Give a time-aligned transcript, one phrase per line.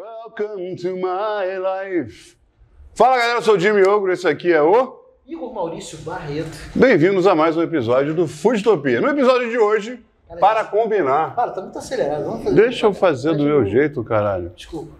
[0.00, 2.36] Welcome to my life.
[2.94, 4.94] Fala galera, eu sou o Jimmy Ogro, esse aqui é o.
[5.26, 6.50] Igor Maurício Barreto.
[6.74, 9.00] Bem-vindos a mais um episódio do Foodtopia.
[9.00, 9.98] No episódio de hoje,
[10.38, 11.34] para combinar.
[11.34, 12.24] Para, tá muito acelerado.
[12.26, 14.50] Vamos fazer Deixa eu fazer do meu jeito, caralho.
[14.54, 14.92] Desculpa.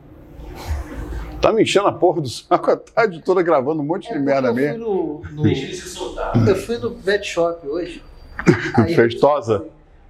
[1.42, 4.19] Tá me enchendo a porra do saco a tarde toda gravando um monte de É
[4.19, 4.71] merda eu minha.
[4.71, 8.03] fui no, no- Eu fui no pet shop hoje.
[8.74, 8.94] Aí-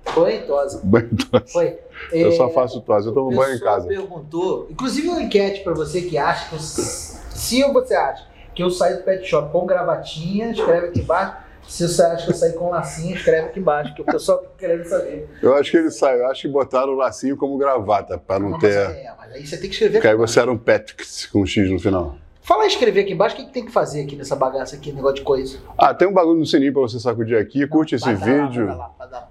[0.07, 0.13] Tosa?
[0.15, 0.81] Foi, tosa.
[0.85, 1.45] Banho tosa.
[1.49, 1.79] Foi.
[2.13, 3.87] Eu É, só faço tosa, eu tomo banho em casa.
[3.89, 8.71] perguntou, inclusive uma enquete pra você que acha que eu, se você acha que eu
[8.71, 11.45] saí do pet shop com gravatinha, escreve aqui embaixo.
[11.69, 14.85] Se você acha que eu saí com lacinha, escreve aqui embaixo, que o pessoal querendo
[14.85, 15.29] saber.
[15.43, 18.51] Eu acho que ele saiu, eu acho que botaram o lacinho como gravata, pra não
[18.51, 18.73] Mas, ter.
[18.73, 21.47] é, mas aí você tem que escrever Porque aí você era um Patrick com um
[21.47, 22.15] X no final.
[22.41, 24.93] Fala aí escrever aqui embaixo, o que, que tem que fazer aqui nessa bagaça aqui,
[24.93, 25.59] negócio de coisa.
[25.77, 28.67] Ah, tem um bagulho no sininho pra você sacudir aqui, curte esse Badalar, vídeo.
[28.67, 29.31] badalar, badalar.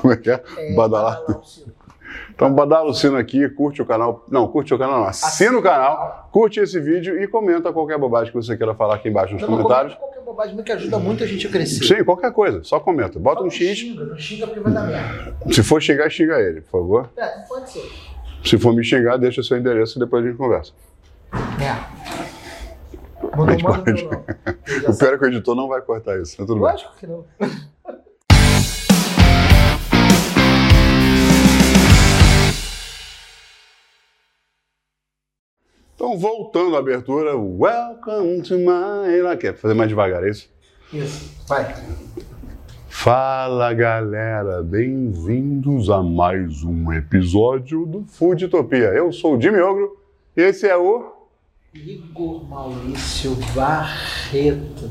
[0.00, 0.42] Como é que é?
[0.56, 1.20] É, Badalar.
[2.34, 4.24] Então badala o sino aqui, curte o canal.
[4.30, 5.06] Não, curte o canal não.
[5.08, 9.08] Assina o canal, curte esse vídeo e comenta qualquer bobagem que você queira falar aqui
[9.08, 9.94] embaixo nos Não, não comentários.
[9.94, 11.84] comenta qualquer bobagem, que ajuda muito a gente a crescer.
[11.84, 13.18] Sim, qualquer coisa, só comenta.
[13.18, 13.78] Bota Só um não X.
[13.78, 15.36] Xinga, não xinga porque vai dar merda.
[15.52, 17.10] Se for xingar, xinga ele, por favor.
[17.16, 17.90] É, não pode ser.
[18.44, 20.72] Se for me xingar, deixa seu endereço e depois a gente conversa.
[21.32, 21.96] É.
[23.22, 24.04] Não, não manda pode.
[24.04, 24.24] não.
[24.94, 26.70] O pior é que o editor não vai cortar isso, mas tudo bem.
[26.70, 27.24] Lógico que não.
[36.06, 39.36] Então, voltando à abertura, welcome to my.
[39.40, 40.48] Quer fazer mais devagar, é isso?
[40.92, 41.74] Isso, vai.
[42.88, 48.86] Fala galera, bem-vindos a mais um episódio do Foodtopia.
[48.94, 49.96] Eu sou o Jimmy Ogro
[50.36, 51.12] e esse é o.
[51.74, 54.88] Igor Maurício Barreto.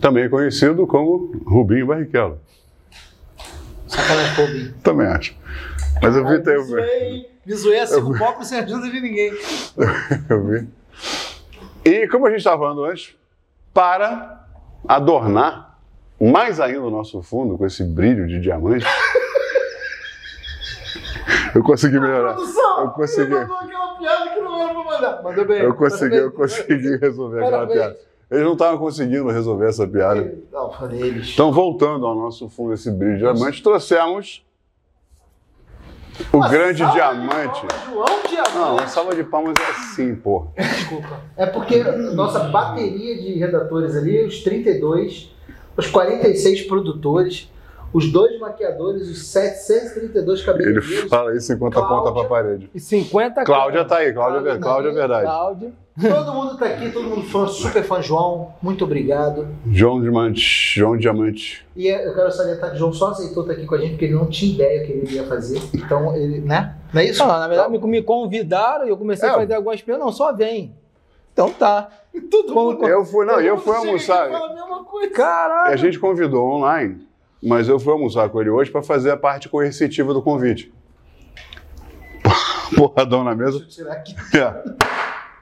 [0.00, 2.38] também conhecido como Rubinho Barrichello.
[3.88, 4.74] Sacanagem, Pobinho.
[4.84, 5.34] Também acho.
[6.02, 7.30] Mas eu vi, Me eu vi, zoei.
[7.44, 9.32] Me zoei assim, o copo sem ajuda de ninguém.
[10.28, 10.68] eu vi.
[11.84, 13.14] E como a gente estava falando antes,
[13.72, 14.46] para
[14.86, 15.78] adornar
[16.20, 18.84] mais ainda o nosso fundo com esse brilho de diamante,
[21.54, 22.34] eu consegui melhorar.
[22.34, 22.82] Produção!
[22.82, 23.34] Eu consegui.
[23.34, 25.22] Aquela piada que não era pra mandar.
[25.22, 25.62] Mandou bem.
[25.62, 27.96] Eu consegui, eu consegui resolver aquela piada.
[28.30, 30.38] Eles não estavam conseguindo resolver essa piada.
[30.52, 31.30] Não, falei eles.
[31.32, 34.44] Então, voltando ao nosso fundo, esse brilho de diamante, trouxemos
[36.32, 37.66] o Uma grande salva de diamante.
[37.66, 38.54] palmas, João Diamante.
[38.54, 40.46] Não, uma salva de palmas é assim, pô.
[40.56, 41.20] Desculpa.
[41.36, 45.34] É porque nossa bateria de redatores ali, os 32,
[45.76, 47.50] os 46 produtores,
[47.92, 52.28] os dois maquiadores, os 732 Ele cabeleireiros, fala isso enquanto aponta pra Cláudia.
[52.28, 52.70] parede.
[52.74, 55.24] E 50 Cláudia tá aí, Cláudia, é ver- Cláudia é verdade.
[55.24, 55.72] Cláudia.
[56.00, 59.48] Todo mundo tá aqui, todo mundo fã, super fã João, muito obrigado.
[59.70, 60.40] João Diamante,
[60.78, 61.66] João Diamante.
[61.76, 64.04] E eu quero salientar que o João só aceitou estar aqui com a gente porque
[64.06, 65.60] ele não tinha ideia que ele ia fazer.
[65.74, 66.76] Então, ele, né?
[66.92, 67.20] Não é isso?
[67.20, 69.32] Não, na verdade, me, me convidaram e eu comecei É.
[69.32, 70.06] a fazer algumas perguntas.
[70.06, 70.74] Não, só vem.
[71.32, 71.88] Então tá.
[72.30, 72.86] Todo Como- mundo.
[72.88, 74.28] Eu fui, não, eu fui almoçar.
[74.28, 74.46] e fala
[75.04, 75.78] a Caralho.
[75.78, 77.06] gente convidou online,
[77.42, 80.72] mas eu fui almoçar com ele hoje para fazer a parte coercitiva do convite.
[82.76, 83.64] Porradão na mesa.
[83.68, 84.99] Será que É.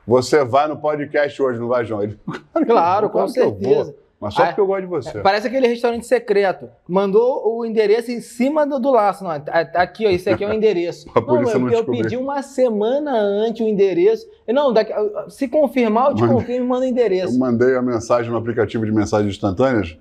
[0.09, 2.03] Você vai no podcast hoje, não vai, João?
[2.03, 2.19] Ele,
[2.67, 3.95] Claro, com eu vou, certeza.
[4.21, 5.21] Mas só Ah, porque eu gosto de você.
[5.21, 6.69] Parece aquele restaurante secreto.
[6.89, 9.23] Mandou o endereço em cima do, do laço.
[9.23, 11.07] Não, tá- tá aqui, ó, esse aqui é o endereço.
[11.15, 12.03] A polícia eu, não eu descobriu.
[12.03, 14.27] pedi uma semana antes o endereço.
[14.47, 14.93] Eu, Não, daqui-
[15.29, 17.39] se confirmar, eu te Manda- confirmo e mando o Eu endereço.
[17.39, 19.97] mandei a mensagem no aplicativo de mensagens instantâneas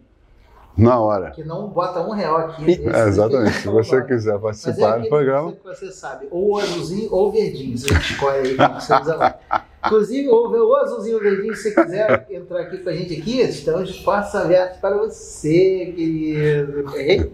[0.75, 1.31] na hora.
[1.31, 2.72] que não bota um real aqui.
[2.72, 3.57] Esse É, exatamente.
[3.57, 7.09] Se você não quiser Mas é participar do aquele programa, que você sabe, ou azulzinho
[7.13, 7.78] ou verdinho.
[7.78, 9.35] Você escolhe aí como você usa lá.
[9.86, 14.04] Inclusive, o azulzinho verdinho, se você quiser entrar aqui com a gente aqui, estamos de
[14.04, 16.90] portas abertas para você, querido.
[16.98, 17.32] Errei?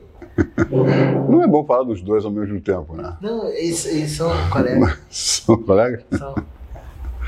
[1.30, 3.16] não é bom falar dos dois ao mesmo tempo, né?
[3.22, 4.98] Não, eles, eles são colegas.
[5.10, 6.04] São colegas?
[6.18, 6.36] São.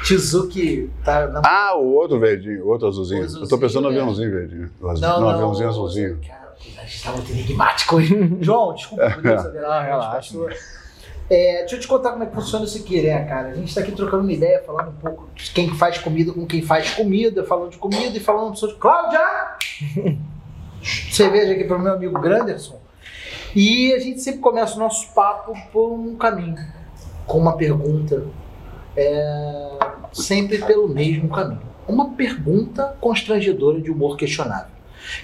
[0.03, 1.41] Tizuki tá na.
[1.43, 3.21] Ah, o outro verdinho, o outro azulzinho.
[3.21, 3.99] O eu tô azulzinho, pensando no né?
[3.99, 4.69] aviãozinho verdinho.
[4.81, 6.19] O azul- no aviãozinho azulzinho.
[6.27, 8.01] Cara, a gente tá muito enigmático.
[8.41, 10.37] João, desculpa, podia saber lá, Ah, relaxa.
[11.29, 13.49] É, deixa eu te contar como é que funciona isso aqui, né, cara?
[13.49, 16.45] A gente tá aqui trocando uma ideia, falando um pouco de quem faz comida com
[16.45, 18.75] quem faz comida, falando de comida e falando sobre.
[18.75, 19.19] Cláudia!
[21.11, 22.79] Cerveja aqui pro meu amigo Granderson.
[23.55, 26.57] E a gente sempre começa o nosso papo por um caminho,
[27.25, 28.23] com uma pergunta,
[28.95, 29.69] é,
[30.13, 31.61] sempre pelo mesmo caminho.
[31.87, 34.74] Uma pergunta constrangedora de humor questionável.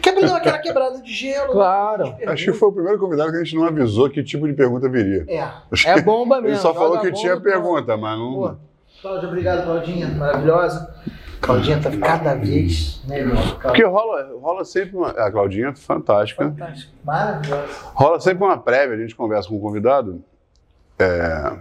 [0.01, 1.51] Que é dar aquela quebrada de gelo.
[1.51, 2.15] Claro.
[2.27, 4.87] Acho que foi o primeiro convidado que a gente não avisou que tipo de pergunta
[4.89, 5.25] viria.
[5.27, 5.43] É.
[5.89, 6.49] É bomba mesmo.
[6.49, 7.49] Ele só falou joga que tinha bomba.
[7.49, 8.33] pergunta, mas não.
[8.33, 8.55] Pô,
[9.01, 10.07] Cláudia, obrigado, Claudinha.
[10.09, 10.95] Maravilhosa.
[11.41, 13.57] Claudinha tá cada vez melhor.
[13.59, 15.09] Porque rola, rola sempre uma.
[15.09, 16.43] A Claudinha é fantástica.
[16.45, 16.91] Fantástica.
[17.03, 17.67] Maravilhosa.
[17.95, 20.23] Rola sempre uma prévia, a gente conversa com o convidado.
[20.99, 21.53] é,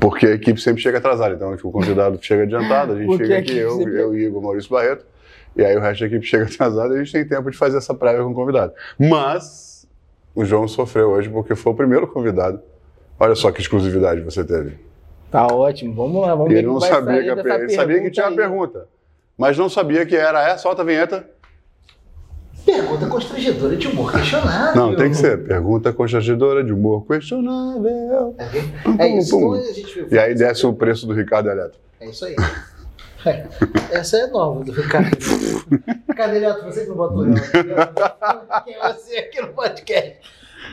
[0.00, 1.34] Porque a equipe sempre chega atrasada.
[1.34, 4.14] Então, tipo, o convidado chega adiantado, a gente Porque chega a aqui, eu, sempre- eu
[4.16, 5.06] e Igor Maurício Barreto,
[5.56, 7.78] e aí o resto da equipe chega atrasado e a gente tem tempo de fazer
[7.78, 8.72] essa prévia com o convidado.
[8.98, 9.86] Mas
[10.34, 12.60] o João sofreu hoje porque foi o primeiro convidado.
[13.18, 14.78] Olha só que exclusividade você teve.
[15.30, 18.10] Tá ótimo, vamos lá, vamos E ver ele não sabia que, a ele sabia que
[18.10, 18.36] tinha uma aí.
[18.36, 18.88] pergunta,
[19.36, 20.62] mas não sabia que era essa.
[20.62, 21.24] Solta a vinheta.
[22.64, 24.74] Pergunta constrangedora de humor questionável.
[24.74, 25.44] Não, tem que ser.
[25.44, 28.34] Pergunta constrangedora de humor questionável.
[28.98, 29.38] É, é isso.
[29.38, 29.54] Pum, pum.
[29.54, 31.78] a gente E aí desce o preço do Ricardo Eletro.
[32.00, 32.36] É isso aí.
[33.24, 33.46] É.
[33.90, 35.16] Essa é nova do Ricardo.
[36.16, 36.64] Cadê Neto?
[36.64, 38.62] Você que não botou ela.
[38.64, 40.18] Quem é você aqui no podcast?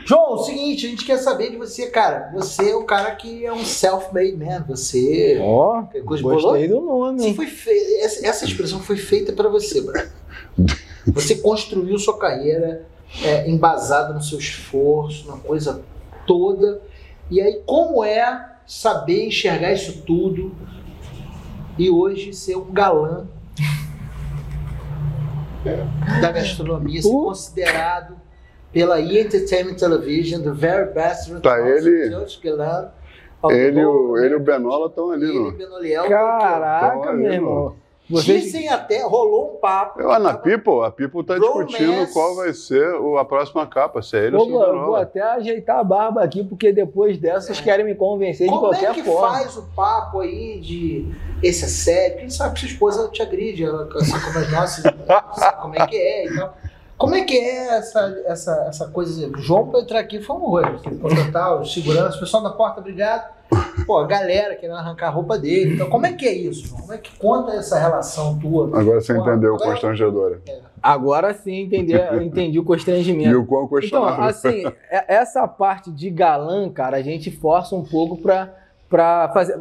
[0.04, 2.30] João, o seguinte, a gente quer saber de você, cara.
[2.34, 4.64] Você é um cara que é um self-made man.
[4.68, 5.38] Você.
[5.42, 7.20] Ó, Coisa gostei do nome.
[7.20, 7.70] Você foi fe...
[8.00, 10.10] essa, expressão foi feita para você, brother.
[11.08, 12.86] Você construiu sua carreira
[13.22, 15.82] é, embasada no seu esforço, na coisa
[16.26, 16.80] toda.
[17.30, 20.54] E aí, como é saber enxergar isso tudo
[21.78, 23.26] e hoje ser um galã
[26.20, 27.24] da gastronomia, ser Uh.
[27.24, 28.16] considerado
[28.72, 29.18] pela E!
[29.18, 32.10] Entertainment Television, the very best Tá, ele- the
[33.50, 35.52] Ele, e o, ele e o Benola estão ali ele e no.
[35.52, 36.08] Benoliel.
[36.08, 37.76] Caraca, meu irmão.
[38.10, 38.44] Vocês...
[38.44, 40.00] Dizem até, rolou um papo.
[40.00, 41.66] Eu, na tava- People, a People tá Romance.
[41.66, 44.96] discutindo qual vai ser o- a próxima capa, se é ele ou se é vou
[44.96, 48.90] até ajeitar a barba aqui, porque depois dessa vocês querem me convencer de Como qualquer
[48.90, 49.28] é que forma.
[49.36, 51.06] faz o papo aí de
[51.42, 52.18] esse é sério?
[52.18, 54.84] Quem sabe que sua esposa te agride, ela assim como as nossas,
[55.36, 56.54] sabe como é que é e tal.
[56.98, 59.28] Como é que é essa, essa, essa coisa?
[59.28, 60.80] O João para entrar aqui foi um horror.
[60.80, 63.38] Tem que contratar os seguranças, o pessoal da porta, obrigado.
[63.86, 65.74] Pô, a galera querendo arrancar a roupa dele.
[65.74, 66.66] Então, como é que é isso?
[66.66, 66.80] João?
[66.82, 68.66] Como é que conta essa relação tua?
[68.78, 70.38] Agora você entendeu o agora- constrangedor.
[70.82, 73.38] Agora sim entendi, eu entendi o E constrangimento.
[73.40, 78.16] o quão Então, assim, é- essa parte de galã, cara, a gente força um pouco
[78.20, 78.52] pra,
[78.88, 79.58] pra fazer.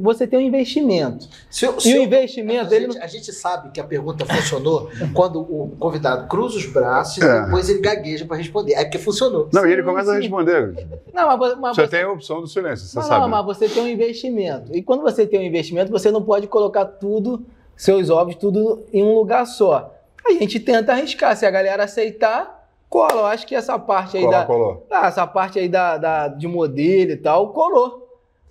[0.00, 1.28] Você tem um investimento.
[1.50, 4.24] Se E se o eu- investimento, a, ele gente, a gente sabe que a pergunta
[4.26, 7.26] funcionou quando o convidado cruza os braços É.
[7.26, 8.74] e depois ele gagueja para responder.
[8.74, 9.48] É porque funcionou.
[9.52, 10.20] Não, e ele sim, começa a sim.
[10.22, 10.86] responder.
[11.12, 13.20] Não, mas, mas Você você, tem a opção do silêncio, você não, sabe.
[13.20, 14.74] não, mas você tem um investimento.
[14.76, 17.44] E quando você tem um investimento, você não pode colocar tudo,
[17.76, 19.94] seus ovos, tudo em um lugar só.
[20.26, 21.36] A gente tenta arriscar.
[21.36, 23.12] Se a galera aceitar, cola.
[23.20, 24.44] Eu acho que essa parte aí Colou, da.
[24.46, 24.86] colou.
[24.90, 28.03] Ah, essa parte aí da, da- de modelo e tal, colou.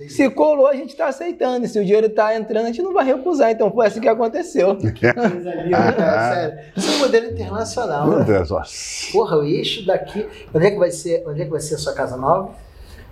[0.08, 1.66] Se colou, a gente está aceitando.
[1.66, 3.52] E se o dinheiro está entrando, a gente não vai recusar.
[3.52, 4.76] Então foi assim que aconteceu.
[4.76, 6.60] Coisa linda, cara, sério.
[6.76, 8.08] Isso é um modelo internacional.
[8.08, 8.26] Meu né?
[8.26, 9.12] Deus, nossa.
[9.12, 10.28] Porra, o eixo daqui.
[10.54, 11.24] Onde é que vai ser?
[11.28, 12.56] Onde é que vai ser a sua casa nova?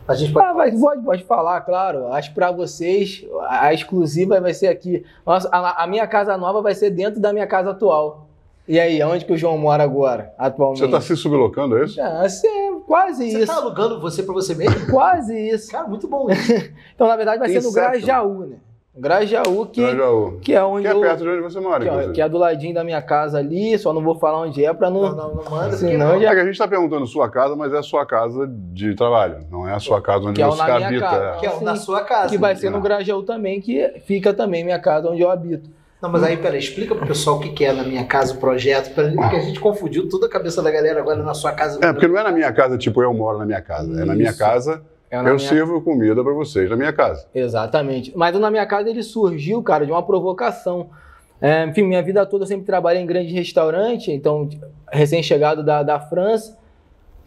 [0.07, 0.45] A gente pode.
[0.45, 2.11] Ah, mas pode, pode falar, claro.
[2.11, 5.05] Acho que para vocês, a exclusiva vai ser aqui.
[5.25, 8.27] Nossa, a, a minha casa nova vai ser dentro da minha casa atual.
[8.67, 10.79] E aí, onde que o João mora agora, atualmente?
[10.79, 11.99] Você está se sublocando, é isso?
[12.01, 13.47] Ah, é quase Você isso.
[13.47, 14.85] tá alugando você pra você mesmo?
[14.91, 15.71] Quase isso.
[15.71, 16.51] Cara, muito bom isso.
[16.95, 17.91] Então, na verdade, vai ser no Inception.
[17.91, 18.55] Grajaú, né?
[18.95, 20.37] Grajaú, que, Grajaú.
[20.41, 22.27] que é onde Que é eu- perto de onde você mora, que é, que é
[22.29, 25.01] do ladinho da minha casa ali, só não vou falar onde é pra não.
[25.01, 25.77] Não, não, não manda.
[25.77, 26.21] Senão não.
[26.21, 28.93] já- É que a gente está perguntando sua casa, mas é a sua casa de
[28.93, 31.05] trabalho, não é a sua casa onde Que é você na minha habita.
[31.07, 31.23] casa.
[31.25, 31.39] é.
[31.39, 31.65] Que é o Sim.
[31.65, 32.29] da sua casa.
[32.29, 32.81] Que vai ser no Ah.
[32.81, 35.69] Grajaú também, que fica também minha casa onde eu habito.
[36.01, 38.38] Não, mas aí, peraí, explica pro pessoal o que que é na minha casa o
[38.38, 41.80] projeto, porque a gente confundiu toda a cabeça da galera agora na sua casa.
[41.83, 44.01] É, porque não é na minha casa, tipo, eu moro na minha casa.
[44.01, 44.39] É na minha Isso.
[44.39, 44.81] casa,
[45.12, 47.27] É na eu minha- sirvo comida para vocês na minha casa.
[47.36, 48.12] Exatamente.
[48.15, 50.89] Mas o na minha casa ele surgiu, cara, de uma provocação.
[51.39, 54.48] É, enfim, minha vida toda eu sempre trabalhei em grande restaurante, então,
[54.91, 56.58] recém-chegado da, da França.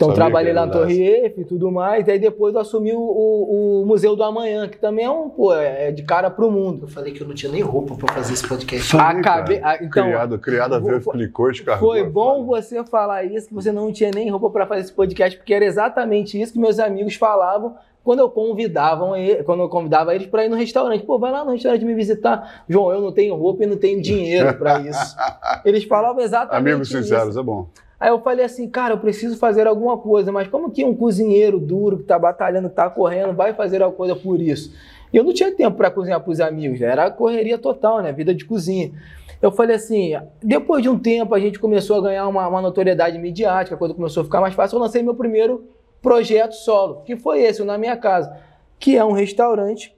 [0.04, 2.08] Então, Sabia trabalhei na Torre Eiffel e tudo mais.
[2.08, 5.52] Aí depois eu assumi o, o- o Museu do Amanhã, que também é um, pô,
[5.54, 6.84] é de cara pro mundo.
[6.84, 8.96] Eu falei que eu não tinha nem roupa pra fazer esse podcast.
[8.96, 9.75] Acabei- cara.
[9.80, 11.90] ah, então, criado, criado a ver, foi- clicou, descarregou.
[11.90, 15.37] Foi bom você falar isso, que você não tinha nem roupa para fazer esse podcast,
[15.38, 20.14] porque era exatamente isso que meus amigos falavam quando eu convidavam ele- quando eu convidava
[20.14, 21.04] eles para ir no restaurante.
[21.04, 22.64] Pô, vai lá no restaurante me visitar.
[22.68, 25.16] João, eu não tenho roupa e não tenho dinheiro para isso.
[25.64, 27.02] Eles falavam exatamente Amigos isso.
[27.02, 27.66] sinceros, é bom.
[28.04, 31.58] Aí eu falei assim, cara, eu preciso fazer alguma coisa, mas como que um cozinheiro
[31.58, 34.75] duro que tá batalhando, tá correndo, vai fazer alguma coisa por isso?
[35.11, 36.88] E eu não tinha tempo para cozinhar pros amigos, né?
[36.88, 38.12] era correria total, né?
[38.12, 38.92] Vida de cozinha.
[39.40, 43.18] Eu falei assim, depois de um tempo a gente começou a ganhar uma, uma notoriedade
[43.18, 45.64] midiática, coisa começou a ficar mais fácil, eu lancei meu primeiro
[46.02, 48.37] projeto solo, que foi esse, o na minha casa,
[48.78, 49.96] que é um restaurante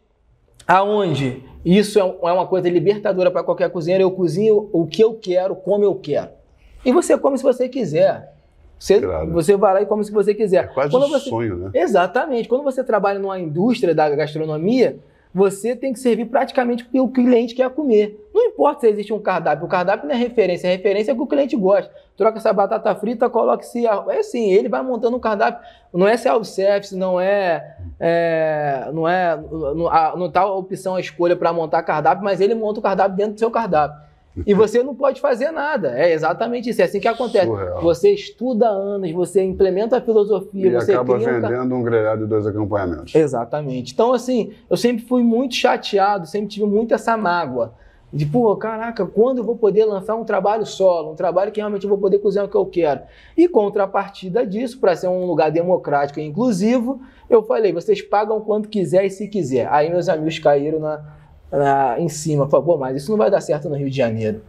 [0.65, 5.15] aonde isso é é uma coisa libertadora para qualquer cozinheiro, eu cozinho o que eu
[5.15, 6.31] quero, como eu quero.
[6.85, 8.33] E você come se você quiser.
[8.79, 9.33] Você, Claro.
[9.33, 10.65] você vai lá e come se você quiser.
[10.65, 11.71] É quase Quando um você- sonho, né?
[11.75, 12.49] Exatamente.
[12.49, 14.99] Quando você trabalha numa indústria da gastronomia,
[15.35, 18.27] você tem que servir praticamente o que o cliente quer comer.
[18.35, 21.17] Não importa se existe um cardápio, o cardápio não é referência, a referência é o
[21.17, 21.91] que o cliente gosta.
[22.17, 25.63] Troca essa batata frita, coloca se é assim, ele vai montando um cardápio.
[25.93, 29.39] Não é self-service, não é, é, não é,
[29.75, 32.83] não, a, não tá a opção a escolha para montar cardápio, mas ele monta o
[32.83, 34.06] cardápio dentro do seu cardápio.
[34.45, 35.97] E você não pode fazer nada.
[35.97, 36.83] É exatamente isso.
[36.83, 37.47] É assim que acontece.
[37.47, 37.81] Surreal.
[37.83, 42.25] Você estuda anos, você implementa a filosofia, E você acaba cria um vendendo um grelhado
[42.25, 43.15] e dois acompanhamentos.
[43.15, 43.93] Exatamente.
[43.93, 47.75] Então, assim, eu sempre fui muito chateado, sempre tive muito essa mágoa.
[48.13, 51.83] De, pô, caraca, quando eu vou poder lançar um trabalho solo, um trabalho que realmente
[51.83, 53.01] eu vou poder cozinhar o que eu quero?
[53.37, 58.69] E contrapartida disso, para ser um lugar democrático e inclusivo, eu falei, vocês pagam quanto
[58.69, 59.69] quiser e se quiser.
[59.71, 61.05] Aí meus amigos caíram na,
[61.51, 64.41] na- em cima, falaram, pô, mas isso não vai dar certo no Rio de Janeiro.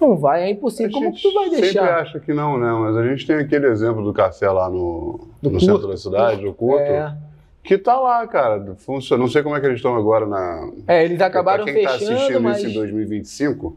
[0.00, 0.92] Não vai, é impossível.
[0.92, 2.00] Como que tu vai Sempre deixar?
[2.00, 2.70] acha que não, né?
[2.70, 5.64] Mas a gente tem aquele exemplo do café lá no, Do no Curto.
[5.64, 7.16] centro da cidade, do Curto, É,
[7.64, 8.74] que tá lá, cara.
[8.76, 9.22] Funciona.
[9.22, 10.70] Não sei como é que eles estão agora na.
[10.86, 12.58] é, eles acabaram pra quem tá fechando, assistindo mas...
[12.58, 13.76] isso em 2025,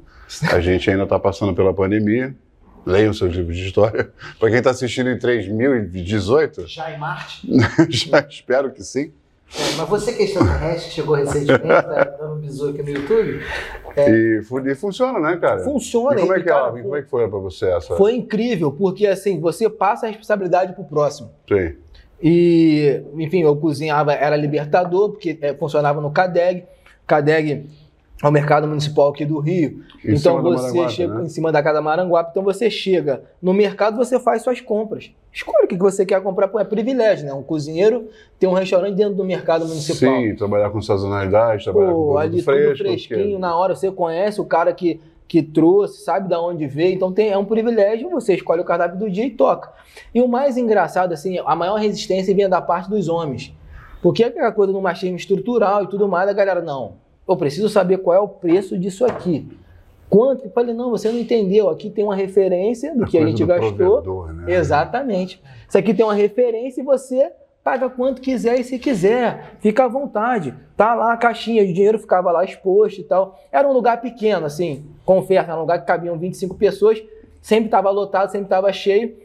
[0.52, 2.36] a gente ainda tá passando pela pandemia.
[2.86, 4.10] Leiam seus livros de história.
[4.40, 7.48] Para quem tá assistindo em 3018, Já em Marte.
[7.90, 9.12] já espero que sim.
[9.58, 12.90] É, mas você que é extraterrestre, que chegou recentemente, tá dando um bisu aqui no
[12.90, 13.42] YouTube.
[13.98, 15.60] E, fu- e funciona, né, cara?
[15.64, 16.16] Funciona.
[16.18, 17.96] E como é e, que, cara, ela, como é que foi pra você essa?
[17.98, 21.32] Foi incrível, porque assim, você passa a responsabilidade pro próximo.
[21.48, 21.74] Sim.
[22.22, 26.66] E, enfim, eu cozinhava, era libertador, porque eh, funcionava no CADEG.
[27.08, 27.66] CADEG
[28.22, 29.82] é o mercado municipal aqui do Rio.
[30.04, 31.24] Em então você chega né?
[31.24, 35.12] em cima da casa Maranguape, então você chega no mercado, você faz suas compras.
[35.32, 37.34] Escolhe o que você quer comprar, é privilégio, né?
[37.34, 40.20] Um cozinheiro tem um restaurante dentro do mercado municipal.
[40.20, 42.78] Sim, trabalhar com sazonalidade, trabalhar com Pô, produto ali fresco.
[42.78, 46.96] tudo fresquinho, na hora você conhece o cara que, que trouxe, sabe de onde veio,
[46.96, 49.72] então tem, é um privilégio, você escolhe o cardápio do dia e toca.
[50.14, 53.54] E o mais engraçado, assim, a maior resistência vinha da parte dos homens.
[54.02, 56.96] Porque aquela coisa do machismo estrutural e tudo mais, a galera, não,
[57.30, 59.48] eu preciso saber qual é o preço disso aqui.
[60.10, 60.46] Quanto?
[60.46, 64.28] Eu falei, não, você não entendeu, aqui tem uma referência do que a gente gastou.
[64.34, 64.52] né?
[64.52, 65.42] Exatamente.
[65.68, 67.32] Isso aqui tem uma referência e você
[67.64, 69.58] paga quanto quiser e se quiser.
[69.60, 70.56] Fica à vontade.
[70.76, 73.40] Tá lá a caixinha, o dinheiro ficava lá exposto e tal.
[73.52, 77.04] Era um lugar pequeno, assim, oferta, era um lugar que cabiam 25 pessoas,
[77.40, 79.16] sempre estava lotado, sempre estava cheio.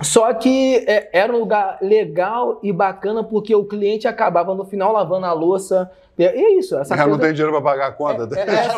[0.00, 4.92] Só que é, era um lugar legal e bacana porque o cliente acabava no final
[4.92, 5.90] lavando a louça.
[6.18, 8.28] E é isso, essa Já não coisa- tem dinheiro para pagar a conta.
[8.38, 8.76] É, é,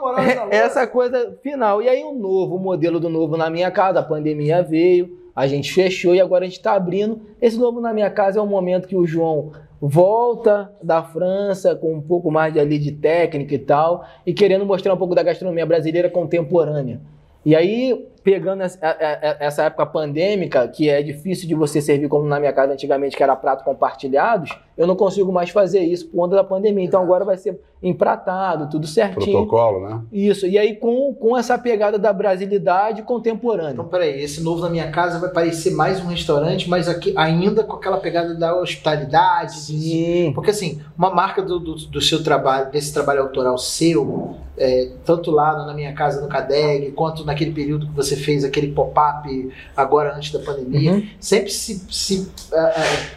[0.00, 0.18] moral
[0.50, 1.80] é, essa coisa final.
[1.80, 5.46] E aí o novo, o modelo do novo na minha casa, a pandemia veio, a
[5.46, 7.20] gente fechou e agora a gente está abrindo.
[7.40, 11.94] Esse novo na minha casa é o momento que o João volta da França com
[11.94, 15.22] um pouco mais de, ali de técnica e tal, e querendo mostrar um pouco da
[15.22, 17.00] gastronomia brasileira contemporânea.
[17.44, 22.08] E aí, pegando essa, a- a- essa época pandêmica, que é difícil de você servir
[22.08, 26.08] como na minha casa antigamente, que era prato compartilhados, eu não consigo mais fazer isso
[26.08, 26.84] por conta da pandemia.
[26.84, 29.46] Então agora vai ser empratado, tudo certinho.
[29.46, 30.00] Protocolo, né?
[30.12, 33.72] Isso, e aí com, com essa pegada da brasilidade contemporânea.
[33.74, 37.62] Então, peraí, esse novo na minha casa vai parecer mais um restaurante, mas aqui ainda
[37.62, 39.54] com aquela pegada da hospitalidade.
[39.56, 40.32] Sim.
[40.34, 45.30] Porque, assim, uma marca do, do, do seu trabalho, desse trabalho autoral seu, é, tanto
[45.30, 50.14] lá na minha casa no Cadeg, quanto naquele período que você fez aquele pop-up agora
[50.16, 51.08] antes da pandemia, Uhum.
[51.20, 52.72] sempre se, se, ah,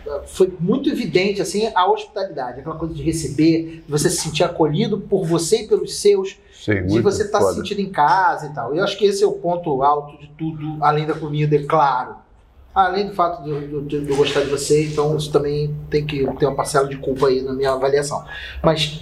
[0.07, 4.43] ah, foi muito evidente assim a hospitalidade, aquela coisa de receber, de você se sentir
[4.43, 7.55] acolhido por você e pelos seus, Sim, de você estar se foda.
[7.57, 8.75] sentindo em casa e tal.
[8.75, 12.15] Eu acho que esse é o ponto alto de tudo, além da comida, é claro.
[12.75, 16.55] Além do fato de eu gostar de você, então isso também tem que ter uma
[16.55, 18.23] parcela de culpa aí na minha avaliação.
[18.63, 19.01] Mas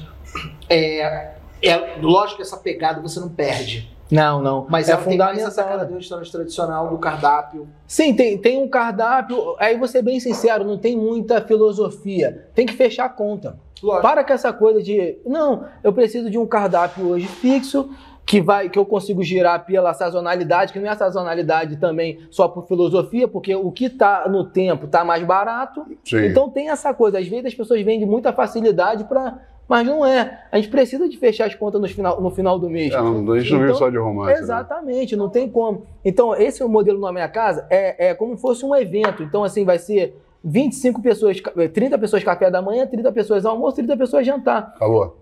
[0.70, 3.92] é, é lógico que essa pegada você não perde.
[4.12, 4.66] Não, não.
[4.70, 7.68] Mas é ela tem essa cara do restaurante tradicional, do cardápio.
[7.86, 9.56] Sim, tem, tem um cardápio.
[9.60, 12.48] Aí vou ser bem sincero, não tem muita filosofia.
[12.56, 13.58] Tem que fechar a conta.
[13.82, 14.02] Lógico.
[14.02, 15.18] Para com essa coisa de.
[15.26, 17.90] Não, eu preciso de um cardápio hoje fixo.
[18.26, 22.68] Que, vai, que eu consigo girar pela sazonalidade, que não é sazonalidade também só por
[22.68, 26.26] filosofia, porque o que está no tempo está mais barato, Sim.
[26.26, 30.44] Então tem essa coisa, às vezes as pessoas vendem muita facilidade para, mas não é.
[30.52, 32.94] A gente precisa de fechar as contas no final, no final do mês.
[32.94, 34.34] É, não- a gente não vive Então, só de romance.
[34.34, 34.40] né?
[34.40, 35.84] Exatamente, não tem como.
[36.06, 39.24] Então esse é o modelo na minha casa, é, é como se fosse um evento.
[39.24, 41.38] Então assim vai ser 25 pessoas,
[41.74, 44.74] 30 pessoas café da manhã, 30 pessoas almoço, 30 pessoas jantar.
[44.76, 45.18] Acabou.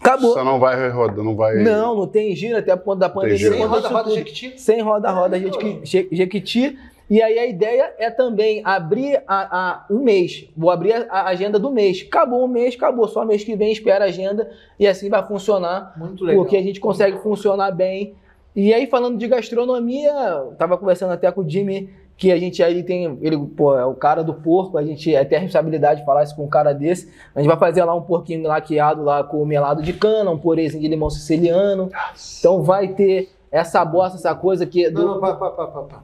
[0.00, 0.32] Acabou.
[0.34, 1.56] Você não vai rodar, não vai.
[1.62, 3.50] Não, não tem giro até por conta da pandemia.
[3.50, 4.10] Sem roda-roda.
[4.10, 4.60] Jequiti.
[4.60, 6.78] Sem roda-roda Jequi- Je- Jequiti.
[7.08, 10.48] E aí a ideia é também abrir a, a- um mês.
[10.56, 12.04] Vou abrir a, a agenda do mês.
[12.06, 13.06] Acabou o mês, acabou.
[13.06, 15.94] Só mês que vem espera a agenda e assim vai funcionar.
[15.96, 16.42] Muito legal.
[16.42, 18.14] Porque a gente consegue funcionar bem.
[18.56, 20.10] E aí, falando de gastronomia,
[20.52, 23.92] estava conversando até com o Jimmy que a gente aí tem, ele, pô, é o
[23.94, 26.72] cara do porco, a gente é, tem a responsabilidade de falar isso com um cara
[26.72, 27.12] desse.
[27.34, 30.80] A gente vai fazer lá um porquinho laqueado lá com melado de cana, um purezinho
[30.82, 31.90] de limão siciliano.
[32.40, 34.88] Então vai ter essa bosta, essa coisa que...
[34.88, 36.02] Não, não, pá, pá, pá, pá, pá.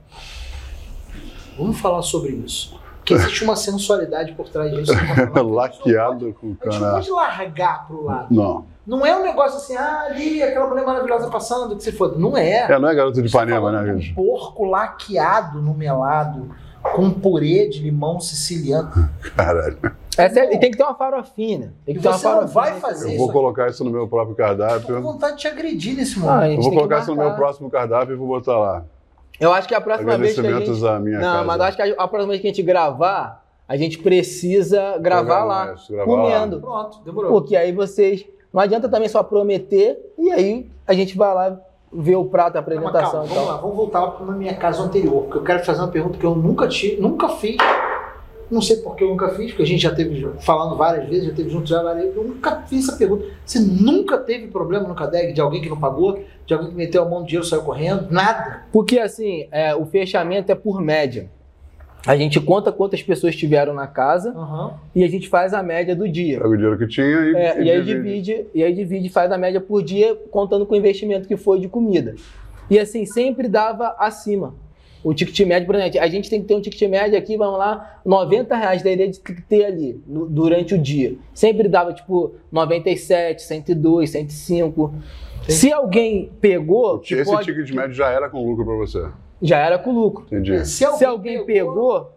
[1.58, 2.80] Vamos falar sobre isso.
[2.98, 4.92] Porque existe uma sensualidade por trás disso.
[5.44, 6.92] Laqueado com A gente não cana.
[6.92, 8.26] pode largar pro lado.
[8.30, 8.64] Não.
[8.86, 12.16] Não é um negócio assim, ah, ali, aquela mulher maravilhosa passando, que se foda.
[12.18, 12.70] Não é.
[12.72, 14.10] É, não é garoto de tá Ipanema, falando né, gente?
[14.12, 16.50] Um porco laqueado no melado,
[16.94, 18.90] com purê de limão siciliano.
[19.36, 19.78] Caralho.
[20.18, 21.72] Essa é- e tem que ter uma farofinha.
[21.86, 23.18] Tem E que ter uma você não vai fazer Eu isso.
[23.18, 23.32] vou aqui.
[23.32, 25.02] colocar isso no meu próprio Eu tô com cardápio.
[25.02, 26.48] vontade de te agredir nesse Ah, a momento.
[26.50, 28.84] gente Eu vou colocar isso no meu próximo cardápio e vou botar lá.
[29.40, 30.86] Eu acho que a próxima vez que a gente...
[30.86, 31.44] À minha Não, casa.
[31.44, 34.98] mas eu acho que a, a próxima vez que a gente gravar, a gente precisa
[34.98, 36.04] gravar lá, gravar lá.
[36.04, 36.60] comendo.
[36.60, 37.30] Pronto, demorou.
[37.32, 38.24] Porque aí vocês.
[38.52, 41.58] Não adianta também só prometer e aí a gente vai lá
[41.92, 44.54] ver o prato, a Calma, apresentação calma, e vamos lá, vamos voltar para na minha
[44.54, 47.56] casa anterior, porque eu quero fazer uma pergunta que eu nunca tive, nunca fiz.
[48.50, 51.26] Não sei por que eu nunca fiz, porque a gente já teve falando várias vezes,
[51.26, 52.16] já teve junto já várias vezes.
[52.16, 53.24] Eu nunca fiz essa pergunta.
[53.44, 57.02] Você nunca teve problema no CADEG de alguém que não pagou, de alguém que meteu
[57.02, 58.10] a mão no dinheiro e saiu correndo?
[58.10, 58.64] Nada.
[58.72, 61.30] Porque assim, é, o fechamento é por média.
[62.04, 64.74] A gente conta quantas pessoas tiveram na casa Aham.
[64.94, 66.38] e a gente faz a média do dia.
[66.38, 69.38] Pega o dinheiro que tinha e, É, e aí divide, e aí divide, faz a
[69.38, 72.16] média por dia, contando com o investimento que foi de comida.
[72.68, 74.54] E assim, sempre dava acima.
[75.04, 77.58] O ticket médio, por exemplo, a gente tem que ter um ticket médio aqui, vamos
[77.58, 81.16] lá, 90 reais da ideia de ter ali no- durante o dia.
[81.34, 84.94] Sempre dava tipo 97, 102, 105.
[85.46, 85.52] Sim.
[85.52, 89.04] Se alguém pegou, que Esse pode- ticket médio já era com lucro pra você.
[89.40, 90.24] já era com lucro.
[90.26, 90.64] Entendi.
[90.66, 92.12] Se alguém, Se alguém pegou,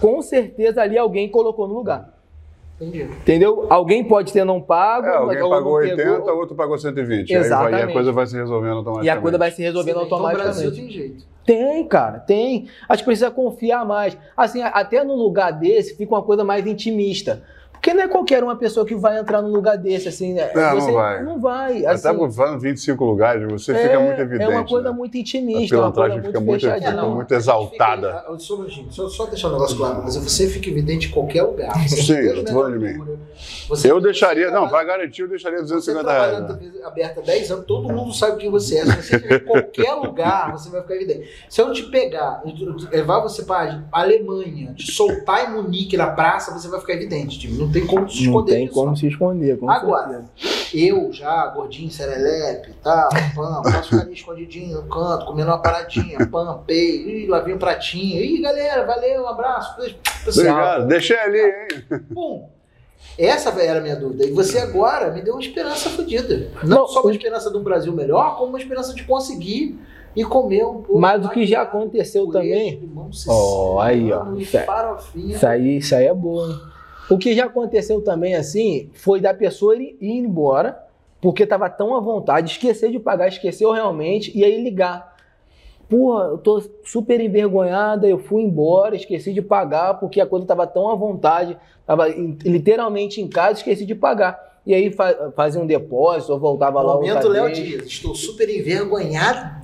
[0.00, 2.14] com certeza ali alguém colocou no lugar.
[2.80, 3.02] Entendi.
[3.02, 3.66] Entendeu?
[3.70, 6.36] Alguém pode ter não pago, É, alguém ou pagou não 80, pegou.
[6.38, 7.34] outro pagou 120.
[7.34, 7.92] Aí vai- e a Exatamente.
[7.94, 9.06] coisa vai se resolvendo automaticamente.
[9.06, 10.80] E a coisa vai se resolvendo Então o Brasil automaticamente.
[10.82, 11.35] tem jeito.
[11.46, 12.68] Tem, cara, tem.
[12.88, 14.18] A gente precisa confiar mais.
[14.36, 17.44] Assim, até num lugar desse fica uma coisa mais intimista.
[17.86, 20.50] Porque não é qualquer uma pessoa que vai entrar num lugar desse, assim, né?
[20.52, 21.22] É, não Você vai.
[21.22, 21.86] Não vai.
[21.86, 24.50] Assim, Até falando 25 lugares, você fica muito evidente.
[24.50, 24.96] É uma coisa né?
[24.96, 28.08] muito intimista, uma coisa pilantragem muito fica muito- fica muito exaltada.
[28.08, 31.44] Fica, ah, só, só, só deixar um negócio claro, mas você fica evidente em qualquer
[31.44, 31.72] lugar.
[31.88, 33.04] Você Sim, eu tô falando de mim.
[33.68, 36.36] você- Eu deixaria, você não, pra garantir eu deixaria Você 250 reais.
[36.38, 36.72] trabalha na né?
[36.84, 38.84] Aberta há 10 anos, todo mundo sabe quem você é.
[38.84, 41.28] Se você estiver em qualquer lugar, você vai ficar evidente.
[41.48, 42.42] Se eu te pegar,
[42.90, 47.38] levar você para a Alemanha, te soltar em Munique na praça, você vai ficar evidente,
[47.38, 47.56] time.
[47.56, 48.74] Não tem como se Não esconder tem disso.
[48.74, 50.08] como se esconder, com Agora,
[50.40, 50.66] certeza.
[50.74, 56.26] Eu já, gordinho, serelepe tal, pam, posso ficar ali escondidinho no canto, comendo uma paradinha,
[56.26, 59.76] pam, pei, ih, lá vem um pratinho, ih, galera, valeu, um abraço,
[60.24, 60.46] pessoal.
[60.46, 62.00] Obrigado, deixei ali, hein?
[62.14, 62.48] Pum.
[63.18, 64.24] Essa era a minha dúvida.
[64.26, 66.50] E você agora me deu uma esperança fodida.
[66.62, 69.78] Não, Não, só uma esperança de um Brasil melhor, como uma esperança de conseguir
[70.14, 70.98] e comer um pouco.
[70.98, 72.90] Mas o que já aconteceu também-
[73.28, 74.32] Ó, aí, ó.
[74.34, 74.66] Isso é-.
[75.14, 76.58] Isso aí, é bom, hein?
[77.08, 80.84] O que já aconteceu também, assim, foi da pessoa ir ir embora,
[81.20, 85.14] porque tava tão à vontade, esquecer de pagar, esqueceu realmente, e aí ligar.
[85.88, 90.66] Porra, eu tô super envergonhada, eu fui embora, esqueci de pagar, porque a coisa tava
[90.66, 94.55] tão à vontade, tava em- literalmente em casa, esqueci de pagar.
[94.66, 97.56] E aí fa- fazia um depósito, ou voltava lá Momento outra Léo vez.
[97.58, 99.62] Dias, estou super envergonhada.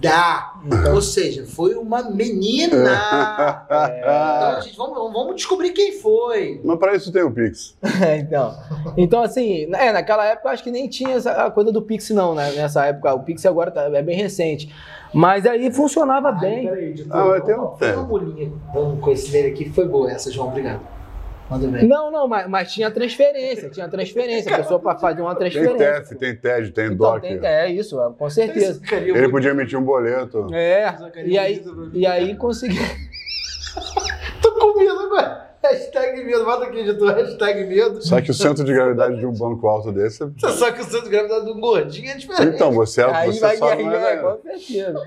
[0.95, 3.67] Ou seja, foi uma menina.
[3.67, 6.61] Então, gente, vamos, vamos descobrir quem foi.
[6.63, 7.75] Mas para isso tem o Pix.
[8.01, 8.55] É, então,
[8.97, 12.11] então, assim, é, naquela época eu acho que nem tinha essa a coisa do Pix,
[12.11, 12.53] não, né?
[12.53, 13.13] Nessa época.
[13.15, 14.73] O Pix agora tá- é bem recente.
[15.13, 16.69] Mas aí funcionava Ai, bem.
[16.69, 17.17] peraí, editor.
[17.17, 18.53] Ah, mas tem um- uma bolinha
[19.11, 19.69] esse dele aqui.
[19.69, 20.49] Foi boa essa, João.
[20.49, 20.81] Obrigado.
[21.51, 21.87] Manda bem.
[21.87, 24.55] Não, não, mas, mas tinha transferência, tinha transferência.
[24.55, 26.01] A pessoa para fazer uma Tem transferência.
[26.03, 27.21] TEF, tem TED, tem Então, DOC.
[27.21, 28.81] tem, é isso, com certeza.
[28.91, 30.47] Ele podia emitir um boleto.
[30.55, 32.79] É, e aí, e aí consegui.
[34.41, 35.51] Tô com medo agora.
[35.63, 36.45] Hashtag medo.
[36.45, 37.15] Bota aqui, editor.
[37.15, 38.03] Hashtag medo.
[38.05, 40.19] Só que o centro de gravidade de um banco alto desse.
[40.39, 42.55] Só que o centro de gravidade do gordinho é diferente.
[42.57, 45.01] Então, você, Aí você vai só não ganhar, é, com certeza.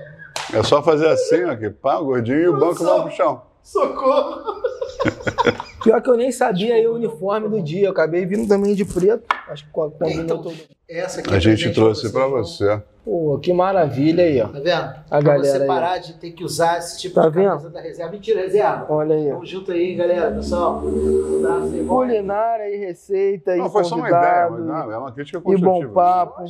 [0.54, 3.42] é só fazer assim, ó, que pá, o gordinho e o banco vão pro chão.
[3.62, 4.62] Socorro.
[5.86, 7.86] Pior que eu nem sabia aí o uniforme do dia.
[7.86, 9.22] Eu acabei vindo também de preto.
[9.48, 10.54] Acho que co- combinou Então, todo.
[10.88, 12.30] Essa aqui A é gente presente trouxe pra João.
[12.42, 12.82] você.
[13.04, 14.48] Pô, que maravilha aí, ó.
[14.48, 14.68] Tá vendo?
[14.74, 15.66] A pra galera você aí.
[15.68, 17.72] parar de ter que usar esse tipo Tá de camisa vendo?
[17.72, 18.10] da reserva.
[18.12, 18.86] Mentira, reserva.
[18.88, 19.28] Olha aí.
[19.28, 20.30] Tamo junto aí, galera.
[20.32, 21.84] Pessoal, aí.
[21.86, 25.40] Culinária e receita e Não, foi só uma ideia, mas não, é uma crítica e
[25.40, 25.86] construtiva.
[25.86, 26.42] bom papo.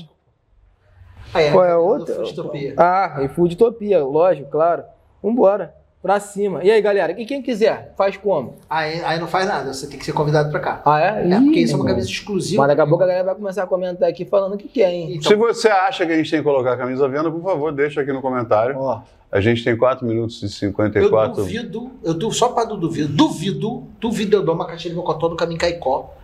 [1.35, 2.15] Aí, Qual é a camisa do outra?
[2.27, 2.75] Futopia.
[2.79, 4.85] Ah, e Foodtopia, lógico, claro.
[5.23, 5.75] Vambora.
[6.03, 6.63] Pra cima.
[6.63, 7.21] E aí, galera?
[7.21, 8.55] E quem quiser, faz como?
[8.71, 10.83] Aí, aí não faz nada, você tem que ser convidado pra cá.
[10.85, 11.29] Ah, é?
[11.33, 12.63] É, porque isso é Ih, uma camisa exclusiva.
[12.63, 14.93] Mas daqui a pouco a galera vai começar a comentar aqui falando o que quer,
[14.93, 15.15] hein?
[15.17, 17.43] Então, Se você acha que a gente tem que colocar a camisa à venda, por
[17.43, 18.79] favor, deixa aqui no comentário.
[18.79, 19.01] Ó,
[19.33, 21.35] A gente tem 4 minutos e eu 54.
[21.35, 25.29] duvido, eu du, só para do duvido, duvido, duvido eu dou uma caixa de mocotó
[25.29, 26.15] no caminho Caicó.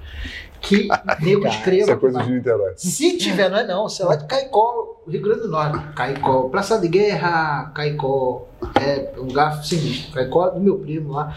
[0.63, 0.87] Que
[1.21, 1.83] nego escreva.
[1.83, 2.73] Isso é coisa de Niterói.
[2.77, 5.85] Se tiver, não é não, sei lá de Caicó, Rio Grande do Norte.
[5.95, 8.47] Caicó, Praça de Guerra, Caicó,
[8.81, 10.15] é um lugar sinistro.
[10.15, 11.35] Caicó do meu primo lá.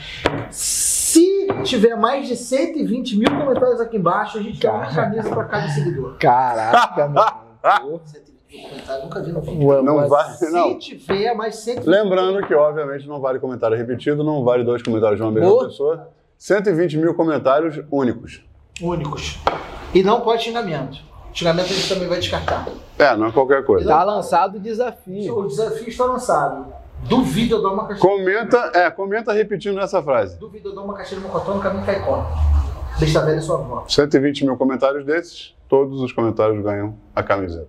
[0.51, 5.43] Se tiver mais de 120 mil comentários aqui embaixo, a gente dá uma camisa para
[5.45, 6.17] cada seguidor.
[6.19, 8.01] caraca, mano.
[8.05, 9.81] 120 mil comentários, nunca vi no vídeo.
[9.83, 10.77] Não mas- vai, Se não.
[10.77, 15.23] tiver mais 120 Lembrando que, obviamente, não vale comentário repetido, não vale dois comentários de
[15.23, 15.65] uma mesma Boa.
[15.65, 16.09] pessoa.
[16.37, 18.43] 120 mil comentários únicos.
[18.81, 19.39] Únicos.
[19.93, 20.97] E não pode xingamento.
[21.33, 22.67] Xingamento a gente também vai descartar.
[22.97, 23.87] É, não é qualquer coisa.
[23.87, 25.37] Tá lançado o desafio.
[25.37, 26.73] O desafio está lançado.
[27.03, 28.09] Duvido eu dar uma caixinha.
[28.09, 30.39] Comenta, é, comenta repetindo essa frase.
[30.39, 32.25] Duvido eu dar uma caixinha de mocotó no caminho Caicó.
[32.97, 33.85] Deixa velha sua avó.
[33.87, 37.67] 120 mil comentários desses, todos os comentários ganham a camiseta.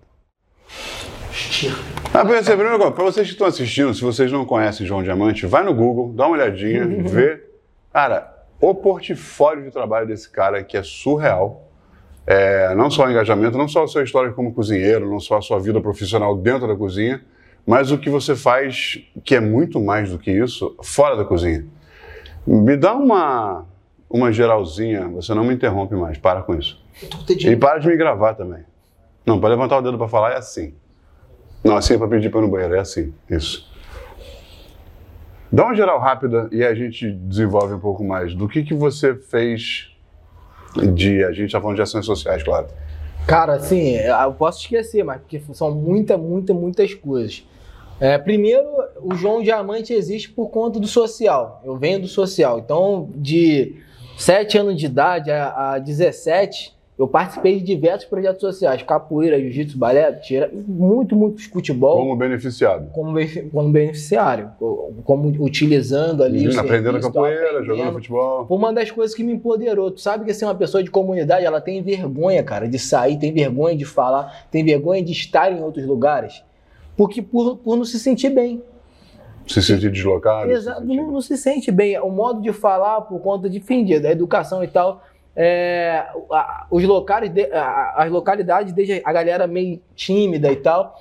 [1.30, 1.82] Estirpe.
[2.14, 6.12] Ah, pra vocês que estão assistindo, se vocês não conhecem João Diamante, vai no Google,
[6.14, 7.44] dá uma olhadinha, vê.
[7.92, 11.64] Cara, o portfólio de trabalho desse cara que é surreal.
[12.26, 15.42] É, não só o engajamento, não só a sua história como cozinheiro, não só a
[15.42, 17.22] sua vida profissional dentro da cozinha,
[17.64, 21.64] mas o que você faz, que é muito mais do que isso, fora da cozinha.
[22.46, 23.64] Me dá uma,
[24.10, 26.82] uma geralzinha, você não me interrompe mais, para com isso.
[27.52, 28.64] E para de me gravar também.
[29.24, 30.74] Não, para levantar o dedo para falar é assim.
[31.62, 33.12] Não, assim é para pedir para ir no banheiro, é assim.
[33.28, 33.68] Isso.
[35.50, 38.34] Dá uma geral rápida e a gente desenvolve um pouco mais.
[38.34, 39.92] Do que, que você fez
[40.94, 41.24] de.
[41.24, 42.66] A gente está falando de ações sociais, claro.
[43.26, 47.44] Cara, assim, eu posso esquecer, mas porque são muitas, muitas, muitas coisas.
[47.98, 48.68] É, primeiro,
[49.00, 51.60] o João Diamante existe por conta do social.
[51.64, 52.58] Eu venho do social.
[52.58, 53.76] Então, de
[54.18, 58.82] 7 anos de idade a, a 17, eu participei de diversos projetos sociais.
[58.82, 61.98] Capoeira, jiu-jitsu, balé, tira, muito, muito futebol.
[61.98, 62.88] Como beneficiado.
[62.92, 63.14] Como,
[63.52, 66.48] como beneficiário, co- como utilizando ali.
[66.48, 67.64] Uhum, aprendendo capoeira, aprendendo.
[67.66, 68.46] jogando futebol.
[68.46, 69.90] Foi uma das coisas que me empoderou.
[69.90, 73.32] Tu sabe que assim, uma pessoa de comunidade, ela tem vergonha, cara, de sair, tem
[73.32, 76.42] vergonha de falar, tem vergonha de estar em outros lugares,
[76.96, 78.62] porque por, por não se sentir bem.
[79.46, 80.50] Se sentir deslocado.
[80.50, 81.98] Exato, se sentir- não, não se sente bem.
[82.00, 85.02] O modo de falar, por conta de, enfim, da educação e tal,
[85.36, 86.06] é,
[86.70, 87.30] os locais,
[87.94, 90.96] as localidades, desde a galera meio tímida e tal.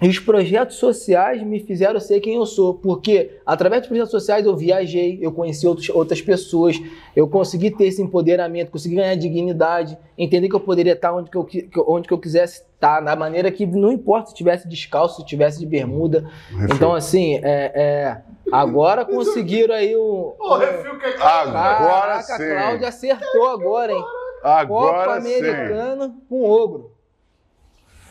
[0.00, 4.46] E os projetos sociais me fizeram ser quem eu sou, porque através dos projetos sociais
[4.46, 6.80] eu viajei, eu conheci outros, outras pessoas,
[7.16, 11.36] eu consegui ter esse empoderamento, consegui ganhar dignidade, entender que eu poderia estar onde que
[11.36, 11.48] eu,
[11.88, 15.58] onde que eu quisesse estar, da maneira que não importa se estivesse descalço, se estivesse
[15.58, 16.30] de bermuda.
[16.72, 20.34] Então, assim, é, é, agora conseguiram aí o.
[20.40, 22.32] Agora Caraca, sim.
[22.52, 24.02] a Cláudia acertou agora, hein?
[24.02, 25.36] Copa Agora sim.
[25.40, 26.92] Americana com ogro.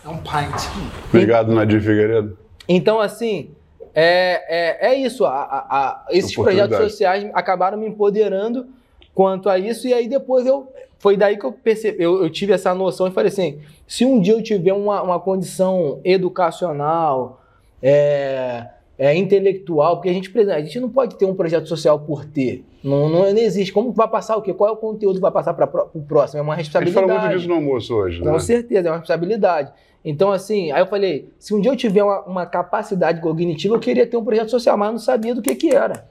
[0.05, 0.61] É um pint.
[1.09, 2.37] Obrigado, Nadir Figueiredo.
[2.67, 3.51] Então, assim,
[3.93, 5.25] é, é, é isso.
[5.25, 8.67] A, a- a- esses projetos sociais acabaram me empoderando
[9.13, 9.87] quanto a isso.
[9.87, 10.71] E aí depois eu.
[10.99, 14.19] Foi daí que eu percebi, eu, eu tive essa noção e falei assim: se um
[14.19, 17.41] dia eu tiver uma, uma condição educacional,
[17.81, 18.65] é,
[18.99, 22.25] é, intelectual, porque a gente, precisa- a gente não pode ter um projeto social por
[22.25, 22.65] ter.
[22.83, 23.71] Não, não, não existe.
[23.71, 24.53] Como vai passar o quê?
[24.53, 26.39] Qual é o conteúdo que vai passar para o próximo?
[26.39, 27.07] É uma A gente responsabilidade.
[27.07, 28.31] falou muito disso no almoço hoje, né?
[28.31, 29.71] Com certeza, é uma responsabilidade.
[30.05, 33.79] Então, assim, aí eu falei, se um dia eu tiver uma, uma capacidade cognitiva, eu
[33.79, 36.05] queria ter um projeto social, mas eu não sabia do que que era.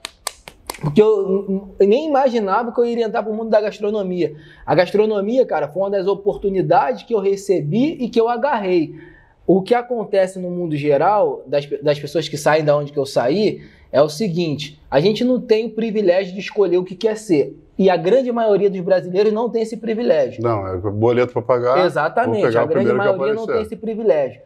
[0.79, 4.35] Porque eu nem imaginava que eu iria entrar para o mundo da gastronomia.
[4.63, 8.93] A gastronomia, cara, foi uma das oportunidades que eu recebi e que eu agarrei.
[9.47, 13.05] O que acontece no mundo geral, das, das pessoas que saem da onde que eu
[13.05, 17.15] saí, é o seguinte: a gente não tem o privilégio de escolher o que quer
[17.15, 17.57] ser.
[17.77, 20.43] E a grande maioria dos brasileiros não tem esse privilégio.
[20.43, 21.85] Não, é boleto para pagar.
[21.85, 24.41] Exatamente, a grande maioria não tem esse privilégio.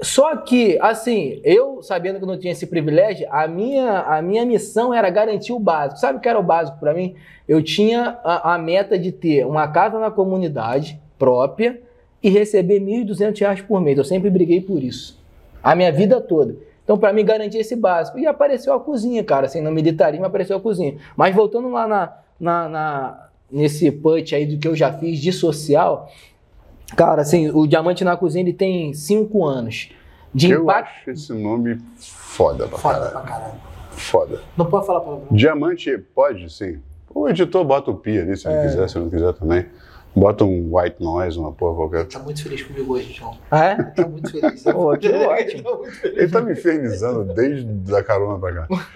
[0.00, 4.94] Só que, assim, eu sabendo que não tinha esse privilégio, a minha, a minha missão
[4.94, 6.00] era garantir o básico.
[6.00, 7.14] Sabe o que era o básico para mim?
[7.46, 11.81] Eu tinha a, a meta de ter uma casa na comunidade própria
[12.22, 13.98] e receber 1.200 reais por mês.
[13.98, 15.20] Eu sempre briguei por isso.
[15.62, 16.56] A minha vida toda.
[16.84, 18.18] Então, para mim, garantir esse básico.
[18.18, 19.46] E apareceu a cozinha, cara.
[19.46, 20.96] Assim, no militarismo apareceu a cozinha.
[21.16, 25.32] Mas voltando lá na, na, na- nesse punch aí do que eu já fiz de
[25.32, 26.10] social,
[26.96, 29.90] cara, assim, o Diamante na Cozinha ele tem cinco anos.
[30.34, 30.88] De Eu impacto.
[31.00, 33.12] acho esse nome foda pra Foda caralho.
[33.12, 33.54] pra caralho.
[33.90, 34.40] Foda.
[34.56, 35.26] Não pode falar palavrão.
[35.30, 36.78] Diamante pode, sim.
[37.14, 38.52] O editor bota o pi ali, se É.
[38.52, 39.66] ele quiser, se não quiser também.
[40.14, 42.06] Bota um white noise, uma porra qualquer.
[42.06, 43.36] Tá muito feliz comigo hoje, João.
[43.50, 43.76] Ah, é?
[43.82, 44.62] Tá muito feliz.
[44.64, 45.62] Pô, que ótimo.
[45.62, 46.18] Tá feliz.
[46.18, 48.86] Ele tá me infernizando desde a carona pra cá.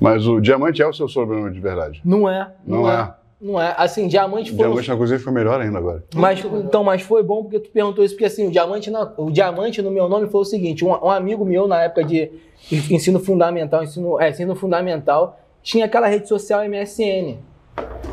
[0.00, 2.00] Mas o diamante é o seu sobrenome de verdade.
[2.04, 2.50] Não é.
[2.66, 3.14] Não, é.
[3.40, 3.74] Não é.
[3.78, 4.58] Assim, diamante foi.
[4.58, 6.04] Diamante na cozinha foi melhor ainda agora.
[6.14, 9.30] Mas, então, mas foi bom porque tu perguntou isso, porque assim, o diamante, na- o
[9.30, 12.30] diamante no meu nome foi o seguinte: um, um amigo meu na época de
[12.72, 17.38] ensino fundamental, ensino, é, ensino fundamental, tinha aquela rede social MSN.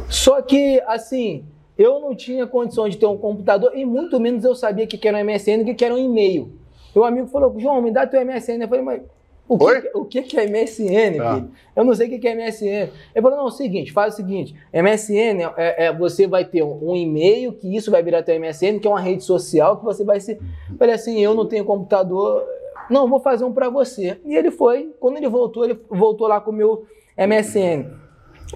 [0.08, 1.44] Só que, assim,
[1.80, 5.08] eu não tinha condição de ter um computador e muito menos eu sabia o que
[5.08, 6.52] era um MSN o que era um e-mail.
[6.94, 8.62] O amigo falou, João, me dá teu MSN.
[8.64, 9.02] Eu falei, mas
[9.48, 9.82] o Oi?
[9.82, 11.36] que, o que que é MSN, Ah.
[11.36, 11.52] filho?
[11.76, 12.90] Eu não sei o que que é MSN.
[13.16, 16.62] Ele falou, não, é o seguinte, faz o seguinte, MSN, é, é- você vai ter
[16.64, 19.86] um, um e-mail, que isso vai virar teu MSN, que é uma rede social, que
[19.86, 20.34] você vai se...
[20.34, 22.44] Eu falei assim, eu não tenho computador,
[22.90, 24.20] não, vou fazer um pra você.
[24.26, 26.86] E ele foi, quando ele voltou, ele voltou lá com o meu
[27.18, 27.86] MSN,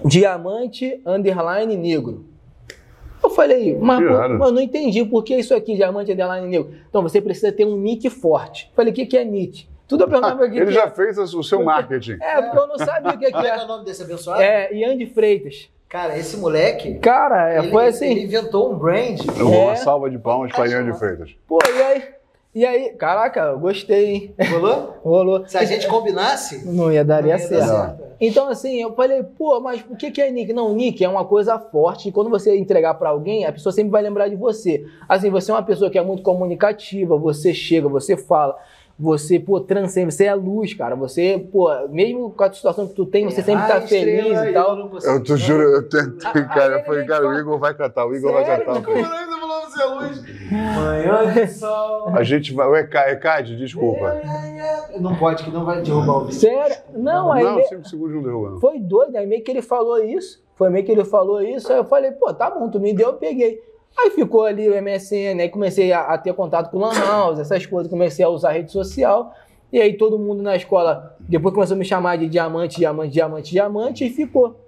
[0.04, 2.24] diamante, underline, negro.
[3.24, 6.72] Eu falei, mas eu não entendi por que isso aqui, diamante, underline, negro.
[6.88, 8.68] Então, você precisa ter um nick forte.
[8.70, 9.66] Eu falei, o que, que é nick?
[9.88, 10.90] Tudo eu perguntava o que, Ele já é.
[10.90, 12.16] fez o seu marketing.
[12.20, 13.64] É, porque eu não sabia o que, que é que é é.
[13.64, 14.42] o nome desse abençoado?
[14.42, 15.68] É, Ian de Freitas.
[15.88, 18.10] Cara, esse moleque, Cara, é, ele, foi assim.
[18.10, 19.20] ele inventou um brand.
[19.38, 19.76] Eu vou uma É.
[19.76, 21.30] salva de palmas para Ian de Freitas.
[21.46, 22.02] Pô, e aí?
[22.54, 22.90] E aí?
[22.90, 24.34] Caraca, eu gostei, hein?
[24.50, 24.94] Rolou?
[25.02, 25.44] Rolou.
[25.48, 27.66] Se a gente combinasse, Não ia dar não ia certo.
[27.66, 28.04] dar certo.
[28.20, 30.52] Então, assim, eu falei, pô, mas o que, que é nick?
[30.52, 32.08] Não, nick é uma coisa forte.
[32.08, 34.84] E quando você entregar pra alguém, a pessoa sempre vai lembrar de você.
[35.08, 38.56] Assim, você é uma pessoa que é muito comunicativa, você chega, você fala,
[38.96, 40.94] você, pô, transcende, você é luz, cara.
[40.94, 44.52] Você, pô, mesmo com a situação que tu tem, você sempre tá feliz e eu
[44.54, 44.88] tal.
[44.88, 45.12] consigo.
[45.12, 46.78] Eu te juro, eu tentei, cara.
[46.78, 48.64] Eu falei, cara, o Igor vai cantar, o Igor vai Sério?
[48.64, 48.84] cantar.
[49.78, 50.22] É é luz?
[50.50, 52.08] Manhã de sol.
[52.08, 52.66] A gente vai.
[52.68, 54.20] O ECAD, ECAD, desculpa.
[55.00, 56.40] Não pode, que não vai derrubar o vídeo.
[56.40, 56.76] Sério?
[56.94, 58.50] Não, aí Não, ele- cinco segundos não derruba.
[58.50, 58.60] não.
[58.60, 60.42] foi doido, aí meio que ele falou isso.
[60.56, 63.08] Foi meio que ele falou isso, aí eu falei, pô, tá bom, tu me deu,
[63.08, 63.60] eu peguei.
[63.98, 67.40] Aí ficou ali o MSN, aí comecei a, a ter contato com o Lan House,
[67.40, 69.32] essas coisas, comecei a usar rede social.
[69.72, 73.50] E aí todo mundo na escola, depois começou a me chamar de diamante, diamante, diamante,
[73.50, 74.63] diamante, e ficou.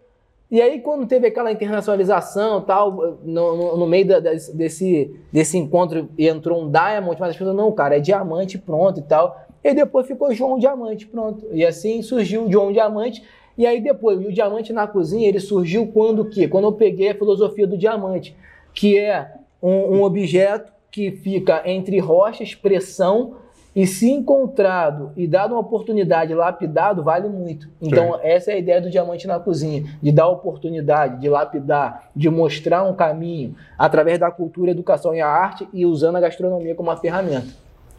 [0.57, 6.09] E aí, quando teve aquela internacionalização tal, no, no- no meio da- desse, desse, encontro
[6.17, 9.39] entrou um Diamond, mas as pessoas, não, cara, é diamante, pronto e tal.
[9.63, 11.45] E depois ficou João Diamante, pronto.
[11.53, 13.23] E assim surgiu João Diamante.
[13.59, 16.49] E aí depois, o diamante na cozinha, ele surgiu quando o quê?
[16.49, 18.35] Quando eu peguei a filosofia do diamante,
[18.73, 23.35] que é um, um objeto que fica entre rochas, pressão,
[23.77, 27.69] e se encontrado e dado uma oportunidade lapidado, vale muito.
[27.79, 32.31] Então, essa é a ideia do diamante na cozinha, de dar oportunidade, de lapidar, de
[32.31, 36.89] mostrar um caminho através da cultura, educação e a arte e usando a gastronomia como
[36.89, 37.49] uma ferramenta.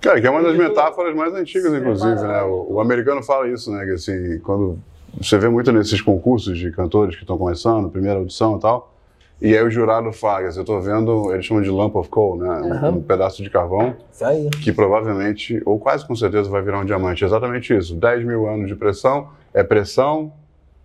[0.01, 2.41] Cara, que é uma das metáforas mais antigas, inclusive, né?
[2.41, 3.85] O, o americano fala isso, né?
[3.85, 4.79] Que assim, quando
[5.21, 8.96] você vê muito nesses concursos de cantores que estão começando, primeira audição e tal,
[9.41, 12.49] e aí o jurado assim, eu tô vendo, eles chamam de lump of coal, né?
[12.61, 12.89] Um, Aham.
[12.93, 14.49] um pedaço de carvão Isso aí.
[14.49, 17.23] que provavelmente, ou quase com certeza, vai virar um diamante.
[17.23, 17.95] Exatamente isso.
[17.95, 20.33] 10 mil anos de pressão, é pressão,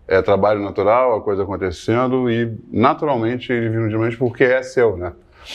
[0.06, 4.96] é trabalho natural, a coisa acontecendo, e naturalmente ele vira um diamante porque é seu,
[4.96, 5.12] né?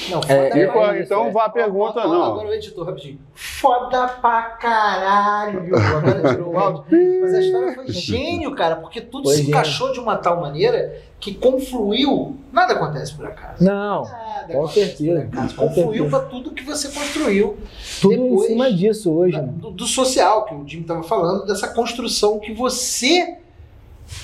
[0.09, 1.31] Não, É, E, isso, então é.
[1.31, 2.23] vá a pergunta, Ó, ó, não.
[2.25, 3.19] Agora o editor, rapidinho.
[3.33, 5.75] Foda pra caralho.
[5.75, 6.83] Agora tirou o áudio.
[7.21, 9.51] Mas a história foi gênio, cara, porque tudo Foi se gênio.
[9.51, 12.35] encaixou de uma tal maneira que confluiu.
[12.51, 13.63] Nada acontece por acaso.
[13.63, 15.55] Não, Nada com acontece certeza, por acaso.
[15.55, 16.09] com Confluiu certeza.
[16.19, 17.57] pra tudo que você construiu.
[18.01, 19.37] tudo Depois- em cima disso hoje.
[19.41, 19.49] né?
[19.53, 23.37] do, do social, que o Jimmy estava falando, dessa construção que você,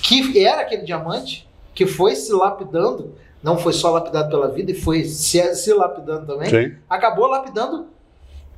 [0.01, 4.73] que era aquele diamante, que foi se lapidando, não foi só lapidado pela vida, e
[4.73, 6.75] foi se, se lapidando também, Sim.
[6.89, 7.87] acabou lapidando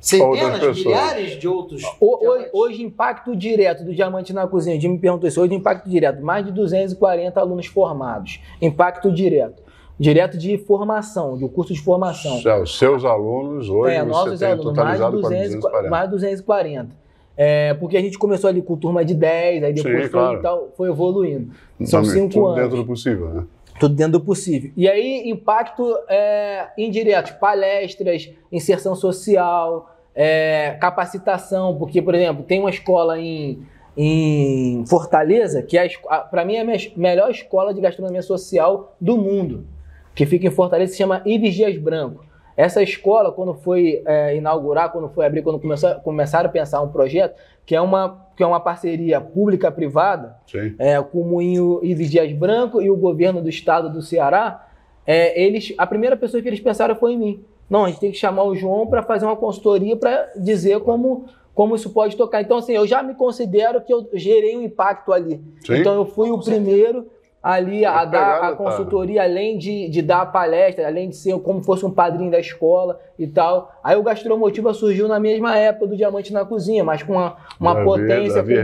[0.00, 1.82] centenas, milhares de outros.
[2.00, 5.88] O- Hoje, hoje, impacto direto do Diamante na Cozinha, o Jimmy perguntou isso, hoje impacto
[5.88, 8.40] direto, mais de 240 alunos formados.
[8.62, 9.62] Impacto direto.
[9.98, 12.38] Direto de formação, do curso de formação.
[12.62, 15.90] Os seus alunos hoje é, você nossos tem alunos, mais de, totalizado para 200, 240.
[15.90, 17.06] mais de 240.
[17.38, 20.42] É, porque a gente começou ali com turma de 10, aí depois Sim, foi, claro.
[20.42, 21.50] tal, foi evoluindo.
[21.84, 22.62] São Também, cinco tudo anos.
[22.62, 23.44] dentro do possível, né?
[23.78, 24.70] Tudo dentro do possível.
[24.76, 32.70] E aí, impacto é, indireto, palestras, inserção social, é, capacitação, porque, por exemplo, tem uma
[32.70, 33.62] escola em,
[33.96, 35.88] em Fortaleza, que é
[36.30, 39.66] para mim é a me- melhor escola de gastronomia social do mundo,
[40.14, 42.24] que fica em Fortaleza, se chama Ives Dias Branco.
[42.56, 46.88] Essa escola, quando foi é, inaugurar, quando foi abrir, quando começou, começaram a pensar um
[46.88, 50.36] projeto, que é uma, que é uma parceria pública-privada,
[50.78, 54.68] é, com o Moinho Ives Dias Branco e o governo do estado do Ceará,
[55.06, 57.44] é, eles, a primeira pessoa que eles pensaram foi em mim.
[57.68, 61.24] Não, a gente tem que chamar o João para fazer uma consultoria para dizer como,
[61.54, 62.42] como isso pode tocar.
[62.42, 65.42] Então, assim, eu já me considero que eu gerei um impacto ali.
[65.64, 65.76] Sim.
[65.76, 67.06] Então, eu fui o primeiro
[67.48, 71.38] ali a, A pegada a consultoria, além de, de dar a palestra, além de ser
[71.38, 73.72] como fosse um padrinho da escola e tal.
[73.84, 77.74] Aí o Gastromotiva surgiu na mesma época do Diamante na Cozinha, mas com uma, uma
[77.74, 78.54] Davi- potência, Davi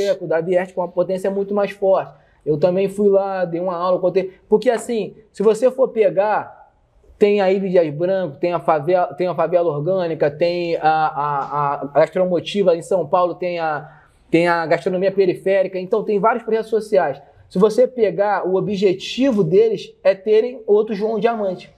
[0.00, 2.12] é, com o Davi Hertz, com uma potência muito mais forte.
[2.46, 4.32] Eu também fui lá, dei uma aula, contei.
[4.48, 6.70] Porque assim, se você for pegar,
[7.18, 11.74] tem a Ilha de Branco, tem a favela, tem a favela orgânica, tem a, a,
[11.74, 13.90] a gastromotiva em São Paulo, tem a,
[14.30, 17.20] tem a gastronomia periférica, então tem vários projetos sociais.
[17.48, 21.70] Se você pegar, o objetivo deles é terem outro João Diamante.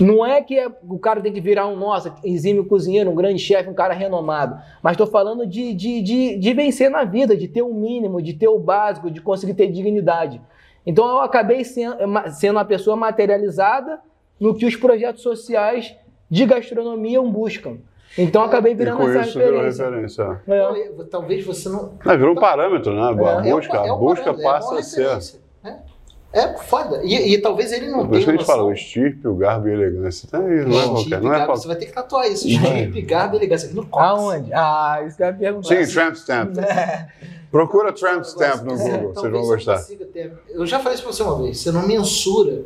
[0.00, 3.38] Não é que é, o cara tem que virar um, nossa, exímio cozinheiro, um grande
[3.38, 4.60] chefe, um cara renomado.
[4.82, 8.22] Mas estou falando de, de, de, de, vencer na vida, de ter o um mínimo,
[8.22, 10.40] de ter o básico, de conseguir ter dignidade.
[10.86, 11.96] Então eu acabei sendo,
[12.30, 14.00] sendo uma pessoa materializada
[14.40, 15.94] no que os projetos sociais
[16.28, 17.78] de gastronomia buscam.
[18.16, 19.84] Então acabei virando essa referência.
[19.84, 20.40] referência.
[20.46, 21.04] É.
[21.10, 21.94] Talvez você não.
[22.04, 23.02] É, virou um parâmetro, né?
[23.02, 23.52] A é.
[23.52, 25.40] busca, é um, a busca passa a ser.
[26.34, 27.02] É foda.
[27.04, 28.08] E, e talvez ele não Por tenha.
[28.08, 30.26] Por isso que a gente fala, o estirpe, o garbo e a elegância.
[30.30, 31.20] Tá aí, não é qualquer.
[31.20, 31.60] Não é qualquer.
[31.60, 32.48] Você vai ter que tatuar isso.
[32.48, 33.66] Estirpe, garbo e elegância.
[33.66, 34.06] Aqui no cox.
[34.06, 34.50] Aonde?
[34.54, 35.68] Ah, isso que eu ia perguntar.
[35.68, 36.56] Sim, Tramp Stamp.
[36.62, 37.08] É.
[37.50, 39.84] Procura Tramp Stamp no Google, vocês vão gostar.
[40.10, 40.32] Ter...
[40.48, 41.60] Eu já falei isso pra você uma vez.
[41.60, 42.62] Você não mensura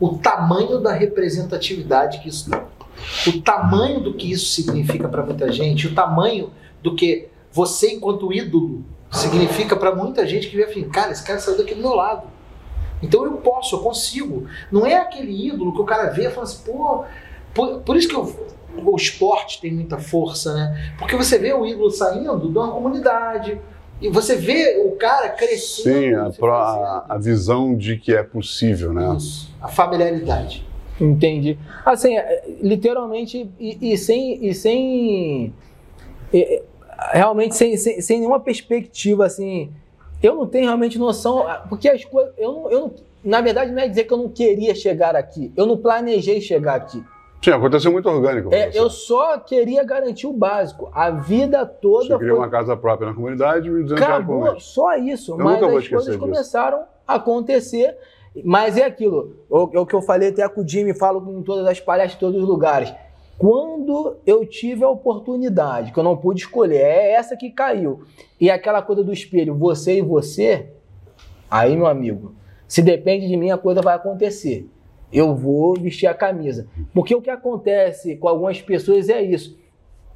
[0.00, 2.64] o tamanho da representatividade que isso dá.
[3.26, 6.50] O tamanho do que isso significa para muita gente, o tamanho
[6.82, 11.38] do que você, enquanto ídolo, significa para muita gente que vê assim, cara, esse cara
[11.38, 12.28] saiu daqui do meu lado.
[13.02, 14.46] Então eu posso, eu consigo.
[14.70, 17.04] Não é aquele ídolo que o cara vê e fala assim, pô.
[17.54, 18.50] Por, por isso que eu,
[18.84, 20.94] o esporte tem muita força, né?
[20.98, 23.60] Porque você vê o ídolo saindo de uma comunidade.
[24.00, 26.32] E você vê o cara crescendo.
[26.34, 29.16] Sim, a, a, a visão de que é possível, né?
[29.16, 30.66] Isso, a familiaridade.
[31.00, 31.58] Entendi.
[31.84, 34.44] Assim, é, literalmente, e, e sem.
[34.44, 35.54] E sem
[36.32, 36.62] e,
[37.12, 39.70] realmente sem, sem, sem nenhuma perspectiva assim
[40.22, 42.32] eu não tenho realmente noção, porque as coisas.
[42.38, 45.52] Eu não, eu não, na verdade, não é dizer que eu não queria chegar aqui.
[45.56, 47.02] Eu não planejei chegar aqui.
[47.42, 48.52] Sim, aconteceu muito orgânico.
[48.52, 50.90] É, eu só queria garantir o básico.
[50.92, 52.06] A vida toda.
[52.06, 52.38] Você queria foi...
[52.38, 55.32] uma casa própria na comunidade e Acabou, só isso.
[55.32, 56.18] Eu mas as coisas disso.
[56.18, 57.96] começaram a acontecer.
[58.44, 59.36] Mas é aquilo.
[59.48, 62.40] O, o que eu falei até com o Jimmy, falo em todas as palestras, todos
[62.40, 62.92] os lugares.
[63.38, 68.02] Quando eu tive a oportunidade, que eu não pude escolher, é essa que caiu.
[68.40, 70.70] E aquela coisa do espelho, você e você,
[71.50, 72.34] aí, meu amigo,
[72.66, 74.68] se depende de mim, a coisa vai acontecer.
[75.12, 76.66] Eu vou vestir a camisa.
[76.94, 79.58] Porque o que acontece com algumas pessoas é isso.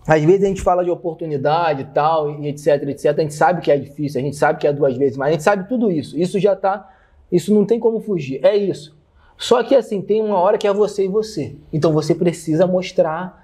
[0.07, 3.19] Às vezes a gente fala de oportunidade e tal, e etc, etc.
[3.19, 5.33] A gente sabe que é difícil, a gente sabe que é duas vezes, mas a
[5.33, 6.19] gente sabe tudo isso.
[6.19, 6.89] Isso já tá.
[7.31, 8.45] Isso não tem como fugir.
[8.45, 8.97] É isso.
[9.37, 11.57] Só que assim, tem uma hora que é você e você.
[11.73, 13.43] Então você precisa mostrar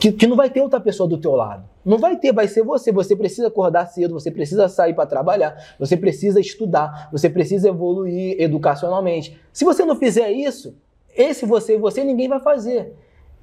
[0.00, 1.64] que, que, não vai ter outra pessoa do teu lado.
[1.84, 2.90] Não vai ter, vai ser você.
[2.90, 8.40] Você precisa acordar cedo, você precisa sair para trabalhar, você precisa estudar, você precisa evoluir
[8.40, 9.38] educacionalmente.
[9.52, 10.76] Se você não fizer isso,
[11.16, 12.92] esse você e você ninguém vai fazer.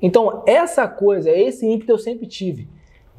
[0.02, 2.68] Então, essa coisa, esse ímpeto eu sempre tive,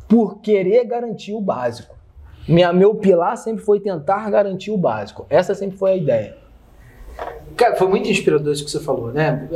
[0.06, 1.95] por querer garantir o básico.
[2.48, 5.26] Minha, meu pilar sempre foi tentar garantir o básico.
[5.28, 6.36] Essa sempre foi a ideia.
[7.56, 9.48] Cara, foi muito inspirador isso que você falou, né?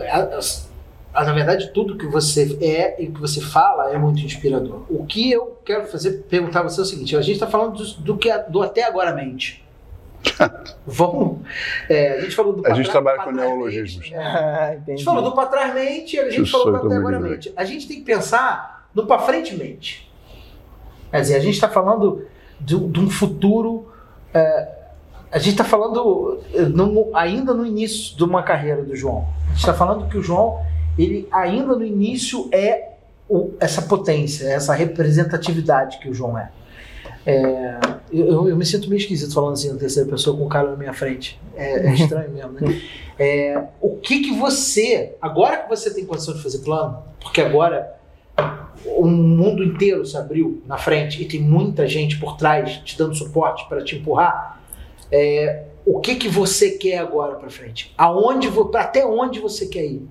[1.13, 4.83] na verdade, tudo que você é e que você fala é muito inspirador.
[4.89, 7.77] O que eu quero fazer, perguntar a você é o seguinte: a gente está falando
[7.77, 9.65] do, do, que, do até agora mente.
[10.87, 11.41] Vamos.
[11.89, 14.11] É, a gente falou do A gente trabalha com neologismos.
[14.13, 17.53] É, a gente falou do para trás mente, a gente falou do até agora mente.
[17.57, 20.11] A gente tem que pensar no para frente mente.
[21.11, 22.25] Quer dizer, a gente está falando
[22.61, 23.89] de, de, um futuro.
[24.33, 24.81] É,
[25.33, 29.27] a gente está falando eh, no, ainda no início de uma carreira do João.
[29.47, 30.61] A gente está falando que o João,
[30.99, 32.91] ele ainda no início é
[33.29, 36.51] o, essa potência, essa representatividade que o João é.
[37.25, 37.79] é
[38.13, 40.77] eu, eu, me sinto meio esquisito falando assim na terceira pessoa com o cara na
[40.77, 41.41] minha frente.
[41.55, 42.81] É, é estranho mesmo, né?
[43.17, 48.00] É, o que que você, agora que você tem condição de fazer plano, porque agora
[48.85, 53.15] o mundo inteiro se abriu na frente e tem muita gente por trás te dando
[53.15, 54.61] suporte para te empurrar,
[55.13, 57.93] é, o que, que você quer agora para frente?
[57.97, 60.07] Aonde, até onde você quer ir?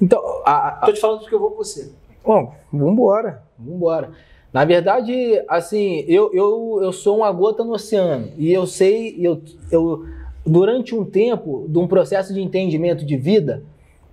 [0.00, 1.92] Então, a, a, tô te falando do que eu vou com você.
[2.24, 4.10] Bom, vambora, vambora.
[4.52, 9.42] Na verdade, assim, eu, eu, eu sou uma gota no oceano e eu sei, eu,
[9.70, 10.04] eu
[10.46, 13.64] durante um tempo de um processo de entendimento de vida,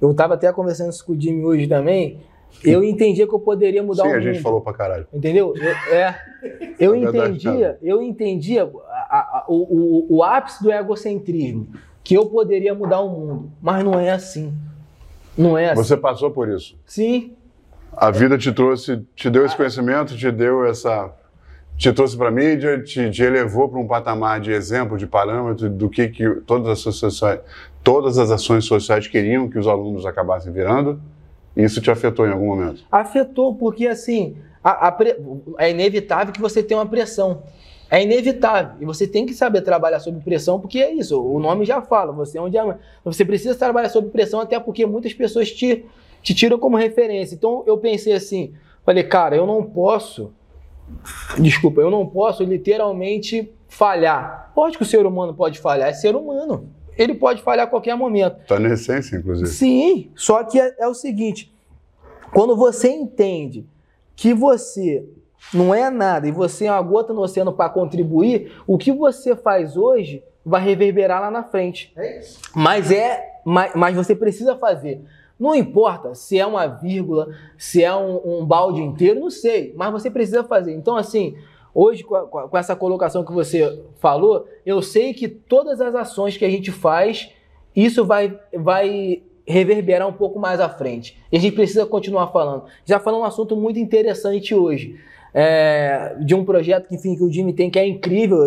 [0.02, 2.20] eu estava até conversando isso com o Jimmy hoje também,
[2.64, 4.22] eu entendia que eu poderia mudar Sim, o mundo.
[4.24, 5.08] Sim, a gente falou pra caralho.
[5.14, 5.54] Entendeu?
[5.56, 6.20] Eu, é,
[6.80, 8.70] eu entendia, eu entendia
[9.10, 11.68] a, a, o, o, o ápice do egocentrismo,
[12.04, 14.54] que eu poderia mudar o mundo, mas não é assim.
[15.38, 15.84] Não é assim.
[15.84, 16.78] Você passou por isso?
[16.86, 17.34] Sim.
[17.94, 21.14] A vida te trouxe, te deu esse conhecimento, te deu essa
[21.82, 25.68] te trouxe para a mídia, te, te elevou para um patamar de exemplo, de parâmetro
[25.68, 27.40] do que, que todas, as sociais,
[27.84, 31.02] todas as ações sociais queriam que os alunos acabassem virando.
[31.56, 32.84] Isso te afetou em algum momento?
[32.92, 34.98] Afetou, porque assim, a, a,
[35.58, 37.44] é inevitável que você tenha uma pressão.
[37.90, 38.76] É inevitável.
[38.80, 41.22] E você tem que saber trabalhar sob pressão, porque é isso.
[41.22, 42.80] O nome já fala, você é um diamante.
[43.04, 45.86] Você precisa trabalhar sob pressão, até porque muitas pessoas te,
[46.22, 47.36] te tiram como referência.
[47.36, 48.54] Então eu pensei assim,
[48.86, 50.32] falei, cara, eu não posso.
[51.38, 54.52] Desculpa, eu não posso literalmente falhar.
[54.56, 56.70] Pode que o ser humano pode falhar, é ser humano.
[56.98, 58.46] Ele pode falhar a qualquer momento.
[58.48, 59.48] Tá na essência, inclusive.
[59.48, 61.54] Sim, só que é, é o seguinte:
[62.34, 63.66] quando você entende
[64.16, 65.06] que você
[65.54, 69.36] não é nada e você é uma gota no oceano para contribuir, o que você
[69.36, 71.92] faz hoje vai reverberar lá na frente.
[71.96, 72.40] É isso.
[72.54, 75.02] Mas é, mas, mas você precisa fazer.
[75.40, 79.92] Não importa se é uma vírgula, se é um, um balde inteiro, não sei, mas
[79.92, 80.74] você precisa fazer.
[80.74, 81.36] Então, assim,
[81.74, 86.38] hoje, com, a- com essa colocação que você falou, eu sei que todas as ações
[86.38, 87.30] que a gente faz,
[87.76, 91.18] isso vai, vai reverberar um pouco mais à frente.
[91.32, 92.64] E a gente precisa continuar falando.
[92.86, 94.96] Já falando um assunto muito interessante hoje.
[95.34, 98.40] é, de um projeto que, enfim, que o Jimmy tem que é incrível.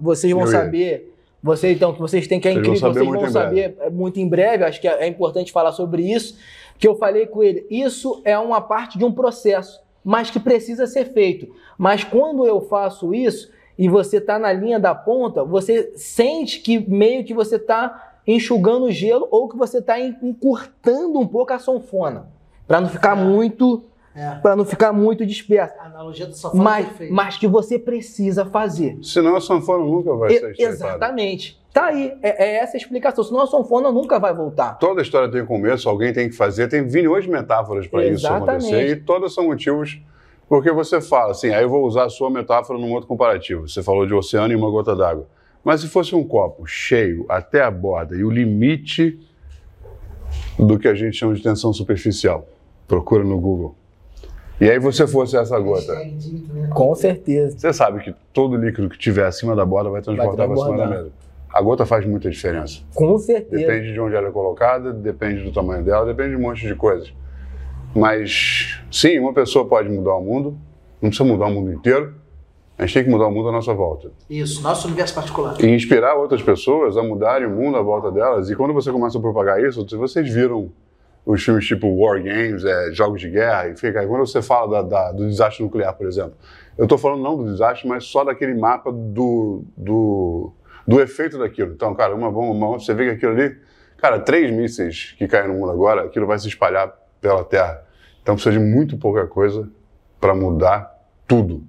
[0.00, 1.14] Vocês vão Eu saber.
[1.40, 3.88] Vocês, então, que vocês têm que é Vocês incrível, vocês muito vão em saber é,
[3.90, 4.64] muito em breve.
[4.64, 6.36] Acho que é, é importante falar sobre isso.
[6.80, 7.64] Que eu falei com ele.
[7.70, 11.54] Isso é uma parte de um processo, mas que precisa ser feito.
[11.78, 16.78] Mas quando eu faço isso e você está na linha da ponta, você sente que
[16.90, 21.58] meio que você está enxugando o gelo ou que você está encurtando um pouco a
[21.58, 22.28] sanfona,
[22.66, 23.82] para não ficar muito,
[24.14, 24.36] É.
[24.36, 25.74] para não ficar muito disperso.
[25.80, 27.14] A analogia do safado Mas, perfeita.
[27.14, 28.98] mas que você precisa fazer.
[29.02, 30.74] Senão a sanfona nunca vai E- ser estreitada.
[30.74, 31.61] exatamente.
[31.72, 33.24] Tá aí, é, é essa a explicação.
[33.24, 34.78] Senão a sanfona nunca vai voltar.
[34.78, 36.68] Toda história tem começo, alguém tem que fazer.
[36.68, 38.88] Tem milhões de metáforas para isso acontecer.
[38.88, 40.00] E todas são motivos
[40.52, 43.66] porque você fala assim, aí eu vou usar a sua metáfora num outro comparativo.
[43.66, 45.26] Você falou de oceano e uma gota d'água.
[45.64, 49.18] Mas se fosse um copo cheio até a borda e o limite
[50.58, 52.46] do que a gente chama de tensão superficial,
[52.86, 53.74] procura no Google.
[54.60, 55.94] E aí você fosse essa gota.
[56.74, 57.58] Com certeza.
[57.58, 60.74] Você sabe que todo líquido que tiver acima da borda vai transportar para cima da
[60.74, 61.02] transbordar.
[61.04, 61.21] mesa.
[61.52, 62.80] A gota faz muita diferença.
[62.94, 63.56] Com certeza.
[63.66, 66.74] Depende de onde ela é colocada, depende do tamanho dela, depende de um monte de
[66.74, 67.12] coisas.
[67.94, 70.56] Mas, sim, uma pessoa pode mudar o mundo,
[71.00, 72.14] não precisa mudar o mundo inteiro,
[72.78, 74.10] a gente tem que mudar o mundo à nossa volta.
[74.30, 75.54] Isso, nosso universo particular.
[75.62, 78.48] E inspirar outras pessoas a mudarem o mundo à volta delas.
[78.50, 80.70] E quando você começa a propagar isso, se vocês viram
[81.24, 84.88] os filmes tipo War Games, é, jogos de guerra, e fica, quando você fala da-
[84.88, 86.32] da- do desastre nuclear, por exemplo,
[86.78, 90.50] eu estou falando não do desastre, mas só daquele mapa do, do,
[90.86, 91.72] do efeito daquilo.
[91.72, 93.56] Então, cara, uma bomba, uma, você vê que aquilo ali,
[93.98, 97.84] cara, três mísseis que caem no mundo agora, aquilo vai se espalhar pela Terra.
[98.22, 99.68] Então precisa de muito pouca coisa
[100.20, 100.92] para mudar
[101.26, 101.64] tudo.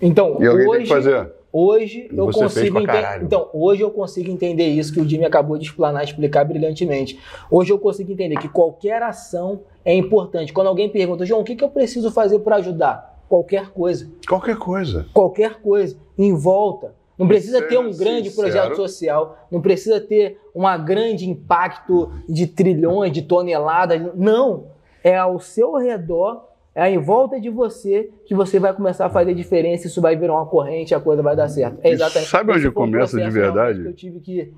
[0.00, 1.32] Então, E alguém tem hoje, que fazer.
[1.52, 3.22] hoje eu você consigo entender.
[3.22, 7.18] Então, hoje eu consigo entender isso que o Jimmy acabou de explanar, explicar brilhantemente.
[7.50, 10.52] Hoje eu consigo entender que qualquer ação é importante.
[10.52, 13.18] Quando alguém pergunta, João, o que, que eu preciso fazer para ajudar?
[13.28, 14.10] Qualquer coisa.
[14.26, 15.06] Qualquer coisa.
[15.12, 16.94] qualquer coisa em volta.
[17.20, 18.48] Não precisa ter um grande sincero.
[18.50, 24.00] projeto social, não precisa ter um grande impacto de trilhões, de toneladas.
[24.16, 24.68] Não.
[25.04, 29.34] É ao seu redor, é em volta de você que você vai começar a fazer
[29.34, 29.86] diferença.
[29.86, 31.78] Isso vai virar uma corrente, a coisa vai dar certo.
[31.82, 32.30] É E exatamente.
[32.30, 33.84] sabe onde um começa de verdade?
[33.84, 34.54] eu tive que.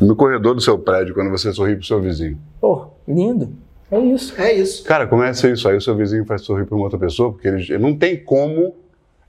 [0.00, 2.38] No corredor do seu prédio, quando você sorri pro seu vizinho.
[2.58, 3.52] Pô, lindo.
[3.90, 4.40] É isso.
[4.40, 4.84] É isso.
[4.84, 7.76] Cara, começa isso aí, o seu vizinho faz sorrir para uma outra pessoa, porque ele,
[7.76, 8.74] não tem como,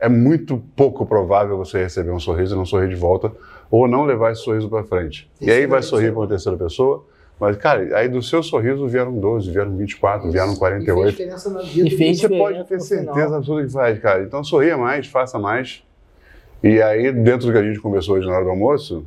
[0.01, 3.31] é muito pouco provável você receber um sorriso e não sorrir de volta,
[3.69, 5.29] ou não levar esse sorriso para frente.
[5.39, 5.85] e Isso aí é vai verdade.
[5.85, 7.05] sorrir para uma terceira pessoa,
[7.39, 11.01] mas, cara, aí do seu sorriso vieram 12, vieram 24, vieram E 48.
[11.03, 11.87] fez diferença na vida.
[11.87, 14.23] E fez Você diferença pode ter certeza absoluta que faz, cara.
[14.23, 15.83] Então sorria mais, faça mais.
[16.63, 19.05] E aí, dentro do que a gente conversou hoje na hora do almoço,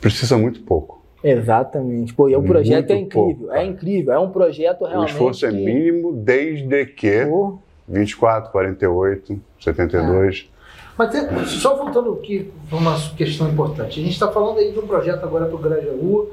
[0.00, 0.98] precisa muito pouco.
[1.22, 2.14] Exatamente.
[2.14, 3.36] Pô, e o projeto Muito é incrível.
[3.36, 4.12] pouco, é incrível.
[4.12, 5.10] É um projeto O realmente.
[5.10, 7.58] esforço é que- mínimo desde que Pô,
[7.88, 10.50] 24, 48, 72.
[10.96, 14.00] Mas tem- só voltando aqui para uma questão importante.
[14.00, 16.30] A gente está falando aí de um projeto agora para o Grajaú.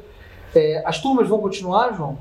[0.56, 2.18] É, as turmas vão continuar, João?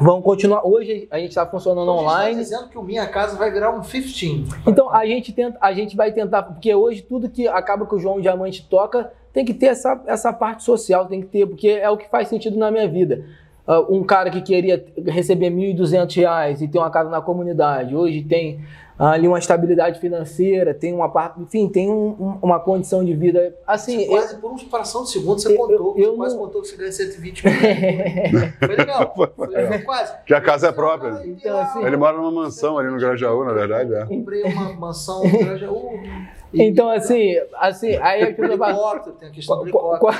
[0.00, 0.66] Vamos continuar.
[0.66, 2.34] Hoje a gente está funcionando a gente online.
[2.34, 4.44] tá dizendo que o Minha Casa vai virar um 15.
[4.66, 7.98] Então a gente tenta, a gente vai tentar, porque hoje tudo que acaba que o
[7.98, 11.88] João Diamante toca tem que ter essa, essa parte social, tem que ter, porque é
[11.88, 13.24] o que faz sentido na minha vida.
[13.68, 18.22] Ah, um cara que queria receber 1.200 reais e ter uma casa na comunidade, hoje
[18.22, 18.60] tem
[19.00, 23.14] ah, ali uma estabilidade financeira, tem uma parte, enfim, tem um- um- uma condição de
[23.14, 23.98] vida assim.
[23.98, 25.94] Você eu- quase por uma fração de segundo você eu- contou.
[25.98, 27.62] eu você quase não- contou que você ganha 120 milhões.
[28.58, 29.14] Foi legal.
[29.36, 30.14] Foi legal, quase.
[30.26, 31.10] Que a casa é própria.
[31.12, 31.22] né?
[31.26, 33.94] Então, assim, Ele mora numa mansão ali no Grajaú, na verdade.
[33.94, 34.04] É.
[34.06, 35.90] Comprei uma mansão no Grajaú.
[36.52, 40.12] e- então assim, assim, aí a pessoa fala, helicóptero, tem a questão do helicóptero.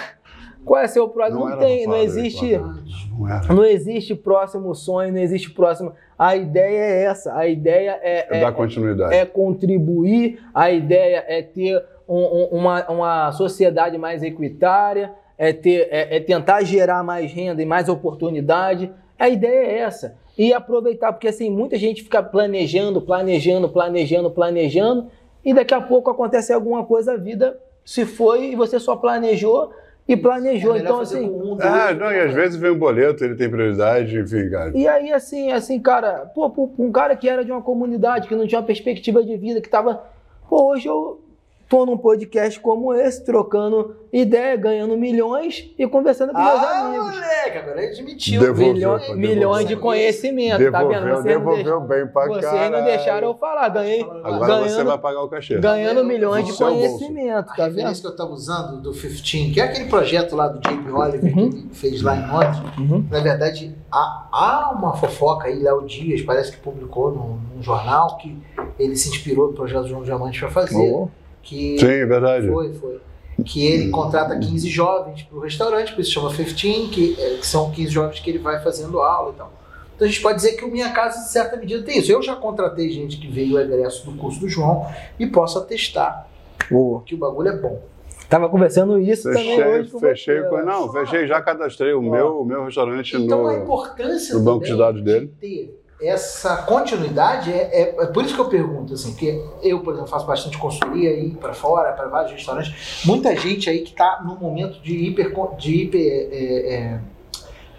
[0.64, 1.40] Qual- é seu próximo?
[1.40, 2.56] Não, Não tem, não existe.
[2.59, 3.56] Não.
[3.56, 5.92] Não existe próximo sonho, não existe próximo.
[6.18, 7.34] A ideia é essa.
[7.36, 9.14] A ideia é, É é, dar continuidade.
[9.14, 12.16] é contribuir, a ideia é ter um-
[12.54, 17.66] um- uma, uma sociedade mais equitária, é, ter, é, é tentar gerar mais renda e
[17.66, 18.90] mais oportunidade.
[19.18, 20.16] A ideia é essa.
[20.36, 25.09] E aproveitar, porque assim, muita gente fica planejando, planejando, planejando, planejando,
[25.44, 29.70] e daqui a pouco acontece alguma coisa, a vida se foi e você só planejou
[30.09, 30.74] e planejou.
[30.74, 31.28] É então, assim.
[31.28, 34.72] um, dois, Ah, não, e às vezes vem um boleto, ele tem prioridade, enfim, cara.
[34.74, 38.34] E aí, assim, assim, cara, pô, pô, um cara que era de uma comunidade, que
[38.34, 40.02] não tinha uma perspectiva de vida, que tava.
[40.48, 41.20] Pô, hoje eu
[41.68, 47.06] tô num podcast como esse, trocando ideia, ganhando milhões e conversando com meus Ah, amigos.
[47.14, 48.40] moleque, agora ele admitiu.
[48.40, 49.80] Devolveu, Milhões, pô, milhões de devolveu.
[49.90, 51.04] conhecimento, tá vendo?
[51.04, 52.70] Devolveu, não, devolveu bem pra vocês caralho.
[52.76, 54.00] não deixaram eu falar, ganhei.
[54.02, 55.58] Agora ganhando, você vai pagar o cachê.
[55.58, 56.64] ganhando milhões de bolso.
[56.64, 57.74] conhecimento, A tá vendo?
[57.76, 60.90] referência que eu estava usando do 15, que é aquele projeto lá do J.P.
[60.90, 61.50] Oliver Uhum.
[61.50, 63.06] que ele fez lá em Londres, Uhum.
[63.10, 68.16] na verdade, há, há uma fofoca aí, Léo Dias, parece que publicou num, num jornal
[68.16, 68.34] que
[68.78, 70.90] ele se inspirou no projeto João Diamante para fazer.
[70.94, 71.08] Oh,
[71.49, 72.46] Que Sim, é verdade.
[72.46, 73.01] Foi, foi.
[73.42, 77.46] Que ele contrata 15 jovens para o restaurante, por isso chama 15, que, é, que
[77.46, 79.53] são 15 jovens que ele vai fazendo aula e tal.
[79.96, 82.12] Então a gente pode dizer que o Minha Casa, de certa medida, tem isso.
[82.12, 84.86] Eu já contratei gente que veio ao egresso do curso do João
[85.18, 86.28] e posso atestar
[86.70, 87.01] oh.
[87.01, 87.80] que o bagulho é bom.
[88.28, 90.62] Tava conversando isso também Fechei, hoje com fechei você.
[90.62, 92.11] Não, fechei, já cadastrei o Ó.
[92.11, 93.62] meu, o meu restaurante Então a no.
[93.62, 95.32] importância no banco de também dados dele.
[95.40, 99.94] ter essa continuidade é, é, é por isso que eu pergunto assim, porque eu, por
[99.94, 103.05] exemplo, faço bastante consultoria aí para fora, para vários restaurantes.
[103.05, 107.01] Muita gente aí que está num momento de hiper, de hiper é, é,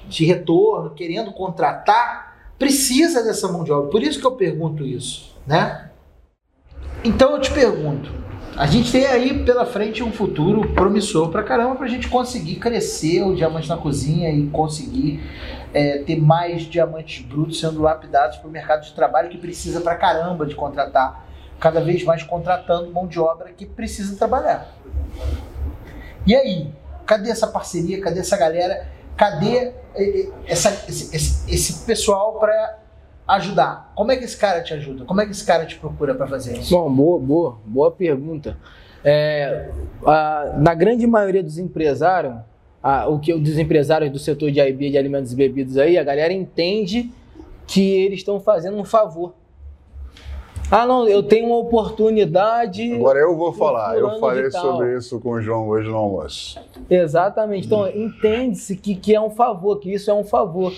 [0.07, 3.89] de retorno, querendo contratar, precisa dessa mão de obra.
[3.89, 5.89] Por isso que eu pergunto isso, né?
[7.03, 8.11] Então eu te pergunto,
[8.57, 13.23] a gente tem aí pela frente um futuro promissor pra caramba pra gente conseguir crescer
[13.23, 15.21] o diamante na cozinha e conseguir
[15.73, 19.95] é, ter mais diamantes brutos sendo lapidados para o mercado de trabalho que precisa pra
[19.95, 21.25] caramba de contratar,
[21.59, 24.67] cada vez mais contratando mão de obra que precisa trabalhar.
[26.25, 26.71] E aí,
[27.05, 28.01] cadê essa parceria?
[28.01, 28.87] Cadê essa galera?
[29.15, 32.77] Cadê eh, eh, essa- esse, esse- esse pessoal para
[33.27, 33.91] ajudar?
[33.95, 35.05] Como é que esse cara te ajuda?
[35.05, 36.73] Como é que esse cara te procura para fazer isso?
[36.73, 38.57] Bom, boa, boa, boa pergunta.
[39.03, 39.69] É,
[40.05, 42.35] a- na grande maioria dos empresários,
[42.81, 46.03] a- o que dos empresários do setor de AIB, de alimentos e bebidas aí, a
[46.03, 47.11] galera entende
[47.67, 49.33] que eles estão fazendo um favor.
[50.71, 52.93] Ah, não, eu tenho uma oportunidade.
[52.93, 53.97] Agora eu vou falar.
[53.97, 56.59] Eu falei sobre isso com o João hoje no almoço.
[56.87, 57.65] Exatamente.
[57.65, 60.71] Então, entende-se que, que é um favor, que isso é um favor.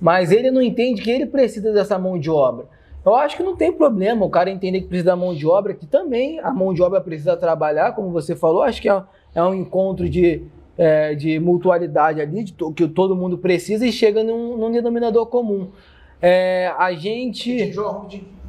[0.00, 2.64] Mas ele não entende que ele precisa dessa mão de obra.
[3.04, 5.74] Eu acho que não tem problema o cara entender que precisa da mão de obra,
[5.74, 8.62] que também a mão de obra precisa trabalhar, como você falou.
[8.62, 9.02] Acho que é,
[9.34, 10.42] é um encontro de,
[10.76, 15.26] é, de mutualidade ali, de to- que todo mundo precisa e chega num, num denominador
[15.26, 15.68] comum.
[16.20, 17.72] É, a gente.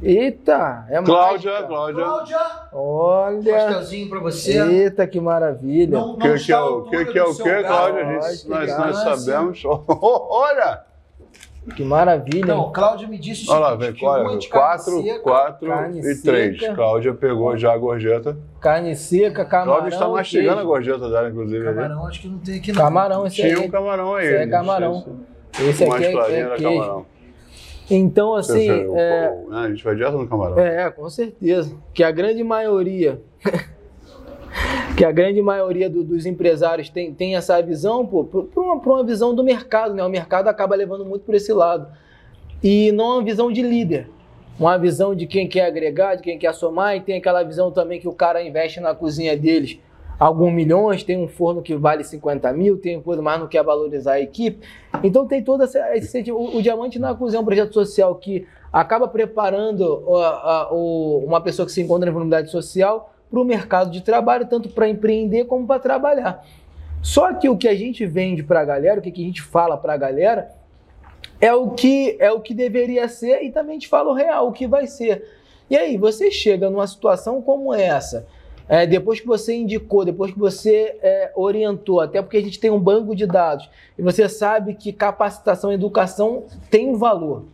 [0.02, 0.86] Eita!
[0.90, 1.66] É Cláudia, mágica.
[1.68, 2.04] Cláudia.
[2.04, 2.38] Cláudia,
[2.72, 3.52] Olha!
[3.54, 4.58] pastelzinho para você.
[4.60, 5.98] Eita, que maravilha!
[5.98, 7.62] Não, O não que, que é o que, que, é o que.
[7.62, 8.04] Cláudia?
[8.04, 9.62] Nós, nós sabemos.
[9.66, 10.85] Olha!
[11.74, 12.54] Que maravilha!
[12.54, 15.68] Não, Cláudia me disse Olha lá, vem, que uma olha, de carne quatro, seca, quatro
[15.96, 16.60] e três.
[16.60, 16.74] seca.
[16.74, 18.36] Cláudia pegou já a gorjeta.
[18.60, 19.72] Carne seca, camarão.
[19.78, 21.66] Cláudia está mastigando a gorjeta dela, inclusive.
[21.66, 21.76] ali.
[21.76, 22.80] Camarão, acho que não tem aqui não.
[22.82, 23.66] Camarão, esse Tinha aí.
[23.66, 24.26] um camarão aí.
[24.26, 25.04] Esse é camarão.
[25.58, 27.06] Esse se- aqui é, é camarão.
[27.90, 30.58] Então, assim, é, o- né, a gente vai direto no camarão.
[30.58, 31.76] é, com certeza.
[31.94, 33.20] Que a grande maioria.
[34.96, 38.94] Que a grande maioria do- dos empresários tem, tem essa visão, pô, por, uma, por
[38.94, 40.02] uma visão do mercado, né?
[40.02, 41.86] O mercado acaba levando muito por esse lado.
[42.62, 44.08] E não uma visão de líder.
[44.58, 48.00] Uma visão de quem quer agregar, de quem quer somar, e tem aquela visão também
[48.00, 49.78] que o cara investe na cozinha deles
[50.18, 54.12] alguns milhões, tem um forno que vale 50 mil, tem coisa, mas não quer valorizar
[54.12, 54.66] a equipe.
[55.04, 56.38] Então tem todo essa, sentido.
[56.38, 61.22] O, o Diamante na Cozinha é um projeto social que acaba preparando ó, a- o-
[61.26, 64.88] uma pessoa que se encontra em vulnerabilidade social para o mercado de trabalho, tanto para
[64.88, 66.46] empreender como para trabalhar.
[67.02, 69.76] Só que o que a gente vende para a galera, o que a gente fala
[69.76, 70.50] para a galera,
[71.40, 74.52] é o que é o que deveria ser e também te fala o real, o
[74.52, 75.24] que vai ser.
[75.68, 78.26] E aí, você chega numa situação como essa,
[78.68, 82.70] é, depois que você indicou, depois que você é, orientou, até porque a gente tem
[82.70, 83.68] um banco de dados,
[83.98, 87.44] e você sabe que capacitação e educação tem valor.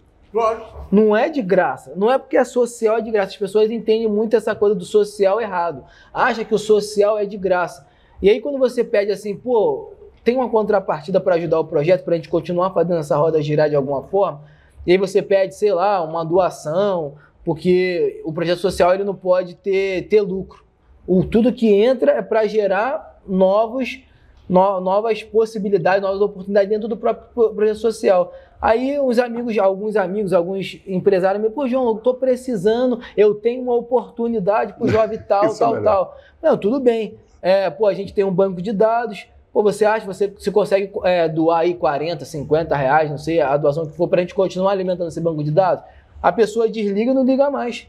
[0.91, 1.93] Não é de graça.
[1.97, 3.31] Não é porque é social é de graça.
[3.31, 5.85] As pessoas entendem muito essa coisa do social errado.
[6.13, 7.87] Acha que o social é de graça.
[8.21, 9.93] E aí, quando você pede assim, pô,
[10.25, 13.69] tem uma contrapartida para ajudar o projeto, para a gente continuar fazendo essa roda girar
[13.69, 14.43] de alguma forma,
[14.87, 17.15] e aí você pede, sei lá, uma doação,
[17.45, 20.65] porque o projeto social ele não pode ter, ter lucro.
[21.07, 24.01] O, tudo que entra é para gerar novos
[24.49, 28.33] no, novas possibilidades, novas oportunidades dentro do próprio projeto social.
[28.63, 33.61] Aí uns amigos, alguns amigos, alguns empresários me, pô, João, eu tô precisando, eu tenho
[33.61, 35.85] uma oportunidade pro jovem tal, é tal, melhor.
[35.85, 36.17] tal.
[36.41, 37.17] Não, tudo bem.
[37.43, 39.27] É, pô, a gente tem um banco de dados.
[39.53, 43.41] Pô, você acha que você, você consegue é, doar aí 40, 50 reais, não sei,
[43.41, 45.85] a doação que for, pra gente continuar alimentando esse banco de dados?
[46.23, 47.89] A pessoa desliga e não liga mais.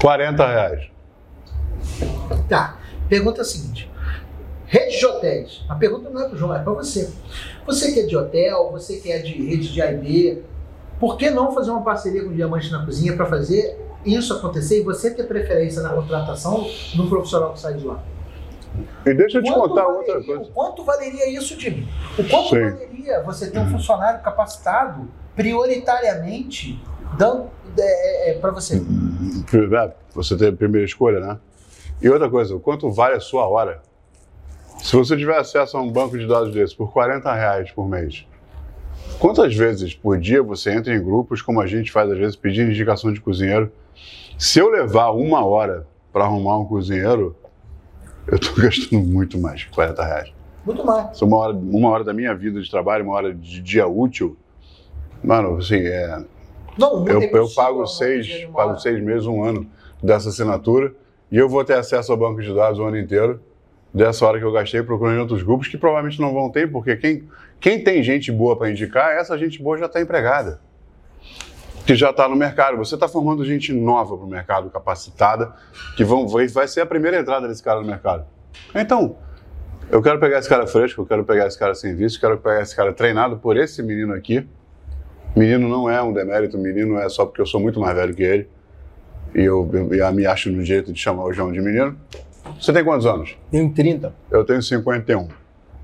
[0.00, 0.90] 40 reais.
[2.48, 2.78] Tá.
[3.10, 3.90] Pergunta é a seguinte.
[4.74, 5.64] Rede de hotéis.
[5.68, 7.08] A pergunta não é pro João, é para você.
[7.64, 10.42] Você que é de hotel, você que é de rede de AIB,
[10.98, 14.80] por que não fazer uma parceria com o Diamante na Cozinha para fazer isso acontecer
[14.80, 16.66] e você ter preferência na contratação
[16.96, 18.02] do profissional que sai de lá?
[19.06, 20.42] E deixa eu te Quanto contar valeria- outra coisa.
[20.42, 21.88] O quanto valeria isso, Jimmy?
[22.18, 22.60] O quanto Sim.
[22.70, 26.82] valeria você ter um funcionário capacitado prioritariamente
[27.16, 27.48] dando
[28.40, 28.82] para você?
[29.52, 31.38] É, Você tem a primeira escolha, né?
[32.02, 33.80] E outra coisa, o quanto vale a sua hora?
[34.84, 38.26] Se você tiver acesso a um banco de dados desse por 40 reais por mês,
[39.18, 42.70] quantas vezes por dia você entra em grupos, como a gente faz às vezes, pedindo
[42.70, 43.72] indicação de cozinheiro?
[44.38, 47.34] Se eu levar uma hora para arrumar um cozinheiro,
[48.26, 50.32] eu estou gastando muito mais que 40 reais.
[50.66, 51.22] Muito mais.
[51.22, 54.36] Uma hora, uma hora da minha vida de trabalho, uma hora de dia útil,
[55.22, 56.22] mano, assim, é,
[56.76, 59.66] Não, eu, eu pago seis, pago seis meses, um ano
[60.02, 60.94] dessa assinatura
[61.32, 63.40] e eu vou ter acesso ao banco de dados o ano inteiro
[63.94, 67.28] dessa hora que eu gastei procurando outros grupos que provavelmente não vão ter, porque quem,
[67.60, 70.60] quem tem gente boa para indicar, essa gente boa já está empregada.
[71.86, 72.76] Que já está no mercado.
[72.78, 75.52] Você está formando gente nova para o mercado, capacitada,
[75.96, 78.24] que vão, vai, vai ser a primeira entrada desse cara no mercado.
[78.74, 79.16] Então,
[79.90, 82.62] eu quero pegar esse cara fresco, eu quero pegar esse cara sem vício, quero pegar
[82.62, 84.48] esse cara treinado por esse menino aqui.
[85.36, 88.22] Menino não é um demérito, menino é só porque eu sou muito mais velho que
[88.22, 88.48] ele.
[89.34, 91.96] E eu, eu, eu me acho no direito de chamar o João de menino.
[92.60, 93.36] Você tem quantos anos?
[93.50, 94.12] Tenho 30.
[94.30, 95.28] Eu tenho 51.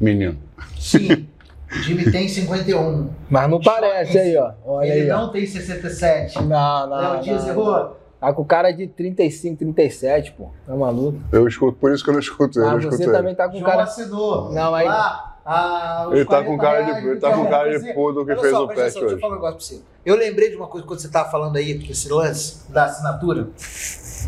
[0.00, 0.38] Menino.
[0.78, 1.26] Sim.
[1.84, 3.10] Jimmy tem 51.
[3.28, 4.52] Mas não parece aí, ó.
[4.64, 5.20] Olha Ele aí, ó.
[5.20, 6.42] não tem 67.
[6.42, 7.12] Não, não.
[7.14, 7.96] Léo Dias errou?
[8.18, 10.48] Tá com cara de 35, 37, pô.
[10.66, 11.18] Tá maluco?
[11.32, 13.12] Eu escuto, por isso que eu não escuto ele, Ah, eu escuto você ele.
[13.12, 13.82] também tá com João cara.
[13.84, 14.52] assinou.
[14.52, 16.60] Não, aí- Lá, ah, os Ele tá com 40
[16.90, 18.80] cara de- ele tá com Diamante cara de pudo que Olha fez só, o teste
[18.82, 19.20] atenção, Deixa eu hoje.
[19.20, 19.80] falar um negócio pra você.
[20.04, 23.48] Eu lembrei de uma coisa quando você tava falando aí, esse lance da assinatura,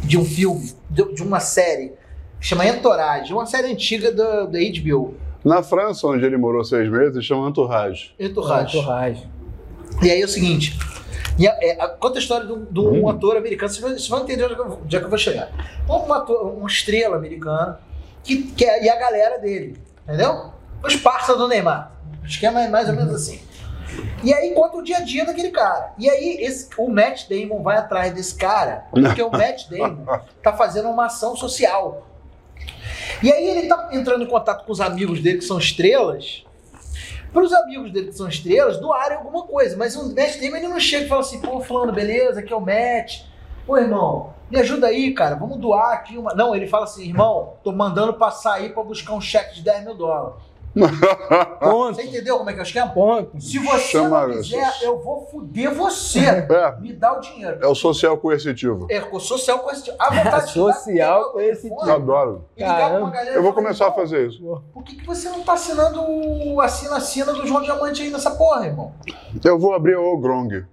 [0.05, 1.93] de um filme, de, de uma série,
[2.43, 5.15] chama Entourage, uma série antiga da, da HBO.
[5.45, 8.15] Na França, onde ele morou seis meses, chama Entourage.
[8.19, 8.77] Entourage.
[8.79, 9.29] Entourage.
[10.03, 10.79] E aí é o seguinte,
[11.39, 13.09] e a- é, a- conta a história de um, um Hum.
[13.09, 15.51] ator americano, vocês vão, entender onde é que eu- onde é que eu vou chegar.
[15.89, 17.79] Um ator, uma estrela americana,
[18.25, 19.77] que, que é, e a galera dele,
[20.07, 20.53] entendeu?
[20.85, 21.93] Os parceiros do Neymar.
[22.23, 23.41] O esquema é mais ou menos assim.
[24.23, 25.93] E aí conta o dia a dia daquele cara.
[25.99, 30.05] E aí esse, o Matt Damon vai atrás desse cara, porque o Matt Damon
[30.43, 32.07] tá fazendo uma ação social.
[33.23, 36.45] E aí ele tá entrando em contato com os amigos dele que são estrelas,
[37.33, 39.77] para os amigos dele que são estrelas doarem alguma coisa.
[39.77, 42.57] Mas o Matt Damon ele não chega e fala assim, pô, fulano, beleza, aqui é
[42.57, 43.23] o Matt.
[43.67, 46.35] Pô, irmão, me ajuda aí, cara, vamos doar aqui uma...
[46.35, 49.85] Não, ele fala assim, irmão, tô mandando passar aí para buscar um cheque de 10
[49.85, 50.43] mil dólares.
[50.75, 51.95] Ponto.
[51.97, 52.89] Você entendeu como é que é o esquema?
[52.93, 53.41] Ponto.
[53.41, 56.21] Se você Chama- não quiser, eu vou foder você.
[56.21, 57.59] É, Me dá o dinheiro.
[57.63, 58.87] é o social coercitivo.
[58.91, 59.97] É, com social coercitivo.
[59.99, 61.77] A vontade de dar- Social o coercitivo.
[61.85, 62.45] Eu adoro.
[63.35, 64.63] Eu vou começar a "Irmão, fazer isso.
[64.73, 68.31] Por que, que você não tá assinando o assina assina do João Diamante aí nessa
[68.31, 68.93] porra, irmão?
[69.45, 70.65] Eu vou abrir o Grong.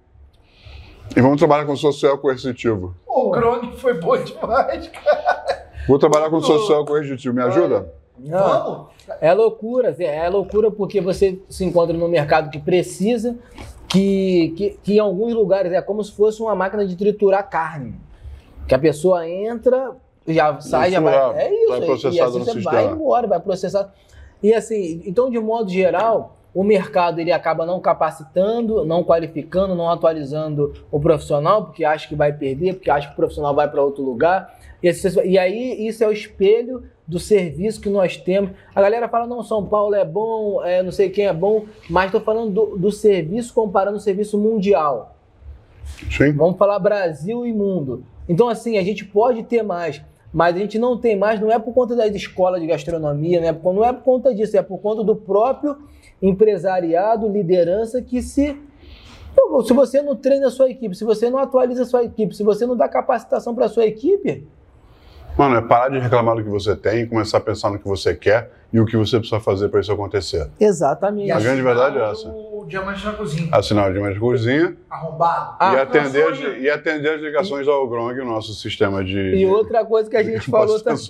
[1.16, 2.96] E vamos trabalhar com social coercitivo.
[3.06, 5.70] O Grone foi bom demais, cara.
[5.88, 7.34] Vou trabalhar com social coercitivo.
[7.36, 7.92] Me ajuda?
[8.24, 8.88] Não, Vamos?
[9.22, 13.38] é loucura, Zé, é loucura porque você se encontra num mercado que precisa,
[13.88, 17.96] que, que, que em alguns lugares é como se fosse uma máquina de triturar carne.
[18.68, 19.92] Que a pessoa entra,
[20.28, 21.14] já sai, já vai.
[21.14, 21.70] Triturar, É isso.
[21.70, 22.72] vai e- processado e assim no você sistema.
[22.72, 23.94] vai embora, vai processar.
[24.44, 29.90] E assim, então, de modo geral, o mercado ele acaba não capacitando, não qualificando, não
[29.90, 33.82] atualizando o profissional, porque acha que vai perder, porque acha que o profissional vai para
[33.84, 34.56] outro lugar.
[34.82, 38.52] E, aí, isso é o espelho do serviço que nós temos.
[38.74, 42.06] A galera fala, não, São Paulo é bom, é, não sei quem é bom, mas
[42.06, 45.16] estou falando do, do serviço comparando o serviço mundial.
[46.10, 46.32] Sim.
[46.34, 48.04] Vamos falar Brasil e mundo.
[48.28, 50.02] Então, assim, a gente pode ter mais,
[50.32, 53.52] mas a gente não tem mais, não é por conta das escolas de gastronomia, né?
[53.52, 55.78] não é por conta disso, é por conta do próprio
[56.22, 58.56] empresariado, liderança que se.
[59.66, 62.44] Se você não treina a sua equipe, se você não atualiza a sua equipe, se
[62.44, 64.46] você não dá capacitação para a sua equipe,
[65.38, 67.88] Mano, é parar de reclamar do que você tem e começar a pensar no que
[67.88, 70.50] você quer e o que você precisa fazer para isso acontecer.
[70.60, 71.32] Exatamente.
[71.32, 72.56] A grande verdade é assinar essa.
[72.56, 73.50] O diamante na cozinha.
[73.52, 75.56] Assinar o Diamante de Cozinha Arrombado.
[75.60, 79.18] Ah, e, atender meu as, e atender as ligações ao Grong, o nosso sistema de.
[79.18, 81.02] E outra coisa que a gente falou também.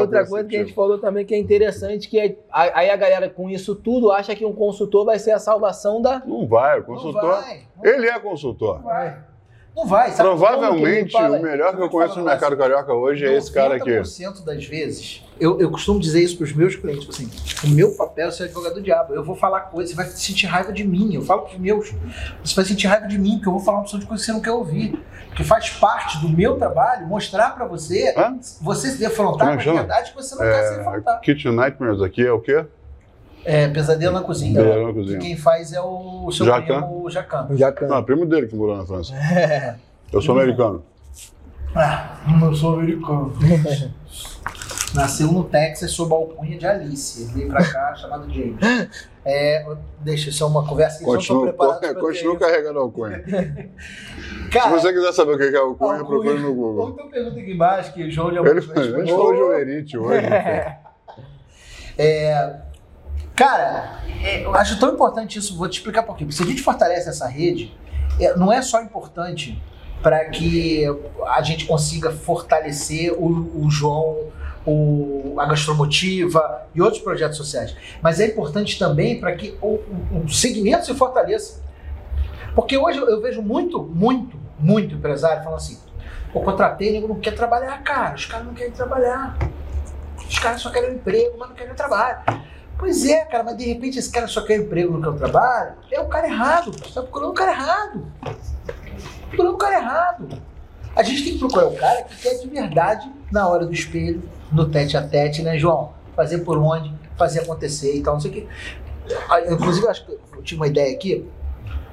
[0.00, 3.28] Outra coisa que a gente falou também que é interessante, que é, aí a galera
[3.28, 6.22] com isso tudo acha que um consultor vai ser a salvação da.
[6.26, 7.30] Não vai, o Não consultor.
[7.30, 7.62] vai.
[7.76, 8.82] Não Ele é consultor.
[8.82, 9.33] vai.
[9.74, 10.10] Não vai.
[10.12, 11.38] Sabe Provavelmente, que fala?
[11.38, 13.90] o melhor que eu conheço no mercado carioca hoje é esse cara aqui.
[13.90, 17.28] 90% das vezes, eu, eu costumo dizer isso para os meus clientes, assim,
[17.64, 19.14] o meu papel é ser advogado do diabo.
[19.14, 21.14] Eu vou falar coisas, você vai sentir raiva de mim.
[21.14, 21.92] Eu falo para os meus,
[22.44, 24.26] você vai sentir raiva de mim, porque eu vou falar uma opção de coisa que
[24.26, 24.98] você não quer ouvir.
[25.28, 28.38] Porque faz parte do meu trabalho mostrar para você, Hã?
[28.60, 31.20] você se defrontar é com que a verdade que você não quer se É, defrontar.
[31.20, 32.64] Kitchen Nightmares aqui é o quê?
[33.44, 34.54] É, pesadelo na cozinha.
[34.60, 35.18] Pesadelo na Que cozinha.
[35.18, 36.80] quem faz é o seu Jacan.
[36.82, 37.48] primo, o Jacan.
[37.52, 39.14] Já Não, é primo dele que morou na França.
[39.16, 39.74] É.
[40.12, 40.82] Eu sou americano.
[41.74, 43.32] Ah, eu sou americano.
[44.94, 47.22] Nasceu no Texas sob a alcunha de Alice.
[47.24, 48.56] Ele veio pra cá chamado James.
[49.24, 49.66] É,
[50.00, 52.82] deixa isso é uma conversa que eu só tô Continua, preparado pra continua carregando a
[52.82, 53.24] alcunha.
[54.52, 56.04] Cara, Se você quiser saber o que é alcunha, alcunha.
[56.20, 56.86] procure no Google.
[56.86, 59.08] Outra pergunta aqui embaixo que o João de Ele, ele responder.
[59.08, 60.18] falou de Olerite hoje.
[60.26, 60.76] enfim.
[63.36, 66.24] Cara, é, eu acho tão importante isso, vou te explicar por quê.
[66.24, 67.76] Porque se a gente fortalece essa rede,
[68.20, 69.60] é, não é só importante
[70.02, 70.84] para que
[71.28, 74.28] a gente consiga fortalecer o, o João,
[74.66, 79.74] o, a Gastromotiva e outros projetos sociais, mas é importante também para que o,
[80.24, 81.62] o- segmento se fortaleça.
[82.54, 85.78] Porque hoje eu vejo muito, muito, muito empresário falando assim:
[86.34, 89.36] eu contratei, nego não quer trabalhar, cara, os caras não querem trabalhar.
[90.28, 92.18] Os caras só querem um emprego, mas não querem trabalho.
[92.78, 95.74] Pois é, cara, mas de repente esse cara só quer emprego no que eu trabalho,
[95.90, 96.72] é o cara errado.
[96.72, 98.06] Você está procurando o cara errado.
[99.28, 100.28] Procurando o cara errado.
[100.96, 104.22] A gente tem que procurar o cara que quer de verdade na hora do espelho,
[104.52, 105.92] no tete a tete, né, João?
[106.14, 108.46] Fazer por onde, fazer acontecer e tal, não sei o quê.
[109.28, 111.28] Ah, Inclusive, eu acho que eu tinha uma ideia aqui,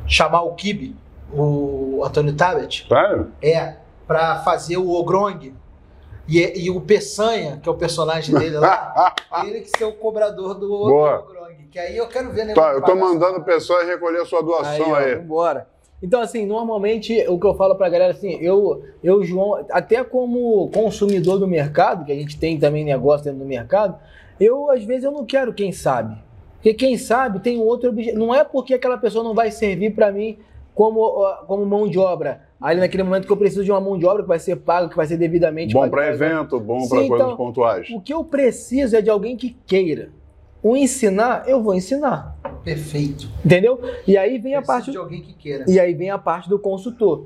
[0.06, 0.96] chamar o Kibe,
[1.34, 3.32] o Antônio Tabet, Sério?
[3.42, 3.76] é,
[4.08, 5.54] pra fazer o Ogrong.
[6.28, 9.14] E, e o Peçanha, que é o personagem dele lá,
[9.46, 11.20] ele que ser o cobrador do, Boa.
[11.20, 11.68] Ogrong.
[11.72, 12.54] Que aí eu quero ver, né?
[12.54, 15.16] Tá, eu tô mandando o pessoal recolher sua doação ó, aí.
[15.16, 15.68] Vambora.
[16.04, 20.70] Então, assim, normalmente o que eu falo pra galera, assim, eu, eu, João, até como
[20.72, 23.98] consumidor do mercado, que a gente tem também negócio dentro do mercado,
[24.40, 26.18] eu, às vezes, eu não quero quem sabe.
[26.56, 28.20] Porque quem sabe tem outro objetivo.
[28.20, 30.38] Não é porque aquela pessoa não vai servir pra mim
[30.76, 32.42] como, como mão de obra.
[32.62, 34.88] Ali naquele momento que eu preciso de uma mão de obra que vai ser paga,
[34.88, 35.92] que vai ser devidamente Bom paga.
[35.92, 37.88] pra evento, bom pra coisas então, pontuais.
[37.90, 40.10] O que eu preciso é de alguém que queira.
[40.62, 42.38] O ensinar, eu vou ensinar.
[42.64, 43.28] Perfeito.
[43.44, 43.80] Entendeu?
[44.08, 45.66] E aí vem a Preciso parte de alguém que queira.
[45.68, 47.26] e aí vem a parte do consultor.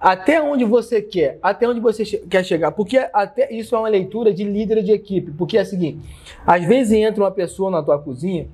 [0.00, 2.72] Até onde você quer, até onde você quer chegar.
[2.72, 5.30] Porque até isso é uma leitura de líder de equipe.
[5.32, 6.00] Porque é o seguinte:
[6.46, 8.48] às vezes entra uma pessoa na tua cozinha,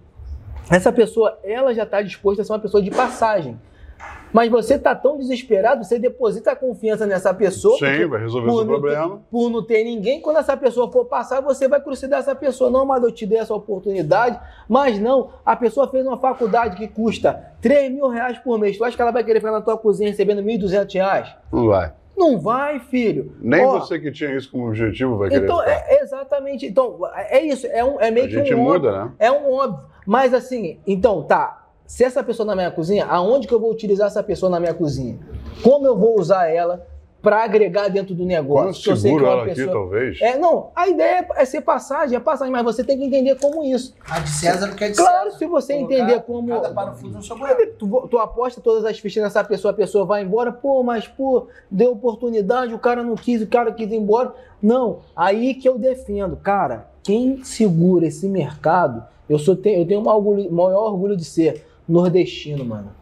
[0.68, 3.56] essa pessoa ela já está disposta a ser uma pessoa de passagem.
[4.32, 7.78] Mas você está tão desesperado, você deposita a confiança nessa pessoa.
[7.78, 9.22] porque Sim, vai resolver seu não ter- problema.
[9.30, 12.70] por não ter ninguém, quando essa pessoa for passar, você vai crucidar essa pessoa.
[12.70, 14.38] Não, mas eu te dei essa oportunidade.
[14.68, 18.76] Mas não, a pessoa fez uma faculdade que custa 3 mil reais por mês.
[18.76, 21.34] Tu acha que ela vai querer ficar na tua cozinha recebendo 1.200 reais?
[21.52, 21.92] Não vai.
[22.16, 23.36] Não vai, filho.
[23.40, 26.66] Nem Ó, você que tinha isso como objetivo vai querer Então, é, exatamente.
[26.66, 27.66] Então, é isso.
[27.66, 29.04] É, um, é meio A que gente um muda, óbvio.
[29.04, 29.12] né?
[29.18, 29.84] É um óbvio.
[30.06, 31.65] Mas assim, então, tá.
[31.86, 34.74] Se essa pessoa na minha cozinha, aonde que eu vou utilizar essa pessoa na minha
[34.74, 35.18] cozinha?
[35.62, 36.86] Como eu vou usar ela
[37.22, 38.82] para agregar dentro do negócio?
[38.84, 40.20] Que eu sei que seguro é uma ela aqui, pessoa- talvez.
[40.20, 43.64] É, não, a ideia é- ser passagem, é passagem, mas você tem que entender como
[43.64, 43.94] isso.
[44.08, 45.38] A de César não quer de Claro, César.
[45.38, 46.48] se você Colocar entender como.
[46.48, 47.36] Cada parafuso no seu.
[47.78, 51.46] Tu, tu aposta todas as fichas nessa pessoa, a pessoa vai embora, pô, mas pô,
[51.70, 54.32] deu oportunidade, o cara não quis, o cara quis ir embora.
[54.62, 60.08] Não, aí que eu defendo, cara, quem segura esse mercado, eu, sou, eu tenho o
[60.08, 62.92] orgulho, maior orgulho de ser nordestino, mano.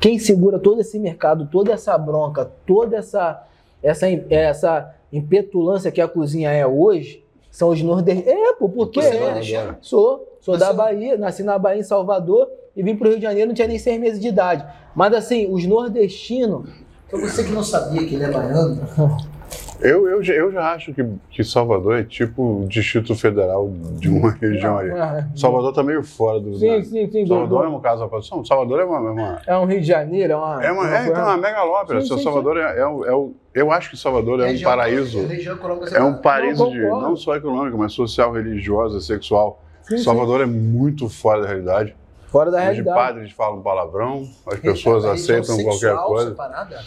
[0.00, 3.42] Quem segura todo esse mercado, toda essa bronca, toda essa,
[3.82, 8.32] essa, essa impetulância que a cozinha é hoje, são os nordestinos.
[8.32, 9.00] É, pô, porque.
[9.00, 9.76] É nordestino?
[9.80, 13.48] Sou, sou da Bahia, nasci na Bahia, em Salvador, e vim pro Rio de Janeiro,
[13.48, 14.64] não tinha nem seis meses de idade.
[14.94, 16.68] Mas assim, os nordestinos,
[17.12, 18.80] Pra você que não sabia que ele é baiano,
[19.80, 24.08] Eu, eu, já- eu já acho que, que Salvador é tipo o Distrito Federal de
[24.08, 24.92] uma região ali.
[24.92, 26.54] Ah, Salvador tá meio fora do.
[26.56, 26.82] Sim, né?
[26.84, 27.26] sim, sim.
[27.26, 28.96] Salvador do- é um caso à Salvador é uma.
[28.96, 30.64] É uma, É um Rio de Janeiro, é uma.
[30.64, 32.00] é uma, é, então, uma megalópera.
[32.00, 33.32] Sim, sim, Salvador é, é, o- é o.
[33.52, 35.26] Eu acho que Salvador é um região- paraíso.
[35.26, 36.22] região econômica É um separada.
[36.22, 39.60] paraíso Não, de não só econômico, mas social, religiosa, sexual.
[39.82, 40.04] Sim, sim.
[40.04, 41.96] Salvador é muito fora da realidade.
[42.28, 42.96] Fora da Onde realidade.
[42.96, 46.30] padres falam palavrão, as pessoas aceitam qualquer coisa.
[46.30, 46.78] separada?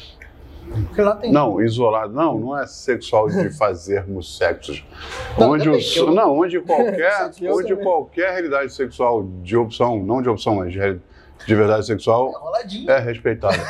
[0.88, 1.32] Porque lá tem.
[1.32, 2.14] Não, isolado.
[2.14, 4.84] Não, não é sexual de fazermos sexos.
[5.38, 7.84] Não, onde também, o, eu- não, onde qualquer, onde também.
[7.84, 10.80] qualquer realidade sexual de opção, não de opção, mas de,
[11.46, 12.90] de verdade sexual, Roladinho.
[12.90, 13.58] é respeitada.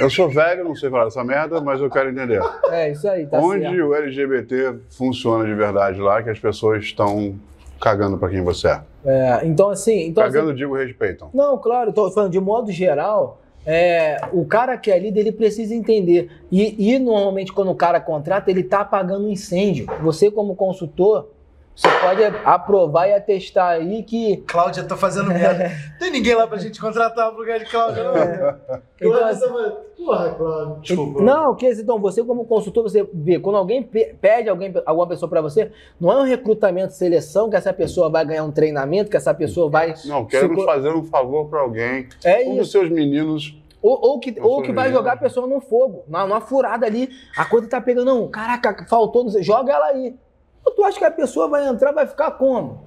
[0.00, 2.40] Eu sou velho, não sei falar dessa merda, mas eu quero entender.
[2.70, 3.86] É isso aí, tá onde certo.
[3.86, 7.38] o LGBT funciona de verdade lá, que as pessoas estão
[7.80, 8.80] cagando pra quem você é.
[9.04, 10.06] É, então, assim.
[10.08, 11.30] Então, assim, Cagando, digo, respeitam.
[11.32, 13.40] Não, claro, estou falando de modo geral.
[13.70, 16.30] É, o cara que é líder, ele precisa entender.
[16.50, 19.86] E, e normalmente, quando o cara contrata, ele está apagando um incêndio.
[20.02, 21.28] Você, como consultor,
[21.76, 24.38] você pode aprovar e atestar aí que.
[24.48, 25.70] Cláudia, tô fazendo merda.
[26.00, 28.14] Tem ninguém lá pra gente contratar pro lugar de Cláudia, não.
[28.16, 30.76] Então, Cláudia assim, tava- Porra, Cláudia.
[30.80, 31.22] Desculpa.
[31.22, 35.28] Não, que então você como consultor, você vê, quando alguém pe- pede alguém, alguma pessoa
[35.28, 39.16] para você, não é um recrutamento, seleção, que essa pessoa vai ganhar um treinamento, que
[39.16, 39.94] essa pessoa vai.
[40.04, 42.08] Não, queremos se fazer um favor pra alguém.
[42.24, 42.56] É Um isso.
[42.58, 46.26] dos seus meninos Ou, ou que, ou que vai jogar a pessoa no fogo, numa,
[46.26, 47.08] numa furada ali.
[47.36, 50.16] A coisa tá pegando, não, caraca, faltou, não sei, joga ela aí.
[50.64, 52.80] Ou tu acha que a pessoa vai entrar, vai ficar como?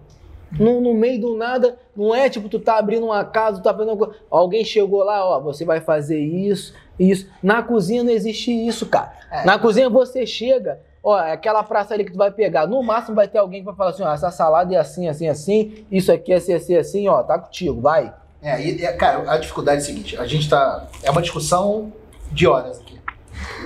[0.60, 3.72] No, no meio do nada, não é tipo, tu tá abrindo uma casa, tu tá
[3.74, 4.16] fazendo uma coisa.
[4.30, 7.30] Alguém chegou lá, ó, você vai fazer isso, isso.
[7.42, 9.14] Na cozinha não existe isso, cara.
[9.32, 9.46] É.
[9.46, 12.68] Na cozinha você chega, ó, é aquela praça ali que tu vai pegar.
[12.68, 15.30] No máximo vai ter alguém que vai falar assim, ó, essa salada é assim, assim,
[15.30, 18.14] assim, isso aqui é assim, assim, assim, ó, tá contigo, vai.
[18.42, 20.88] É, e, e, cara, a dificuldade é a seguinte: a gente tá.
[21.04, 21.94] É uma discussão
[22.32, 23.00] de horas aqui,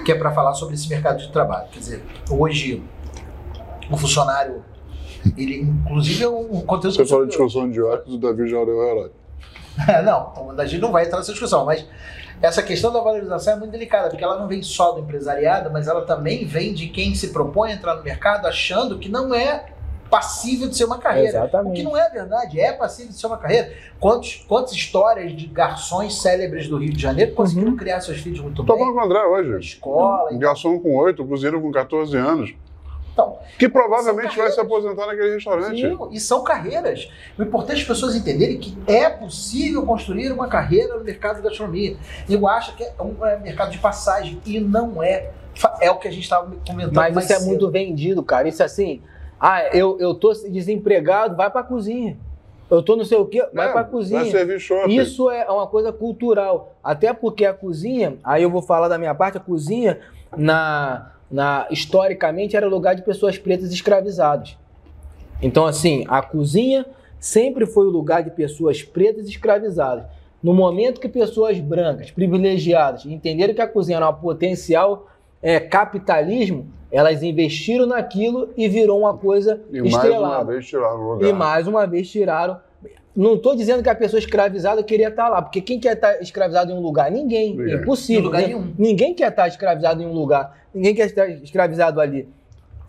[0.04, 1.68] que é para falar sobre esse mercado de trabalho.
[1.72, 2.84] Quer dizer, hoje,
[3.90, 4.64] o funcionário,
[5.38, 6.96] ele, inclusive, é um conteúdo.
[6.96, 9.14] Você falou de discussão de óculos, o Davi já deu o relógio.
[9.88, 11.86] É, não, a gente não vai entrar nessa discussão, mas
[12.42, 15.88] essa questão da valorização é muito delicada, porque ela não vem só do empresariado, mas
[15.88, 19.66] ela também vem de quem se propõe a entrar no mercado achando que não é
[20.10, 21.42] passível de ser uma carreira.
[21.42, 21.76] O Exatamente.
[21.78, 23.74] que não é verdade, é passível de ser uma carreira.
[24.00, 27.78] Quantos, quantas histórias de garçons célebres do Rio de Janeiro conseguiram Uhum.
[27.78, 28.78] criar seus filhos muito Tô bem?
[28.84, 29.68] falando com o André Na hoje.
[29.74, 30.32] escola.
[30.32, 32.54] Um garçom com 8, cozinheiro com 14 anos.
[33.14, 35.80] Então, Que provavelmente vai se aposentar naquele restaurante.
[35.82, 37.10] Sim, e são carreiras.
[37.40, 41.44] O importante é as pessoas entenderem que é possível construir uma carreira no mercado de
[41.44, 41.96] gastronomia.
[42.30, 45.32] Eu acho que é um é, mercado de passagem e não é.
[45.80, 47.48] É o que a gente estava comentando Mas isso é cedo.
[47.48, 48.50] muito vendido, cara.
[48.50, 49.02] Isso assim,
[49.48, 52.18] ah, eu, eu tô desempregado, vai pra cozinha.
[52.68, 54.22] Eu tô não sei o quê, vai É, pra cozinha.
[54.22, 54.96] Vai servir shopping.
[54.96, 56.74] Isso é uma coisa cultural.
[56.84, 60.00] Até porque a cozinha, aí eu vou falar da minha parte, a cozinha,
[60.36, 64.58] na, na, historicamente, era lugar de pessoas pretas escravizadas.
[65.40, 66.84] Então, assim, a cozinha
[67.20, 70.06] sempre foi o lugar de pessoas pretas escravizadas.
[70.42, 75.06] No momento que pessoas brancas, privilegiadas, entenderam que a cozinha era um potencial
[75.46, 80.46] é, capitalismo, elas investiram naquilo e virou uma coisa E mais uma estrelada.
[80.52, 81.30] vez tiraram o lugar.
[81.30, 82.60] E mais uma vez tiraram.
[83.16, 86.72] Não estou dizendo que a pessoa escravizada queria estar lá, porque quem quer estar escravizado
[86.72, 87.12] em um lugar?
[87.12, 87.52] Ninguém.
[87.56, 87.74] Ninguém.
[87.74, 88.22] É impossível.
[88.22, 88.74] Em lugar Nin- nenhum.
[88.78, 90.58] Ninguém quer estar escravizado em um lugar.
[90.74, 92.28] Ninguém quer estar escravizado ali.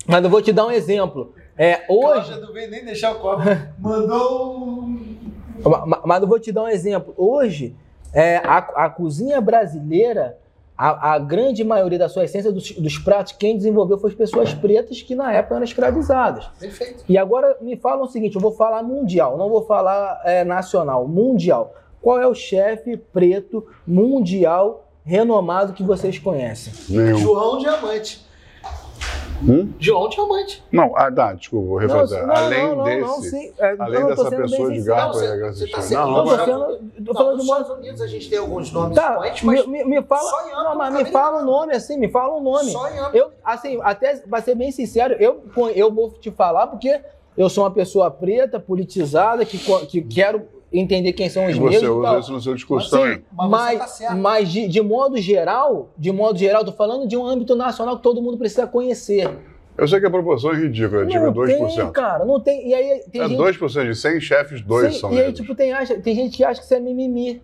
[0.06, 1.32] Mas eu vou te dar um exemplo.
[1.58, 3.42] É, hoje, Cláudia não veio nem deixar o copo.
[3.78, 5.16] Mandou um.
[5.64, 7.12] Ma- ma- Mas eu vou te dar um exemplo.
[7.16, 7.74] Hoje,
[8.12, 10.36] é, a, a cozinha brasileira,
[10.76, 14.52] a, a grande maioria da sua essência dos, dos pratos, quem desenvolveu foi as pessoas
[14.52, 16.46] pretas que na época eram escravizadas.
[16.60, 17.04] Perfeito.
[17.08, 21.08] E agora me fala o seguinte: eu vou falar mundial, não vou falar é, nacional,
[21.08, 21.74] mundial.
[22.02, 26.72] Qual é o chefe preto mundial renomado que vocês conhecem?
[26.88, 27.18] Nenhum.
[27.18, 28.25] João Diamante.
[29.42, 29.72] Hum?
[29.78, 30.64] João Diamante.
[30.72, 32.20] Não, ah, tá, desculpa, vou refazer.
[32.20, 34.78] Não, não, além não, desse, não, sim, é, além não, dessa sendo bem pessoa de
[34.80, 38.06] Não, e tá Não, sendo- Não, não, sendo, tô Não, falando nos Estados Unidos a
[38.06, 40.30] gente tem alguns nomes Tá, expoentes, mas me, me, fala.
[40.30, 42.70] só em Não, mas me fala um nome assim, me fala um nome.
[42.70, 47.00] só em Eu, assim, até pra ser bem sincero, eu, eu vou te falar porque
[47.36, 50.48] eu sou uma pessoa preta, politizada, que, que quero
[50.80, 52.20] entender quem são os E negros você usa tal.
[52.20, 53.24] isso no seu discurso Sim, também.
[53.32, 57.16] Mas você mas, tá mas de, de modo geral, de modo geral, tô falando de
[57.16, 59.28] um âmbito nacional que todo mundo precisa conhecer.
[59.78, 61.74] Eu sei que a proporção é ridícula, não 2%.
[61.76, 62.66] tem, cara, não tem.
[62.68, 65.38] E aí tem É gente 2% de 100 chefes, dois Sim, são E aí, negros.
[65.40, 67.42] tipo, tem, acha- tem gente que acha que isso é mimimi.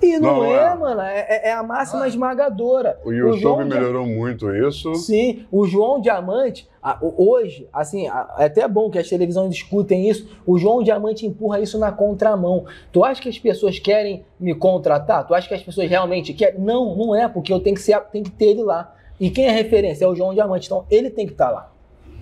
[0.00, 0.74] E não, Não é, é.
[0.74, 1.00] mano.
[1.00, 2.08] É, é- é a máxima Ah.
[2.08, 2.98] esmagadora.
[3.04, 4.94] O YouTube João Dia- melhorou muito isso.
[4.94, 6.68] Sim, o João Diamante,
[7.02, 10.28] o- hoje, assim, é até bom que as televisões discutem isso.
[10.46, 12.64] O João Diamante empurra isso na contramão.
[12.92, 15.26] Tu acha que as pessoas querem me contratar?
[15.26, 16.60] Tu acha que as pessoas realmente querem?
[16.60, 18.94] Não, não é, porque eu tenho que, ser, tenho que ter ele lá.
[19.20, 20.04] E quem é referência?
[20.04, 20.66] É o João Diamante.
[20.66, 21.72] Então, ele tem que estar lá.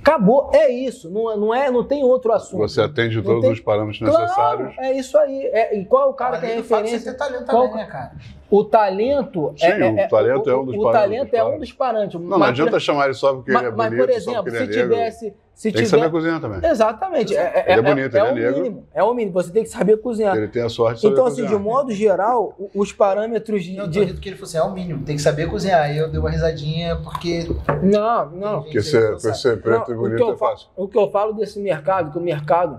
[0.07, 1.11] Acabou, é isso.
[1.11, 2.61] Não, é- não, é, não tem outro assunto.
[2.61, 4.75] Você atende Não todos tem- os parâmetros Claro, necessários.
[4.79, 5.47] é isso aí.
[5.47, 7.01] É, e qual é o cara que é referência?
[7.01, 8.13] Você ter talento Qual- também, né, cara?
[8.49, 9.53] O talento.
[9.57, 12.23] Sim, é, o talento é um dos O parâmetros, talento é um dos parâmetros.
[12.23, 14.31] Não, não Mas, adianta chamar ele só porque mas, ele é mas, bonito, por só
[14.31, 15.99] exemplo, se é tivesse, Se Tem que tiver...
[16.03, 16.71] saber cozinhar também.
[16.71, 17.35] Exatamente.
[17.35, 18.63] É, Ele é bonito, é, ele é o negro.
[18.63, 18.87] mínimo.
[18.93, 19.33] É o mínimo.
[19.33, 20.37] Você tem que saber cozinhar.
[20.37, 21.59] Ele tem a sorte de saber Então, assim, cozinhar.
[21.63, 23.75] de modo geral, os parâmetros de.
[23.79, 25.81] Eu de- que ele falou assim, é o mínimo, tem que saber cozinhar.
[25.81, 27.49] Aí eu dei uma risadinha porque...
[27.83, 28.63] Não, não.
[28.65, 29.39] Porque ser, Não sabe.
[29.39, 30.69] ser preto Não, e bonito que eu é fácil.
[30.77, 32.79] O que eu falo desse mercado, que o mercado,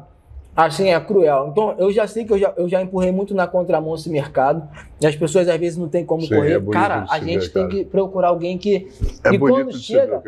[0.66, 1.50] assim, é cruel.
[1.52, 4.68] Então, eu já sei que eu já, eu já empurrei muito na contramão esse mercado.
[5.00, 6.60] E as pessoas, às vezes, não têm como Sim, é correr.
[6.60, 7.76] bonito Cara, a gente ver, tem cara.
[7.76, 8.92] que procurar alguém que.
[9.24, 10.22] É e quando chega,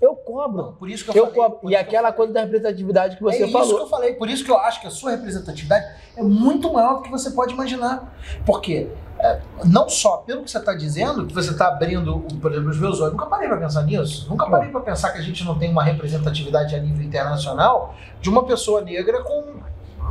[0.00, 0.56] eu cobro.
[0.62, 1.40] Não, por isso que eu, Eu falei...
[1.42, 1.58] cobro.
[1.60, 3.76] por E isso aquela coisa da representatividade que você é isso falou.
[3.76, 4.14] que eu falei.
[4.14, 7.30] Por isso que eu acho que a sua representatividade é muito maior do que você
[7.30, 8.16] pode imaginar.
[8.44, 12.70] Porque é, não só pelo que você está dizendo, que você está abrindo, por exemplo,
[12.70, 13.12] os meus olhos.
[13.12, 14.26] Nunca parei para pensar nisso.
[14.28, 18.28] Nunca parei para pensar que a gente não tem uma representatividade a nível internacional de
[18.28, 19.55] uma pessoa negra com.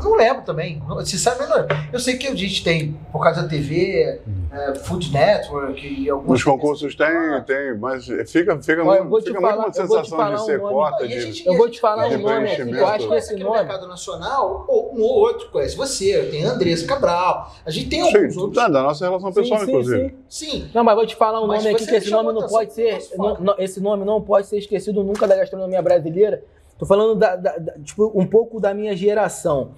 [0.04, 0.82] Não lembro também.
[1.06, 1.78] Sinceramente, não lembro.
[1.94, 4.20] Eu sei que a gente tem, por causa da TV,
[4.52, 6.36] é, Food Network e alguns.
[6.40, 7.08] Os concursos tem,
[7.46, 10.42] tem, mas fica, fica, Olha, eu muito, vou te fica falar- muito uma sensação de
[10.46, 10.74] ser nome.
[10.74, 11.20] cota, de...
[11.22, 13.60] gente- Eu vou te falar de um nome eu acho que esse aqui no nome.
[13.60, 18.34] mercado nacional, ou um ou outro conhece você, tem Andressa Cabral, a gente tem alguns
[18.34, 18.56] Sim, outros.
[18.64, 20.16] tá, da nossa relação Sim, pessoal, sim, inclusive.
[20.28, 20.52] sim.
[20.52, 22.48] Sim, Não, mas vou te falar um Mas nome aqui você que esse nome não
[22.48, 23.00] pode ser.
[23.18, 26.44] não- não- esse nome não pode ser esquecido nunca da gastronomia brasileira.
[26.78, 29.72] Tô falando da, da- da- tipo, um pouco da minha geração.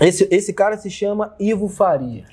[0.00, 2.24] Esse, esse cara se chama Ivo Faria.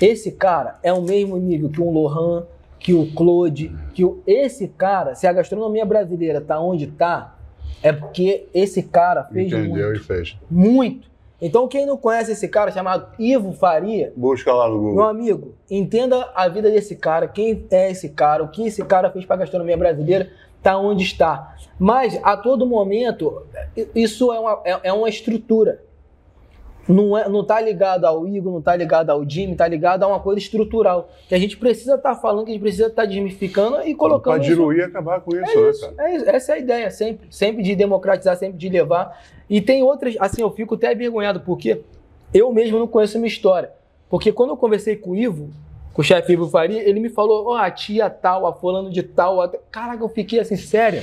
[0.00, 2.46] Esse cara é o mesmo nível que um Lohan,
[2.78, 7.36] que o Claude, que o, esse cara, se a gastronomia brasileira tá onde tá,
[7.82, 10.00] é porque esse cara fez Entendeu muito.
[10.00, 10.36] e fez.
[10.50, 11.08] Muito.
[11.40, 15.04] Então, quem não conhece esse cara chamado Ivo Faria, Busca lá no meu Google.
[15.04, 19.24] amigo, entenda a vida desse cara, quem é esse cara, o que esse cara fez
[19.24, 20.28] para a gastronomia brasileira,
[20.62, 21.56] tá onde está.
[21.78, 23.42] Mas a todo momento,
[23.94, 25.82] isso é uma, é, é uma estrutura.
[26.88, 30.06] Não, é, não tá ligado ao Igor, não tá ligado ao Jimmy, tá ligado a
[30.06, 31.10] uma coisa estrutural.
[31.28, 34.40] Que a gente precisa estar falando, que a gente precisa estar desmistificando e colocando.
[34.40, 36.08] Isso- diluir e acabar com isso, é né, isso, cara?
[36.08, 36.30] é isso.
[36.30, 39.22] Essa é a ideia, sempre, sempre de democratizar, sempre de levar.
[39.50, 41.82] E tem outras, assim, eu fico até envergonhado, porque
[42.32, 43.70] eu mesmo não conheço a minha história.
[44.08, 45.50] Porque quando eu conversei com o Ivo,
[45.92, 49.02] com o chefe Ivo Faria, ele me falou, ó, a tia tal, a fulano de
[49.02, 49.40] tal.
[49.40, 49.48] A...
[49.70, 51.02] Caraca, eu fiquei assim, sério.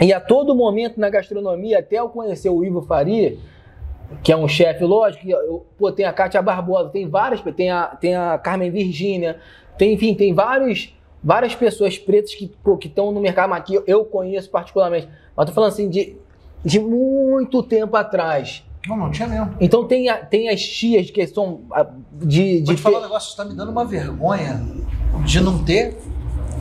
[0.00, 3.36] E a todo momento na gastronomia, até eu conhecer o Ivo Faria,
[4.22, 7.86] que é um chefe, lógico, eu, pô, tem a Kátia Barbosa, tem várias, tem a,
[7.86, 9.38] tem a Carmen Virgínia,
[9.78, 12.50] tem, enfim, tem vários, várias pessoas pretas que
[12.84, 15.08] estão no mercado, mas que eu, eu conheço particularmente.
[15.36, 16.16] Mas tô falando assim de,
[16.64, 18.64] de muito tempo atrás.
[18.88, 19.54] Não, não tinha mesmo.
[19.60, 22.56] Então tem, a- tem as tias que são ah, de.
[22.64, 24.60] Vou de te falar um negócio, tá me dando uma vergonha
[25.24, 25.96] de não ter.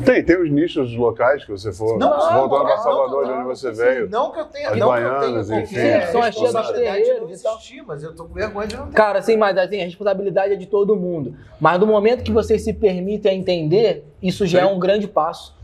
[0.06, 1.98] Tem, tem os nichos locais que você for.
[1.98, 4.10] Não, voltando para Salvador, de onde você veio.
[4.10, 6.72] Não que eu tenha, As não baianas, que eu enfim, tenha são as tias dos
[6.72, 8.94] terreiros e existir, mas eu tô com vergonha de não ter.
[8.94, 11.36] Cara, assim, mas assim, a responsabilidade é de todo mundo.
[11.60, 14.66] Mas no momento que vocês se permitem a entender, isso já Sim.
[14.66, 15.58] é um grande passo.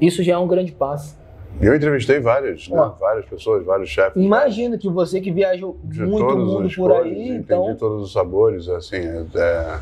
[0.00, 1.17] Isso já é um grande passo.
[1.60, 2.92] Eu entrevistei várias, né?
[3.00, 4.22] Várias pessoas, vários chefes.
[4.22, 7.76] Imagina que você que viajou de muito mundo por cores, aí, entendi então.
[7.76, 9.78] todos os sabores, assim, é, é-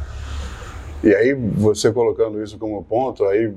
[1.05, 3.53] E aí, você colocando isso como ponto, aí,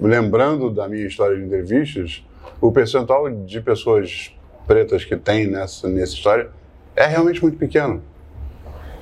[0.00, 2.24] lembrando da minha história de entrevistas,
[2.60, 4.32] o percentual de pessoas
[4.66, 6.48] pretas que tem nessa, nessa história
[6.94, 8.00] é realmente muito pequeno.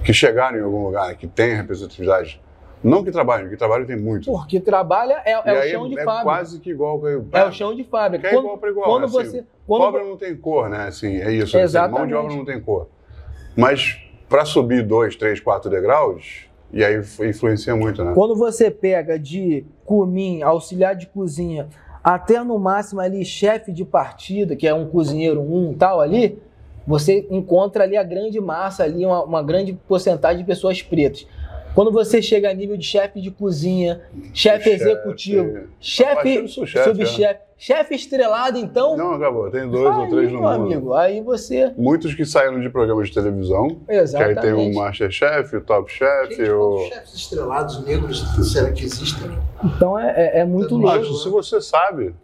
[0.02, 2.40] Que chegaram em algum lugar, que tem representatividade.
[2.84, 4.30] Não que trabalhem, que trabalhem tem muito.
[4.30, 6.24] Porque trabalha é, é o chão de é fábrica.
[6.24, 7.00] quase que igual.
[7.32, 8.28] É o chão de fábrica.
[8.28, 8.86] Que é igual para igual.
[8.86, 9.06] quando né?
[9.06, 9.44] Assim, você.
[9.66, 10.86] Quando, Cobra não tem cor, né?
[10.88, 11.44] Assim, é isso.
[11.44, 12.08] Assim, mão Exatamente.
[12.08, 12.88] de obra não tem cor.
[13.56, 18.12] Mas para subir dois, três, quatro degraus, e aí influencia muito, né?
[18.14, 21.68] quando você pega de cumim, auxiliar de cozinha,
[22.02, 26.38] até no máximo ali chefe de partida, que é um cozinheiro um tal ali,
[26.86, 31.26] você encontra ali a grande massa ali, uma, uma grande porcentagem de pessoas pretas.
[31.74, 34.00] Quando você chega a nível de chefe de cozinha,
[34.32, 39.50] chefe executivo, chefe, eu sou chefe, subchefe, chefe estrelado, então, Não, acabou.
[39.50, 40.62] Tem dois ou aí, três no meu mundo.
[40.72, 44.40] amigo, aí você, Muitos que saíram de programas de televisão, que aí exatamente.
[44.40, 46.78] tem o Masterchef, o Top Chef, Gente, o...
[46.88, 49.36] chefes estrelados negros será que existem?
[49.64, 50.96] Então é, é- é muito louco.
[50.98, 52.14] Mas, se você sabe,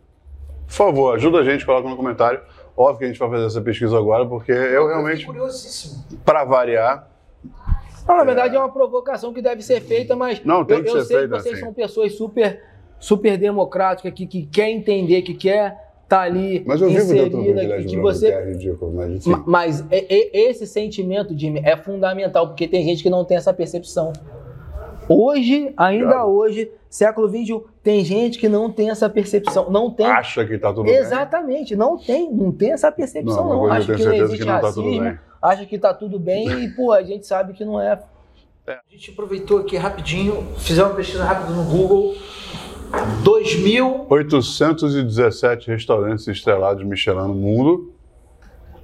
[0.67, 2.41] por favor, ajuda a gente, coloca no comentário.
[2.77, 6.05] Óbvio que a gente vai fazer essa pesquisa agora, porque eu realmente, curiosíssimo.
[6.25, 7.11] para variar,
[8.11, 10.91] Não, na verdade é uma provocação que deve ser feita, mas Não, tem eu, que
[10.91, 11.65] eu ser sei feita que vocês assim.
[11.65, 12.63] são pessoas super,
[12.99, 17.43] super democráticas, que, que quer entender, que quer estar ali mas eu vivo dentro do
[17.51, 18.27] inserida, que, que você...
[18.27, 19.43] que é ridículo, mas enfim.
[19.47, 23.55] Mas e- e- esse sentimento, Jimmy, é fundamental, porque tem gente que não tem essa
[23.55, 24.13] percepção.
[25.09, 26.29] Hoje, ainda Claro.
[26.31, 29.71] hoje, século XXI, tem gente que não tem essa percepção.
[29.71, 30.07] Não tem.
[30.07, 30.95] Acha que tá tudo bem.
[30.95, 33.77] Exatamente, não tem, não tem essa percepção, Não, não.
[33.77, 35.19] eu que não existe que não tá tudo racismo, bem.
[35.41, 38.03] Acha que tá tudo bem e, pô, a gente sabe que não é.
[38.67, 42.15] A gente aproveitou aqui rapidinho, fizemos uma pesquisa rápida no Google.
[43.23, 47.93] 2000, 817 restaurantes estrelados Michelin no mundo.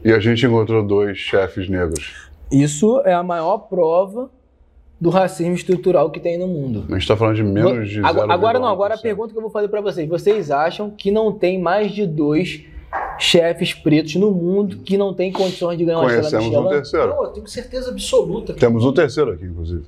[0.04, 2.28] E a gente encontrou dois chefes negros.
[2.50, 4.30] Isso é a maior prova
[5.00, 6.84] do racismo estrutural que tem no mundo.
[6.88, 8.72] A gente está falando de menos de Agora, agora não, 0,1%.
[8.72, 10.08] agora a pergunta que eu vou fazer para vocês.
[10.08, 12.64] Vocês acham que não tem mais de dois
[13.18, 16.80] chefes pretos no mundo que não tem condições de ganhar uma estrela Conhecemos um Michelin?
[16.82, 17.08] terceiro.
[17.08, 18.52] Não, eu tenho certeza absoluta.
[18.54, 19.84] que- Temos um terceiro aqui, inclusive.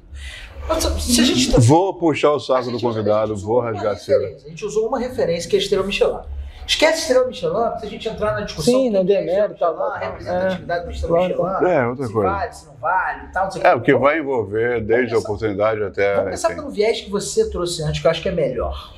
[0.68, 4.36] Nossa, se a gente tá- Vou puxar o saco do convidado, vou rasgar a cera.
[4.44, 6.18] A gente usou uma referência que é a Estrela Michelin.
[6.66, 8.74] Esquece Estrela Michelin, se a gente entrar na discussão.
[8.74, 11.72] Sim, o não que é demérito, Estrela tal, Michelin, a representatividade da Estrela Claro, Michelin.
[11.80, 12.28] É, outra se coisa.
[12.30, 13.76] vale, se não vale e tal, não sei o É, que.
[13.76, 16.14] porque Vamos- vai envolver desde a oportunidade até.
[16.16, 18.92] Vamos pensar pelo viés que você trouxe antes, que eu acho que é melhor.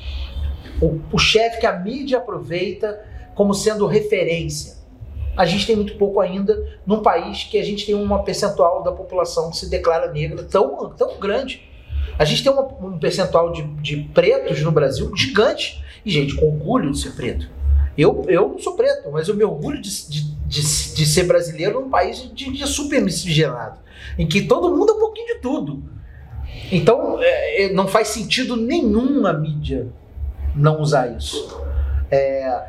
[0.83, 3.01] O, o chefe que a mídia aproveita
[3.35, 4.79] como sendo referência.
[5.37, 8.93] A gente tem muito pouco ainda num país que a gente tem uma percentual da
[8.93, 11.63] população que se declara negra tão, tão grande.
[12.19, 15.83] A gente tem uma- um percentual de, de pretos no Brasil gigante.
[16.05, 17.49] E, gente, com orgulho de ser preto.
[17.97, 21.81] Eu, eu não sou preto, mas eu me orgulho de, de, de, de ser brasileiro
[21.81, 23.79] num país de, de super miscigenado.
[24.19, 25.83] Em que todo mundo é um pouquinho de tudo.
[26.73, 29.89] Então, é, é, não faz sentido nenhum a mídia
[30.55, 31.61] não usar isso.
[32.11, 32.65] É,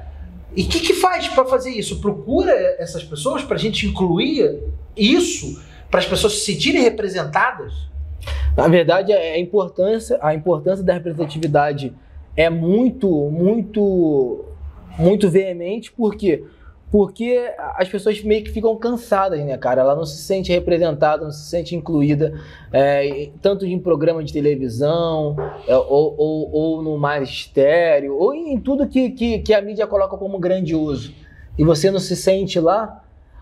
[0.55, 2.01] e o que, que faz para fazer isso?
[2.01, 4.59] Procura essas pessoas para a gente incluir
[4.95, 7.73] isso, para as pessoas se sentirem representadas?
[8.55, 11.93] Na verdade, é a importância, a importância da representatividade
[12.35, 14.45] é muito, muito,
[14.97, 16.43] muito veemente, por quê?
[16.91, 19.79] Porque as pessoas meio que ficam cansadas, né, cara?
[19.79, 22.37] Ela não se sente representada, não se sente incluída,
[22.71, 28.89] é, tanto em programa de televisão, é, ou, ou, ou no magistério, ou em tudo
[28.89, 31.13] que, que, que a mídia coloca como grandioso.
[31.57, 33.01] E você não se sente lá,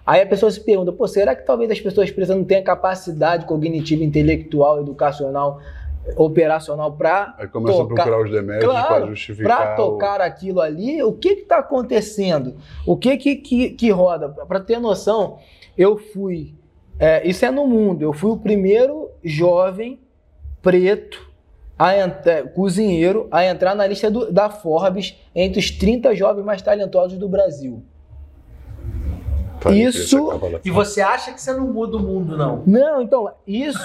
[0.09, 3.45] Aí a pessoa se pergunta, pô, será que talvez as pessoas pretas não tenham capacidade
[3.45, 5.61] cognitiva, intelectual, educacional,
[6.15, 9.57] operacional para Aí começa a tocar- procurar os deméritos Claro, para justificar.
[9.57, 11.01] para tocar aquilo ali?
[11.03, 12.55] O que está acontecendo?
[12.85, 14.29] O que que, que, que roda?
[14.29, 15.37] Para ter noção,
[15.77, 16.53] eu fui,
[16.97, 19.99] é, isso é no mundo, eu fui o primeiro jovem
[20.61, 21.29] preto
[21.77, 26.61] a entrar, cozinheiro a entrar na lista do- da Forbes entre os 30 jovens mais
[26.61, 27.81] talentosos do Brasil.
[29.59, 30.29] Que isso-
[30.63, 32.63] E você acha que você não muda o mundo, não?
[32.65, 33.79] Não, então, isso,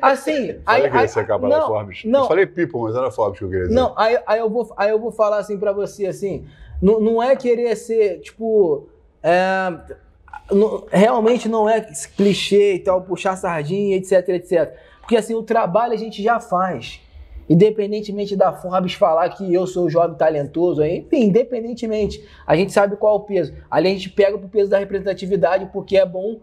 [0.00, 0.54] assim...
[0.64, 2.02] Falei aí- que aí- capa da não, Forbes.
[2.04, 2.20] não.
[2.22, 3.74] Eu falei People, mas era Forbes que eu queria dizer.
[3.74, 6.44] Não, aí, aí, eu vou, aí eu vou falar assim pra você, assim,
[6.80, 8.88] não, não é querer ser, tipo,
[9.22, 9.72] é,
[10.50, 11.80] não- realmente não é
[12.16, 14.72] clichê e tal, puxar sardinha, etc, etc.
[15.00, 17.00] Porque assim, o trabalho a gente já faz.
[17.52, 23.12] Independentemente da Forbes falar que eu sou jovem talentoso, enfim, independentemente, a gente sabe qual
[23.12, 23.52] é o peso.
[23.70, 26.40] Ali a gente pega pro peso da representatividade, porque é bom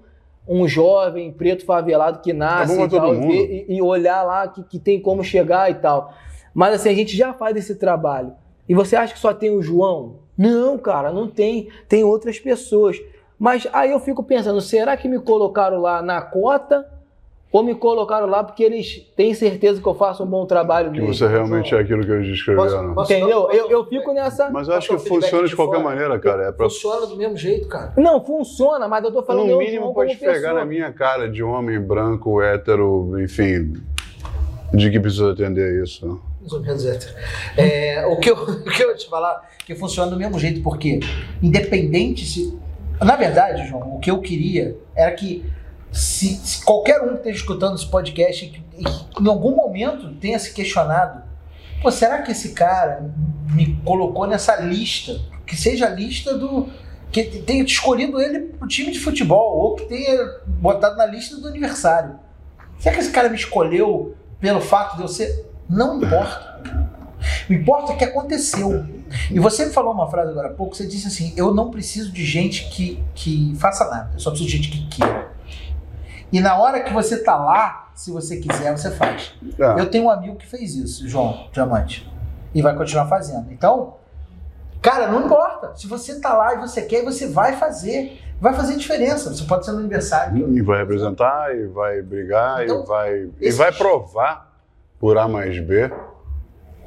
[0.47, 4.77] um jovem preto favelado que nasce É e, tal, e, e olhar lá que, que
[4.77, 6.13] tem como chegar e tal.
[6.53, 8.33] Mas assim, a gente já faz esse trabalho.
[8.67, 10.17] E você acha que só tem o João?
[10.37, 11.69] Não, cara, não tem.
[11.87, 13.01] Tem outras pessoas.
[13.39, 16.87] Mas aí eu fico pensando, será que me colocaram lá na cota
[17.51, 20.99] ou me colocaram lá porque eles têm certeza que eu faço um bom trabalho Que
[20.99, 21.13] mesmo?
[21.15, 22.93] você realmente é aquilo que eles descreveram.
[22.93, 23.41] Posso- Entendeu?
[23.43, 24.49] posso- Eu, eu fico nessa.
[24.51, 25.89] Mas eu acho que funciona de qualquer fora?
[25.89, 26.43] maneira, cara.
[26.49, 26.65] É pra...
[26.69, 27.93] Funciona do mesmo jeito, cara.
[27.97, 31.79] Não, funciona, mas eu tô falando No mínimo pode pegar na minha cara de homem
[31.79, 33.73] branco, hétero, enfim,
[34.73, 36.21] de que precisa atender isso.
[36.39, 37.13] Mais ou menos hétero.
[37.57, 40.61] É, o, que eu, o que eu ia te falar, que funciona do mesmo jeito,
[40.61, 40.99] porque
[41.41, 42.57] independente se.
[43.01, 45.43] Na verdade, João, o que eu queria era que
[45.91, 49.55] se, se qualquer um que esteja escutando esse podcast e que, e que em algum
[49.55, 51.23] momento tenha se questionado,
[51.81, 53.11] pô, será que esse cara
[53.51, 55.19] me colocou nessa lista?
[55.45, 56.67] Que seja a lista do.
[57.11, 61.47] Que tenha escolhido ele pro time de futebol, ou que tenha botado na lista do
[61.47, 62.19] aniversário.
[62.77, 65.45] Será que esse cara me escolheu pelo fato de eu ser.
[65.69, 66.89] Não importa.
[67.49, 68.85] O importa é que aconteceu.
[69.29, 72.11] E você me falou uma frase agora há pouco, você disse assim: eu não preciso
[72.11, 75.28] de gente que, que faça nada, eu só preciso de gente que queira.
[76.31, 79.33] E na hora que você tá lá, se você quiser, você faz.
[79.59, 79.79] É.
[79.81, 82.09] Eu tenho um amigo que fez isso, João Diamante.
[82.53, 83.51] E vai continuar fazendo.
[83.51, 83.95] Então,
[84.81, 85.75] cara, não importa.
[85.75, 88.21] Se você tá lá e você quer, você vai fazer.
[88.39, 89.33] Vai fazer diferença.
[89.33, 90.49] Você pode ser no aniversário.
[90.55, 94.49] E vai representar, e vai brigar, Então, e vai, e vai provar
[94.99, 95.91] por A mais B.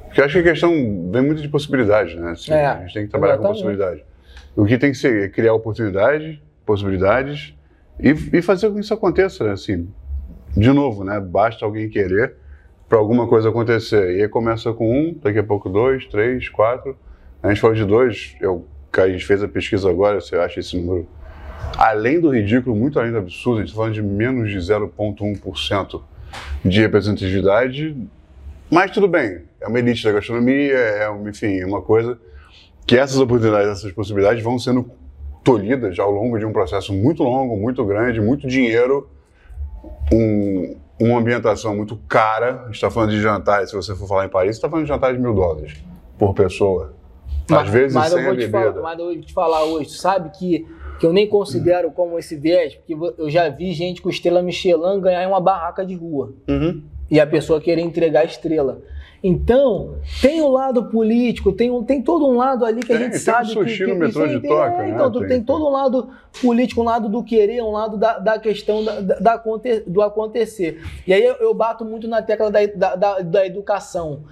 [0.07, 0.71] Porque eu acho que a questão
[1.11, 2.33] vem muito de possibilidade, né?
[2.33, 3.65] Assim, É, a gente tem que trabalhar com exatamente.
[3.65, 4.05] possibilidade.
[4.57, 7.55] O que tem que ser é criar oportunidade, possibilidades
[8.03, 9.53] e, e fazer com que isso aconteça, né?
[9.53, 9.89] Assim,
[10.57, 11.21] de novo, né?
[11.21, 12.35] Basta alguém querer
[12.89, 14.17] para alguma coisa acontecer.
[14.19, 16.97] E aí começa com um, daqui a pouco dois, três, quatro.
[17.43, 20.77] A gente falou de dois, eu, a gente fez a pesquisa agora, você acha esse
[20.77, 21.09] número
[21.77, 26.03] além do ridículo, muito além do absurdo, a gente está falando de menos de 0,1%
[26.65, 27.97] de representatividade,
[28.71, 32.19] mas tudo bem, é uma elite da gastronomia, é, uma- enfim, é uma coisa
[32.87, 34.91] que essas oportunidades, essas possibilidades vão sendo
[35.43, 39.09] tolhidas ao longo de um processo muito longo, muito grande, muito dinheiro,
[40.13, 42.63] um, uma ambientação muito cara.
[42.63, 44.85] A gente está falando de jantar, se você for falar em Paris, você está falando
[44.85, 45.83] de jantar de mil dólares
[46.19, 46.95] por pessoa.
[47.51, 50.31] Às vezes mas sem eu vou te falar, mas eu vou te falar hoje, sabe
[50.31, 50.67] que,
[50.99, 55.01] que eu nem considero como esse viés, porque eu já vi gente com estrela Michelin
[55.01, 56.33] ganhar em uma barraca de rua.
[56.49, 56.83] Uhum.
[57.11, 58.81] e a pessoa querer entregar a estrela.
[59.23, 63.05] Então, tem o lado político, tem, um, tem todo um lado ali que a Tem,
[63.05, 64.91] gente tem sabe o sushi que, que no metrô de tem- Tóquio, é, né?
[64.91, 66.09] Então, tu Tem, tem, todo um lado
[66.41, 69.43] político, um lado do querer, um lado da, da questão da, da-
[69.87, 70.83] do acontecer.
[71.07, 74.25] E aí eu, eu bato muito na tecla da, da, da- da educação.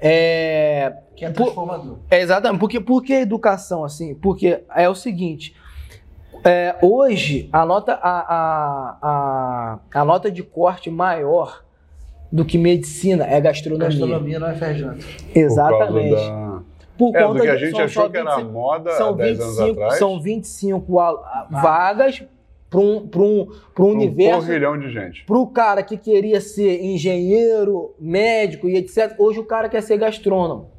[0.00, 1.98] É, Que é Por- transformador.
[2.10, 2.60] é, exatamente.
[2.60, 4.14] Porque, por que educação, assim?
[4.14, 5.54] Porque é o seguinte.
[6.44, 11.64] é, hoje, a nota, a, a, a, a nota de corte maior
[12.30, 13.88] do que medicina é gastronomia.
[13.88, 14.88] Gastronomia não é FRJ.
[15.34, 16.10] Exatamente.
[16.10, 16.62] Por causa da...
[16.98, 19.16] Por É, do conta que a de- gente são achou que era 25 moda são
[19.16, 19.98] 10 anos 25, atrás.
[19.98, 22.24] são 25 a- a- vagas
[22.68, 24.40] para um, pra um, pra um um universo.
[24.46, 25.24] porrilhão de gente.
[25.24, 29.96] Para o cara que queria ser engenheiro, médico e etc., hoje o cara quer ser
[29.96, 30.70] gastrônomo.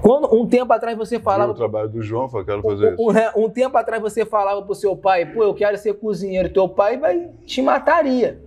[0.00, 3.10] Quando um tempo atrás você Viu falava o trabalho do João, falou, quero fazer um,
[3.10, 3.38] isso.
[3.38, 6.68] um- um tempo atrás você falava pro seu pai, pô, eu quero ser cozinheiro, teu
[6.68, 8.40] pai vai te mataria.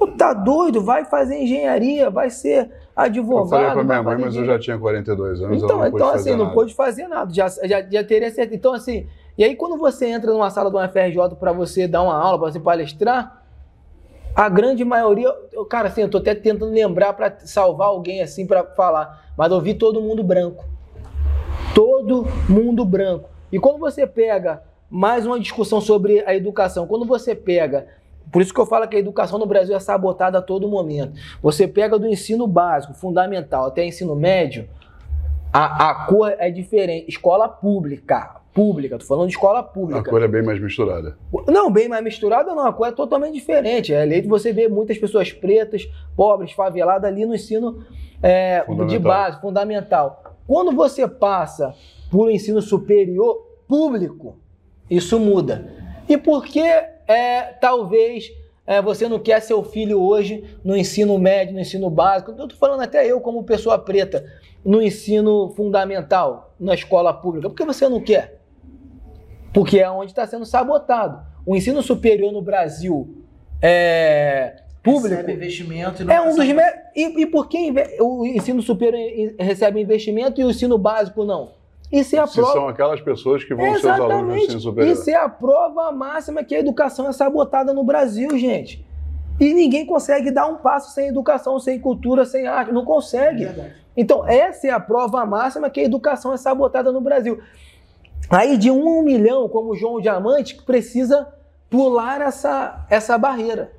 [0.00, 0.82] Pô, tá doido?
[0.82, 3.44] Vai fazer engenharia, vai ser advogado.
[3.44, 6.38] Eu falei pra minha mãe, mas eu já tinha 42 anos, Então, então assim, não
[6.44, 6.54] nada.
[6.54, 8.54] pôde fazer nada, já, já, já teria certeza.
[8.56, 9.06] Então, assim,
[9.36, 12.50] e aí quando você entra numa sala do UFRJ para você dar uma aula, para
[12.50, 13.44] você palestrar,
[14.34, 18.46] a grande maioria, eu- cara, assim, eu tô até tentando lembrar para salvar alguém assim
[18.46, 20.64] para falar, mas eu vi todo mundo branco.
[21.74, 23.28] Todo mundo branco.
[23.52, 27.86] E quando você pega mais uma discussão sobre a educação, quando você pega
[28.30, 31.12] por isso que eu falo que a educação no Brasil é sabotada a todo momento.
[31.42, 34.68] Você pega do ensino básico, fundamental, até ensino médio,
[35.52, 37.08] a, a cor é diferente.
[37.08, 38.36] Escola pública.
[38.52, 40.10] Pública, tô falando de escola A pública.
[40.10, 41.16] cor é bem mais misturada.
[41.46, 43.94] Não, bem mais misturada não, a cor é totalmente diferente.
[43.94, 47.84] É eleito você vê muitas pessoas pretas, pobres, faveladas ali no ensino
[48.20, 50.36] é, de base, fundamental.
[50.48, 51.74] Quando você passa
[52.10, 54.36] para o ensino superior público,
[54.90, 55.72] isso muda.
[56.08, 56.60] E por que
[57.10, 58.32] é, talvez
[58.66, 62.30] é, você não quer seu filho hoje no ensino médio, no ensino básico?
[62.30, 64.24] Eu estou falando até eu como pessoa preta,
[64.64, 67.48] no ensino fundamental, na escola pública.
[67.48, 68.40] Por que você não quer?
[69.52, 71.26] Porque é onde está sendo sabotado.
[71.44, 73.24] O ensino superior no Brasil
[73.60, 76.46] é, público Recebe investimento e não é um dos
[76.94, 81.59] e, e por que o ensino superior recebe investimento e o ensino básico não?
[81.90, 82.52] Isso é a Se prova.
[82.52, 84.62] são aquelas pessoas que vão ser os alunos do ensino Exatamente.
[84.62, 84.92] superior.
[84.92, 88.84] Isso é a prova máxima que a educação é sabotada no Brasil, gente.
[89.40, 92.72] E ninguém consegue dar um passo sem educação, sem cultura, sem arte.
[92.72, 93.46] Não consegue.
[93.46, 93.74] Verdade.
[93.96, 97.40] Então, essa é a prova máxima que a educação é sabotada no Brasil.
[98.28, 101.26] Aí, de um um milhão, como o João Diamante, precisa
[101.68, 103.72] pular essa, essa barreira.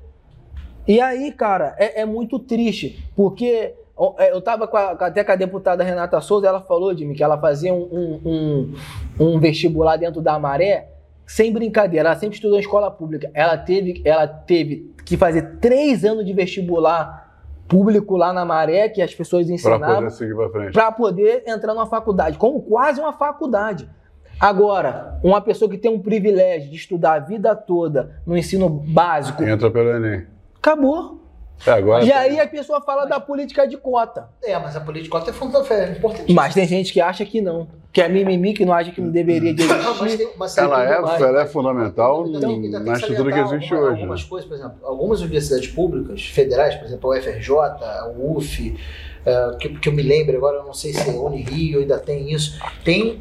[0.86, 3.74] E aí, cara, é, é muito triste, porque é,
[4.18, 4.64] eu estava
[5.00, 8.20] até com a deputada Renata Souza, ela falou de mim que ela fazia um, um,
[8.24, 8.74] um-
[9.34, 10.88] um vestibular dentro da Maré,
[11.26, 13.30] sem brincadeira, ela sempre estudou em escola pública.
[13.32, 17.22] Ela teve, ela teve que fazer três anos de vestibular
[17.68, 20.72] público lá na Maré, que as pessoas ensinavam poder seguir para frente.
[20.72, 23.88] para poder entrar numa faculdade, como quase uma faculdade.
[24.38, 29.42] Agora, uma pessoa que tem um privilégio de estudar a vida toda no ensino básico,
[29.44, 30.26] Entra pelo Enem.
[30.58, 31.21] acabou.
[31.66, 34.28] É, agora E aí a pessoa fala da política de cota.
[34.42, 36.32] É, mas a política é fundamental, é importante.
[36.32, 37.68] Mas tem gente que acha que não.
[37.92, 40.98] Que é mimimi, que não acha que não deveria de mas tem, mas ela, é,
[41.00, 41.20] mais.
[41.20, 43.96] ela é fundamental Ainda tem- ainda tem na estrutura que existe alguma- hoje.
[43.96, 44.02] né?
[44.02, 48.80] Algumas coisas, por exemplo, algumas universidades públicas, federais, por exemplo, a UFRJ, a UF,
[49.26, 52.32] eh, que, que eu me lembro agora, eu não sei se a Unirio ainda tem
[52.32, 53.20] isso, tem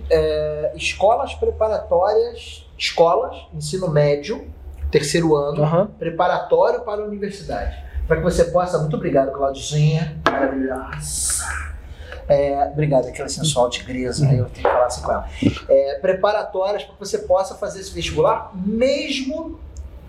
[0.76, 4.46] escolas preparatórias, escolas, ensino médio,
[4.90, 5.88] terceiro ano, Aham.
[6.00, 7.76] preparatório para a universidade.
[8.12, 8.78] Para que você possa.
[8.78, 10.22] Muito obrigado, Claudizinha.
[10.30, 11.46] Maravilhosa.
[12.28, 14.28] É, obrigado, aquela sensual tigresa.
[14.28, 15.30] aí Eu tenho que falar assim com ela.
[15.70, 19.58] É, preparatórias para que você possa fazer esse vestibular, mesmo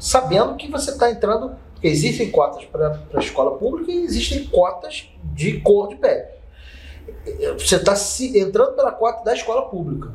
[0.01, 1.55] sabendo que você está entrando.
[1.81, 6.25] Existem cotas para a escola pública e existem cotas de cor de pele.
[7.57, 7.95] Você está
[8.37, 10.11] entrando pela cota da escola pública.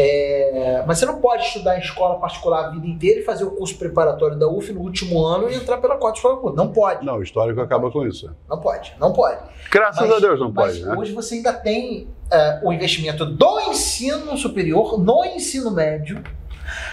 [0.00, 3.50] É, mas você não pode estudar em escola particular a vida inteira e fazer o
[3.50, 6.62] curso preparatório da UF no último ano e entrar pela cota de escola pública.
[6.62, 7.04] Não pode.
[7.04, 8.30] Não, o histórico acaba com isso.
[8.48, 8.94] Não pode.
[9.00, 9.38] Não pode.
[9.70, 10.94] Graças Mas- a Deus não pode, né?
[10.96, 16.22] hoje você ainda tem é, o investimento do ensino superior no ensino médio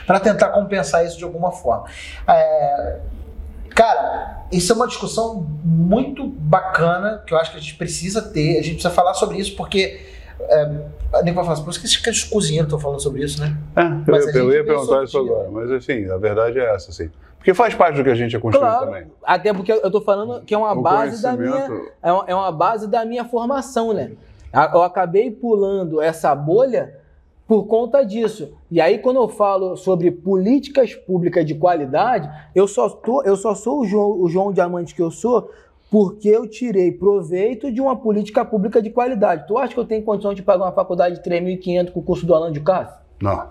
[0.07, 1.85] para tentar compensar isso de alguma forma.
[2.27, 2.99] É,
[3.69, 8.53] cara, isso é uma discussão muito bacana que eu acho que a gente precisa ter.
[8.59, 10.61] A gente precisa falar sobre isso porque É,
[11.13, 13.55] a Nico vai falar assim, por isso que esses- cozinheiros estão falando sobre isso, né?
[13.75, 15.33] É, Mas eu, eu gente ia perguntar isso sorteio.
[15.35, 17.09] agora, mas assim, a verdade é essa, assim.
[17.37, 19.05] Porque faz parte do que a gente é construído Claro, também.
[19.23, 21.69] até porque eu tô falando que é uma O base da minha,
[22.01, 24.11] é uma, é uma base da minha formação, né?
[24.73, 26.95] Eu acabei pulando essa bolha
[27.47, 28.53] por conta disso.
[28.71, 33.53] E aí, quando eu falo sobre políticas públicas de qualidade, eu só, tô, eu só
[33.53, 35.51] sou o João, o João Diamante que eu sou
[35.95, 39.47] porque eu tirei proveito de uma política pública de qualidade.
[39.47, 42.25] Tu acha que eu tenho condição de pagar uma faculdade de 3.500 com o curso
[42.25, 42.97] do Alan de Cássio?
[43.21, 43.47] Não.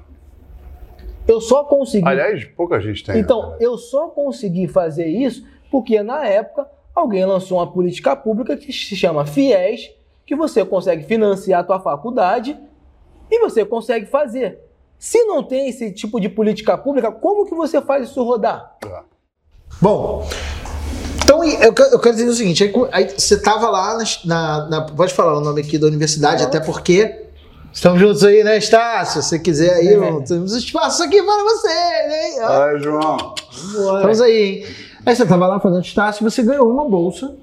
[1.26, 2.06] Eu só consegui.
[2.06, 3.18] Aliás, pouca gente tem.
[3.18, 3.56] Então, né?
[3.60, 8.94] eu só consegui fazer isso porque, na época, alguém lançou uma política pública que se
[8.94, 9.92] chama FIES,
[10.26, 12.58] que você consegue financiar a tua faculdade
[13.30, 14.58] e você consegue fazer.
[14.98, 18.76] Se não tem esse tipo de política pública, como que você faz isso rodar?
[18.80, 19.02] Tá.
[19.80, 20.26] Bom,
[21.24, 24.80] então eu, eu quero dizer o seguinte: aí, aí você estava lá na, na- na-
[24.82, 27.20] Pode falar o nome aqui da universidade, até porque.
[27.72, 29.20] Estamos juntos aí, né, Estácio?
[29.20, 30.20] Se você quiser aí, É.
[30.22, 32.38] temos espaço aqui para você, né?
[32.44, 33.34] Ai, João.
[33.50, 34.66] Estamos aí, hein?
[35.04, 37.34] Aí você estava lá fazendo Estácio e você ganhou uma bolsa.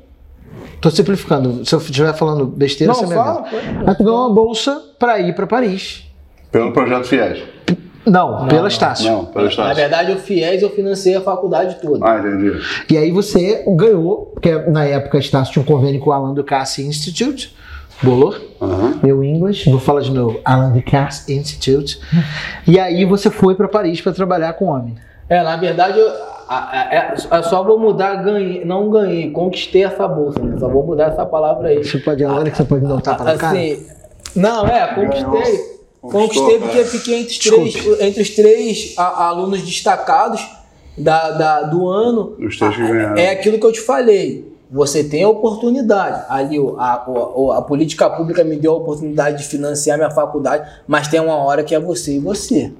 [0.79, 1.65] Tô simplificando.
[1.65, 3.43] Se eu estiver falando besteira, você me avisa.
[3.85, 6.03] Aí tu ganhou uma bolsa para ir para Paris.
[6.49, 7.43] Pelo projeto FIES.
[8.05, 8.67] Não, pela não.
[8.67, 9.11] Estácio.
[9.11, 9.75] Não, pelo Na Estácio.
[9.75, 12.03] verdade, o FIES eu financei a faculdade toda.
[12.05, 12.59] Ah, entendi.
[12.89, 16.33] E aí você ganhou, porque na época a Estácio tinha um convênio com o Alan
[16.33, 17.55] Ducasse Institute.
[18.03, 18.33] Bolou?
[18.59, 18.99] Aham.
[19.03, 20.39] Meu inglês, vou falar de novo.
[20.43, 21.99] Alan Ducasse Institute.
[22.67, 24.95] E aí você foi para Paris para trabalhar com homem.
[25.29, 26.09] É, na verdade, eu,
[26.49, 30.57] a- a- é, é só vou mudar, ganhei, não ganhei, conquistei essa bolsa, né?
[30.59, 31.83] Só vou mudar essa palavra aí.
[31.83, 33.55] Você pode, a hora que você pode me dar um tapa na cara?
[33.57, 33.85] Assim,
[34.35, 35.23] não, é, conquistei.
[35.29, 35.80] Ganhou.
[36.01, 40.41] Conquistei porque fiquei entre os três, entre os três a- alunos destacados
[40.97, 42.35] da, da- do ano.
[42.39, 43.17] Os três que ganharam.
[43.17, 44.49] É aquilo que eu te falei.
[44.71, 46.23] Você tem a oportunidade.
[46.29, 51.07] Ali, a, o- a política pública me deu a oportunidade de financiar minha faculdade, mas
[51.07, 52.71] tem uma hora que é você e você.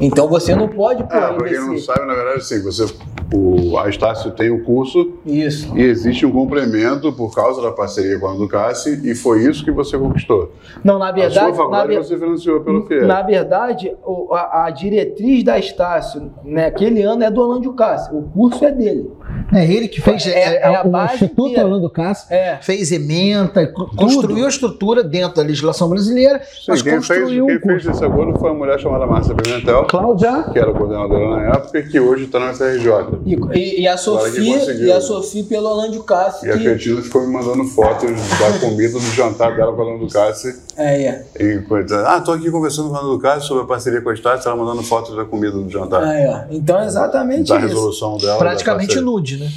[0.00, 2.86] Então você não pode pô, É, pra quem não sabe, na verdade, assim, você,
[3.34, 5.76] o, a Estácio tem o curso Isso.
[5.76, 9.70] e existe um complemento por causa da parceria com a Ducasse e foi isso que
[9.70, 10.52] você conquistou.
[10.82, 13.06] Não, na a verdade, sua na, faculdade ver- você financiou pelo FIES.
[13.06, 18.16] na verdade o- a, a diretriz da Estácio, naquele ano, é do Orlando Cássio.
[18.18, 19.10] O curso é dele.
[19.54, 21.64] É ele que fez É- é a o base Instituto inteira.
[21.66, 22.32] Orlando Cássio.
[22.34, 22.58] É.
[22.62, 27.46] Fez ementa, co- construiu a estrutura dentro da legislação brasileira, Sim, mas quem fez, construiu
[27.46, 27.84] quem um curso.
[27.86, 31.78] fez esse acordo foi uma mulher chamada Márcia Pimentel, Cláudia, que era coordenadora na época
[31.78, 32.90] e que hoje está na UFRJ.
[33.26, 36.48] E, e- e a Sofia, e a Sofia pelo Orlando Cássio.
[36.48, 39.84] E a que- Cretina ficou me mandando fotos da comida do jantar dela com a
[39.86, 40.60] Ana Ducasse.
[40.76, 41.24] É, é.
[41.38, 41.60] E.
[42.06, 44.56] Ah, tô aqui conversando com a Ana Ducasse sobre a parceria com a Estácio, ela
[44.56, 46.02] mandando fotos da comida do jantar.
[46.06, 46.46] É, é.
[46.50, 47.66] Então é exatamente da isso.
[47.68, 48.38] resolução dela.
[48.38, 49.48] praticamente nude, né?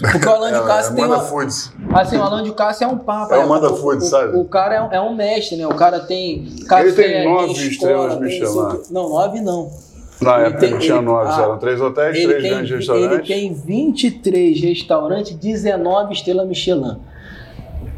[0.00, 1.72] Porque o Orlando É, Cássio é tem uma, Foods.
[1.92, 3.34] Assim, o Alan de Cássio é um papo.
[3.34, 3.46] É o né?
[3.46, 4.36] Manda Food, o, sabe?
[4.38, 5.66] O cara é um, é um mestre, né?
[5.66, 6.46] O cara tem.
[6.68, 8.82] Café, Ele tem nove estrelas o quê.
[8.90, 9.53] Não, nove não.
[10.20, 12.50] Na Ele época tem- ele tinha ele- nove, ah, eram três hotéis, Ele três tem,
[12.52, 13.28] grandes ele restaurantes.
[13.28, 16.96] tem 23 restaurantes, 19 estrelas Michelin.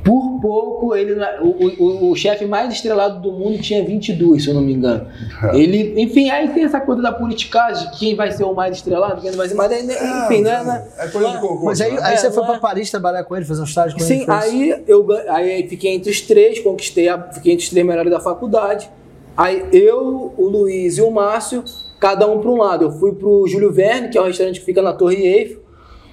[0.03, 4.45] Por pouco, ele, não é- o, o, o chefe mais estrelado do mundo tinha 22,
[4.45, 5.05] se eu não me engano.
[5.43, 5.59] É.
[5.59, 9.31] Ele, enfim, aí tem essa coisa da politicagem, quem vai ser o mais estrelado, quem
[9.33, 10.63] não vai ser, mas aí, né, enfim, né?
[10.63, 10.85] né?
[10.99, 11.65] É coisa do concurso.
[11.65, 12.01] Mas aí, né?
[12.05, 14.05] aí É, você foi não é- para Paris trabalhar com ele, fazer um estágio com
[14.05, 14.09] ele?
[14.21, 14.45] Sim, foi isso?
[14.47, 18.21] aí eu aí fiquei entre os três, conquistei, a, fiquei entre os três melhores da
[18.21, 18.89] faculdade.
[19.37, 21.63] Aí eu, o Luiz e o Márcio,
[22.01, 22.85] cada um para um lado.
[22.87, 25.61] Eu fui pro Júlio Verne, que é um restaurante que fica na Torre Eiffel.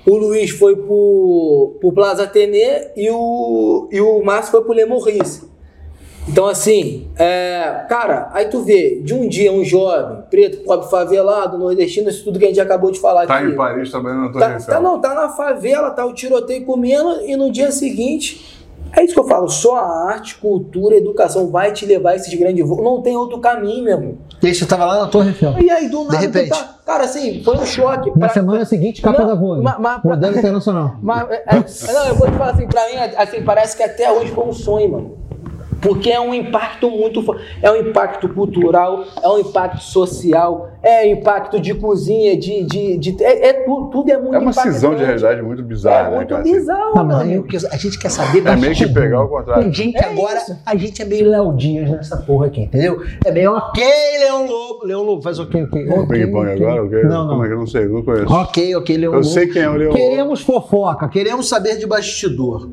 [0.06, 2.58] O Luiz foi pro, pro Plaza Atene
[2.98, 5.54] e o, e o Márcio foi pro Le Maurice.
[6.28, 11.58] Então, assim, é, cara, aí tu vê, de um dia um jovem, preto, pobre, favelado,
[11.58, 13.48] nordestino, isso tudo que a gente acabou de falar Tá aqui.
[13.52, 17.22] em Paris trabalhando na Torre Tá, tá, não, tá na favela, tá o tiroteio comendo
[17.26, 18.62] e no dia seguinte.
[18.95, 22.34] É isso que eu falo, só a arte, cultura, educação vai te levar a esses
[22.38, 22.84] grandes voos.
[22.84, 24.18] Não tem outro caminho, meu irmão.
[24.41, 25.56] E aí você tava lá na Torre Eiffel.
[25.60, 26.49] E aí, do nada, tu repente.
[26.49, 26.76] tá.
[26.86, 28.10] Cara, assim, foi um choque.
[28.11, 29.61] Na pra- semana seguinte, capa Não, da Vogue.
[29.64, 30.95] mas- mas- Modelo internacional.
[31.02, 34.11] Mas, é, é, não, eu vou te falar assim, pra mim, assim, parece que até
[34.11, 35.18] hoje foi um sonho, mano.
[35.82, 37.22] Porque é um impacto muito
[37.61, 42.64] É um impacto cultural, é um impacto social, é impacto de cozinha, de.
[42.65, 45.65] de, de- é, é tu- tudo é muito É uma cisão de realidade muito É
[45.65, 46.43] bizarra, né, muito cara?
[46.43, 49.01] bizarro, Não, mas eu a gente quer saber É meio que bastidor.
[49.03, 49.64] pegar o contrário.
[49.64, 50.57] Tem gente É agora, isso.
[50.65, 53.01] a gente é meio Léo Dias nessa porra aqui, entendeu?
[53.26, 53.84] É meio ok,
[54.19, 54.85] Leão Lobo.
[54.85, 55.64] Leão Lobo faz o quê?
[55.64, 55.88] ok?
[55.88, 56.65] O Ok, Ping Pong ok.
[56.65, 56.84] agora?
[56.84, 57.03] o quê?
[57.03, 57.47] Não, Como é não.
[57.47, 57.84] que eu não sei?
[57.85, 58.34] Eu não conheço.
[58.34, 59.30] Ok, ok, Leão Eu Lobo.
[59.31, 60.03] sei quem é o Leão Lobo.
[60.03, 62.69] Queremos fofoca, queremos saber de bastidor.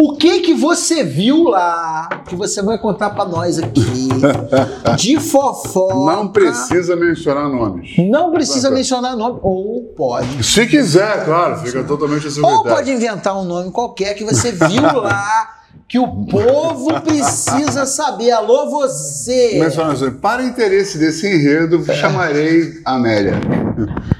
[0.00, 3.80] O que que você viu lá que você vai contar pra nós aqui?
[4.96, 5.94] De fofoca.
[5.94, 7.90] Não precisa mencionar nomes.
[7.98, 9.40] Não precisa mencionar nome.
[9.42, 10.42] Ou pode.
[10.44, 14.82] Se quiser, claro, fica totalmente a Ou pode inventar um nome qualquer que você viu
[15.00, 15.60] lá
[15.90, 18.30] que o povo precisa saber.
[18.30, 19.58] Alô, você!
[19.58, 19.74] Mas,
[20.20, 23.40] para o interesse desse enredo, chamarei a Amélia.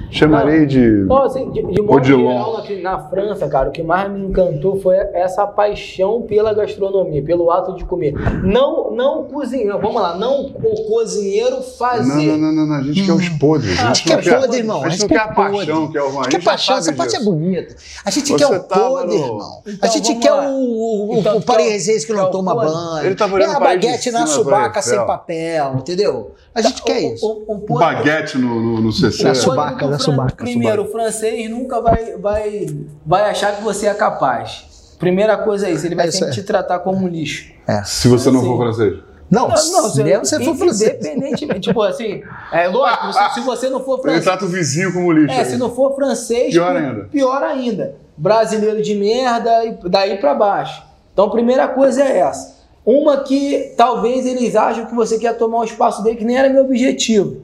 [0.09, 1.03] Chamarei de.
[1.05, 2.31] Então, assim, de, de modo Odilon.
[2.31, 7.23] geral, aqui na França, cara, o que mais me encantou foi essa paixão pela gastronomia,
[7.23, 8.13] pelo ato de comer.
[8.43, 12.27] Não, não cozinhar, vamos lá, não o cozinheiro fazer.
[12.31, 13.79] Não, não, não, não, não, a gente quer os podres.
[13.79, 14.83] Ah, a a gente gente não quer podre, irmão.
[14.83, 17.15] A gente não quer a paixão, que é o A gente quer paixão, essa parte
[17.15, 17.75] é bonita.
[18.05, 19.61] A gente Você quer o tava podre, irmão.
[19.65, 20.49] a Então, gente vamos quer lá.
[20.49, 23.05] o, o, Então, o parisiense que quer não toma banho.
[23.05, 26.31] Ele tava é olhando a país de baguete na subaca sem papel, entendeu?
[26.53, 27.25] A gente quer isso.
[27.25, 29.23] O, o, o O baguete no, no, no CC.
[29.23, 32.65] Na subaca, na subaca, Primeiro, o francês nunca vai, vai,
[33.05, 34.95] vai achar que você é capaz.
[34.99, 36.39] Primeira coisa é isso, ele vai É isso sempre aí.
[36.41, 37.51] te tratar como lixo.
[37.85, 38.99] Se você não for francês.
[39.29, 40.89] Não, Não, não, mesmo se for francês.
[40.89, 42.21] Independentemente, tipo assim,
[42.51, 45.33] é lógico, se, se você não for Ele francês, trata o vizinho como lixo.
[45.33, 47.03] É, se não for francês, Pior pi- ainda.
[47.05, 47.95] Pior ainda.
[48.17, 50.83] Brasileiro de merda e daí pra baixo.
[51.13, 52.60] Então, primeira coisa é essa.
[52.85, 56.49] Uma que talvez eles acham que você quer tomar o espaço dele, que nem era
[56.49, 57.41] meu objetivo.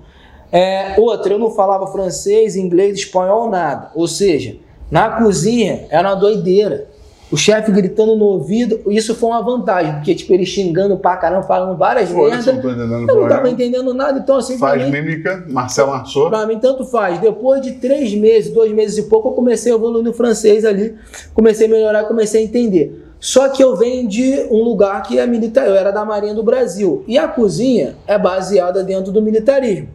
[0.52, 3.92] É, outra, eu não falava francês, inglês, espanhol, nada.
[3.94, 4.56] Ou seja,
[4.90, 6.88] na cozinha era uma doideira.
[7.30, 11.44] O chefe gritando no ouvido, isso foi uma vantagem, porque tipo, ele xingando pra caramba,
[11.44, 12.48] falando várias merdas.
[12.48, 13.50] eu não não tava programa.
[13.50, 16.30] entendendo nada, então assim, Faz mim, mímica, Marcel Marceau.
[16.30, 17.20] Pra mim, tanto faz.
[17.20, 20.96] Depois de três meses, dois meses e pouco, eu comecei a evoluir no francês ali.
[21.34, 23.07] Comecei a melhorar, comecei a entender.
[23.20, 25.68] Só que eu venho de um lugar que é militar.
[25.68, 27.04] Eu era da Marinha do Brasil.
[27.08, 29.90] E a cozinha é baseada dentro do militarismo.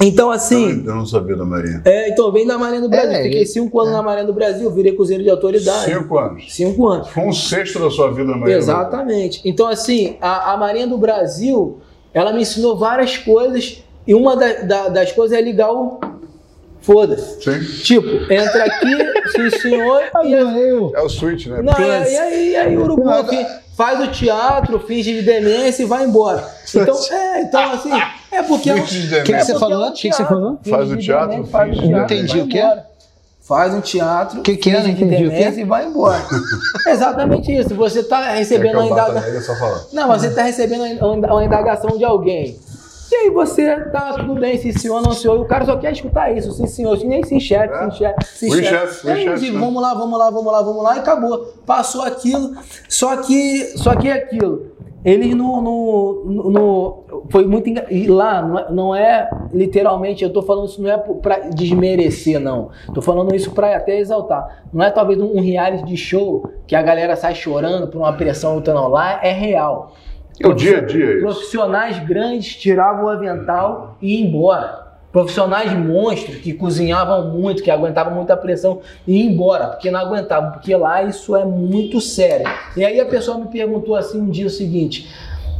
[0.00, 0.82] Então, assim.
[0.84, 1.80] Eu não sabia da Marinha.
[1.84, 3.12] É, então, eu venho da Marinha do Brasil.
[3.12, 5.84] É, Fiquei e- cinco anos na Marinha do Brasil, virei cozinheiro de autoridade.
[5.92, 6.44] Cinco anos.
[6.52, 7.08] Cinco anos.
[7.10, 8.56] Foi um sexto da sua vida na Marinha.
[8.58, 9.40] Exatamente.
[9.44, 11.78] Então, assim, a, a Marinha do Brasil,
[12.12, 13.84] ela me ensinou várias coisas.
[14.06, 16.00] E uma da- da- das coisas é ligar o.
[16.84, 17.42] Foda-se.
[17.42, 17.82] Sim.
[17.82, 18.96] Tipo, entra aqui,
[19.32, 20.92] sim senhor, e eu.
[20.94, 21.62] É o switch, né?
[21.62, 25.22] não, e aí, e aí, e aí o urubu fi- faz o teatro, finge de
[25.22, 26.46] demência e vai embora.
[26.74, 27.90] Então, é, então assim,
[28.30, 28.68] é porque...
[28.68, 29.22] é é demência.
[29.22, 29.84] Que que você falou?
[29.86, 30.58] é um Que que você falou?
[30.68, 32.14] Faz o teatro, finge o de teatro demência.
[32.16, 32.58] Entendi o quê?
[32.58, 32.86] embora.
[33.46, 34.74] Faz um teatro, Que que é?
[34.76, 36.22] finge Não de entendi o demência e vai embora.
[36.88, 37.74] Exatamente isso.
[37.74, 39.54] Você está recebendo uma indagação.
[39.92, 42.58] Não, mas você está recebendo uma indagação de alguém.
[43.14, 45.92] E aí você tá tudo bem, sim senhor, não senhor, e o cara só quer
[45.92, 47.90] escutar isso, sim senhor, nem sim chefe, É.
[47.92, 48.94] chefe, sim We chefe.
[48.96, 49.64] chef, Aí chef, digo, né?
[49.64, 51.38] vamos lá, vamos lá, vamos lá, vamos lá, e acabou.
[51.64, 52.50] Passou aquilo,
[52.88, 54.72] só que, só que é aquilo.
[55.04, 60.32] Eles no, no, no- foi muito engra- e lá não é, não é literalmente, eu
[60.32, 62.70] tô falando isso não é para desmerecer não.
[62.94, 64.64] Tô falando isso para até exaltar.
[64.72, 68.54] Não é talvez um, reality de show que a galera sai chorando por uma pressão
[68.54, 68.88] outra não.
[68.88, 69.92] Lá é real.
[70.40, 71.20] É o dia a dia isso.
[71.20, 74.84] Profissionais grandes tiravam o avental e iam embora.
[75.12, 80.52] Profissionais monstros que cozinhavam muito, que aguentavam muita pressão e iam embora, porque não aguentavam,
[80.52, 82.46] porque lá isso é muito sério.
[82.76, 85.08] E aí a pessoa me perguntou assim um dia o seguinte: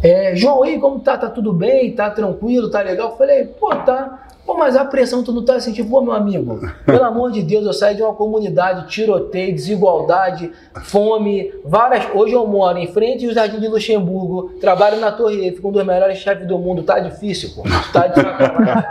[0.02, 1.16] é, João, aí como tá?
[1.16, 1.92] Tá tudo bem?
[1.92, 2.68] Tá tranquilo?
[2.68, 3.10] Tá legal?
[3.10, 4.23] Eu falei, pô, tá.
[4.46, 5.88] Pô, mas a pressão tu não tá sentindo?
[5.88, 10.52] Pô, meu amigo, pelo amor de Deus, eu saí de uma comunidade, tiroteio, desigualdade,
[10.82, 12.04] fome, várias.
[12.14, 15.84] Hoje eu moro em frente ao Jardim de Luxemburgo, trabalho na Torre Eiffel, um dos
[15.86, 16.82] melhores chefes do mundo.
[16.82, 17.62] Tá difícil, pô.
[17.90, 18.84] Tá sacanagem.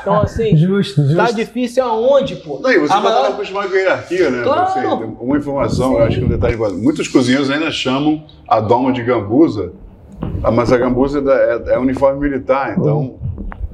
[0.00, 1.16] Então, assim, Justo, justo.
[1.16, 2.58] tá difícil aonde, pô?
[2.60, 4.42] Não, e você A já maior- acostumado com a hierarquia, né?
[4.42, 5.16] Claro.
[5.20, 6.82] Uma informação, eu acho que um detalhe importante.
[6.82, 9.72] Muitos cozinheiros ainda chamam a doma de gambuza,
[10.42, 11.34] ah, mas a gambuza é, da-
[11.72, 13.14] é- é uniforme militar, então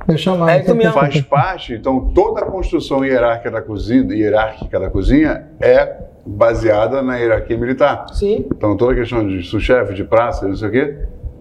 [0.09, 0.51] Deixa lá.
[0.53, 0.93] É mesmo.
[0.93, 1.75] faz parte.
[1.75, 8.07] Então toda a construção hierárquica da cozinha, hierárquica da cozinha é baseada na hierarquia militar.
[8.15, 8.47] Sim.
[8.51, 10.97] Então toda a questão de sous-chefe, de praça, não sei o quê,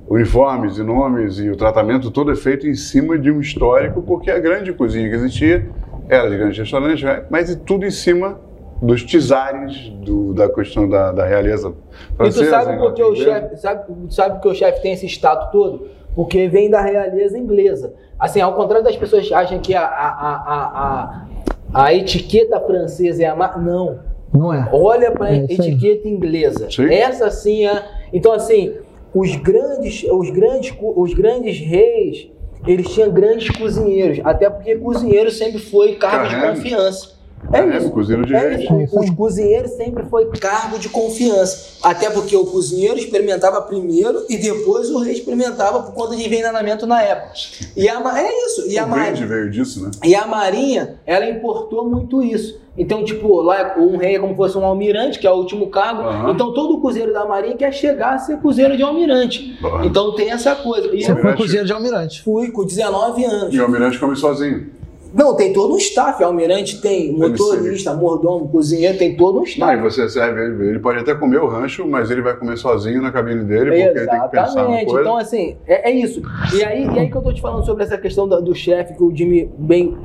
[0.10, 4.30] uniformes e nomes e o tratamento todo é feito em cima de um histórico, porque
[4.30, 5.66] a grande cozinha que existia
[6.10, 7.24] era de grandes restaurantes, né?
[7.30, 8.40] mas é tudo em cima
[8.82, 12.50] dos tizares do- da questão da, da realeza E tu francesa.
[12.52, 15.88] sabe por que o chefe, sabe, sabe que o chefe tem esse status todo?
[16.18, 17.94] Porque vem da realeza inglesa.
[18.20, 21.28] Assim, ao contrário das pessoas que acham que a, a, a, a,
[21.74, 23.58] a, a etiqueta francesa é a.
[23.60, 24.00] Não.
[24.34, 24.68] Não é.
[24.74, 26.72] Olha para a É etiqueta inglesa.
[26.72, 26.92] Sim.
[26.92, 27.86] Essa sim é.
[28.12, 28.74] Então, assim,
[29.14, 32.32] os grandes, os grandes, os grandes reis,
[32.66, 34.20] eles tinham grandes cozinheiros.
[34.24, 36.56] Até porque cozinheiro sempre foi cargo de Carrego.
[36.56, 37.17] confiança.
[37.54, 37.92] É Carrego, isso.
[37.92, 38.64] cozinheiro de É reis.
[38.64, 38.74] isso.
[38.74, 41.78] É isso Os cozinheiros sempre foi cargo de confiança.
[41.84, 46.86] Até porque o cozinheiro experimentava primeiro e depois o rei experimentava por conta de envenenamento
[46.88, 47.34] na época.
[47.76, 48.68] E a, é isso.
[48.68, 49.12] E a O Marinha.
[49.12, 49.92] brinde veio disso, né?
[50.04, 52.60] E a Marinha, ela importou muito isso.
[52.78, 55.68] Então, tipo, lá um rei é como se fosse um almirante, que é o último
[55.70, 56.02] cargo.
[56.04, 56.32] Aham.
[56.32, 59.58] Então, todo cozinheiro da Marinha quer chegar a ser cozinheiro de almirante.
[59.64, 59.86] Aham.
[59.86, 60.90] Então, tem essa coisa.
[60.94, 62.22] E Você foi cozinheiro de almirante.
[62.24, 63.54] fui com 19 anos.
[63.54, 64.76] E o almirante come sozinho.
[65.14, 66.24] Não, tem todo um staff.
[66.24, 69.76] Almirante tem motorista, mordomo, cozinheiro, tem todo um staff.
[69.76, 70.70] Não, e você serve ele.
[70.70, 74.00] Ele pode até comer o rancho, mas ele vai comer sozinho na cabine dele, porque
[74.00, 75.02] ele tem que pensar na coisa.
[75.02, 76.22] Então, assim, é, é, isso.
[76.54, 78.94] E aí, e aí que eu tô te falando sobre essa questão do, do chefe
[78.96, 79.98] que o Jimmy bem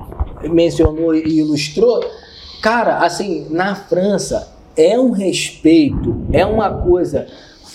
[0.43, 2.05] mencionou e ilustrou.
[2.63, 7.27] Cara, assim, na França é um respeito, é uma coisa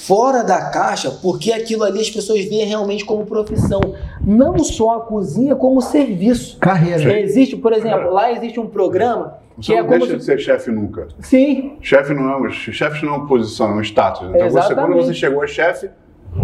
[0.08, 3.82] fora da caixa, porque aquilo ali as pessoas veem realmente como profissão.
[4.22, 6.58] Não só a cozinha, como serviço.
[6.60, 7.20] Carreira.
[7.20, 10.18] Existe, por exemplo, lá existe um programa você que não é como deixa se...
[10.20, 11.08] de ser chefe nunca.
[11.20, 11.78] Sim.
[11.82, 14.30] Chefe não é um, chefe não é uma posição, é um status.
[14.34, 15.90] Então você, quando você chegou a chefe,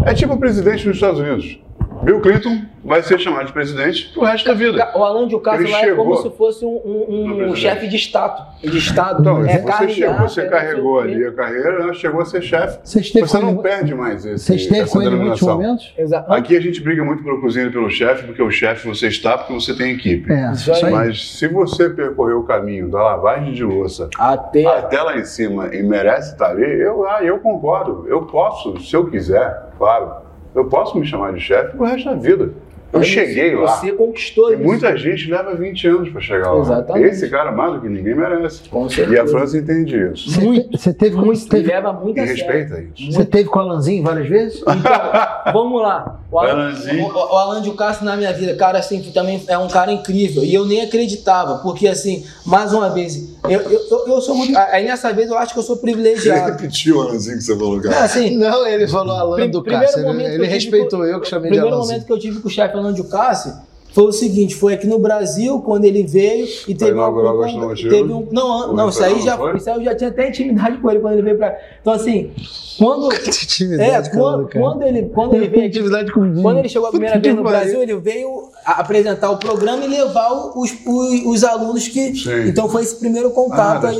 [0.05, 1.59] é tipo o presidente dos Estados Unidos.
[2.03, 4.91] Bill Clinton vai ser chamado de presidente pro resto da vida.
[4.93, 8.45] O Alan de Ocasio lá é como se fosse um, um, um chefe de Estado.
[8.61, 9.21] De estado.
[9.21, 12.79] Então, é você, chegou, você carregou ali a carreira, né, chegou a ser chefe.
[12.83, 15.93] Você não perde mais esse Você esteve com ele em muitos momentos?
[15.97, 16.31] Exato.
[16.31, 19.37] Aqui a gente briga muito pelo cozinheiro e pelo chefe, porque o chefe você está
[19.37, 20.31] porque você tem equipe.
[20.31, 20.51] É,
[20.91, 25.73] Mas se você percorreu o caminho da lavagem de louça até, até lá em cima
[25.73, 28.05] e merece estar ali, eu, ah, eu concordo.
[28.07, 30.22] Eu posso, se eu quiser, claro,
[30.55, 32.53] eu posso me chamar de chefe pro resto da vida.
[32.93, 33.75] Eu Mas cheguei lá.
[33.77, 34.63] Você conquistou E isso.
[34.63, 36.61] muita gente leva 20 anos para chegar lá.
[36.61, 37.07] Exatamente.
[37.07, 38.69] Esse cara, mais do que ninguém, merece.
[38.69, 39.27] Com E a certeza.
[39.27, 40.29] França entende isso.
[40.29, 40.69] Você, Muito.
[40.69, 41.47] te- você teve, Muito.
[41.49, 42.35] teve, leva muito E sério.
[42.45, 43.11] respeita isso.
[43.11, 44.59] você teve com o Alanzinho várias vezes?
[44.61, 46.19] Então, vamos lá.
[46.31, 47.03] O Alan, Alanzinho.
[47.05, 50.43] o, o Alan de Castro na minha vida, cara, assim, também é um cara incrível.
[50.43, 54.55] E eu nem acreditava, porque assim, mais uma vez, eu, eu, eu- eu sou muito.
[54.57, 56.51] Aí nessa vez eu acho que eu sou privilegiado.
[56.51, 60.21] repetiu o Alanzinho que você falou, Não, assim, Não, ele falou Alan do primeiro momento
[60.27, 61.93] Ele, que ele respeitou com- eu que chamei de primeiro Alanzinho.
[61.99, 63.53] momento que eu tive com o chefe Alan de Cássio
[63.93, 68.11] foi o seguinte, foi aqui no Brasil, quando ele veio e teve uma, um- teve
[68.11, 69.55] um, não, Ou não, isso aí já, foi?
[69.55, 71.55] isso aí eu já tinha até intimidade com ele quando ele veio pra.
[71.79, 72.31] Então assim,
[72.79, 74.65] quando é, Intimidade, quando, cara.
[74.65, 77.35] quando ele quando ele veio aqui, Intimidade com quando ele chegou a primeira Puta vez
[77.35, 77.43] no.
[77.43, 82.15] Brasil, ele veio apresentar o programa e levar os, os, os alunos que.
[82.15, 82.47] Sim.
[82.47, 83.97] Então foi esse primeiro Ah, contato da aí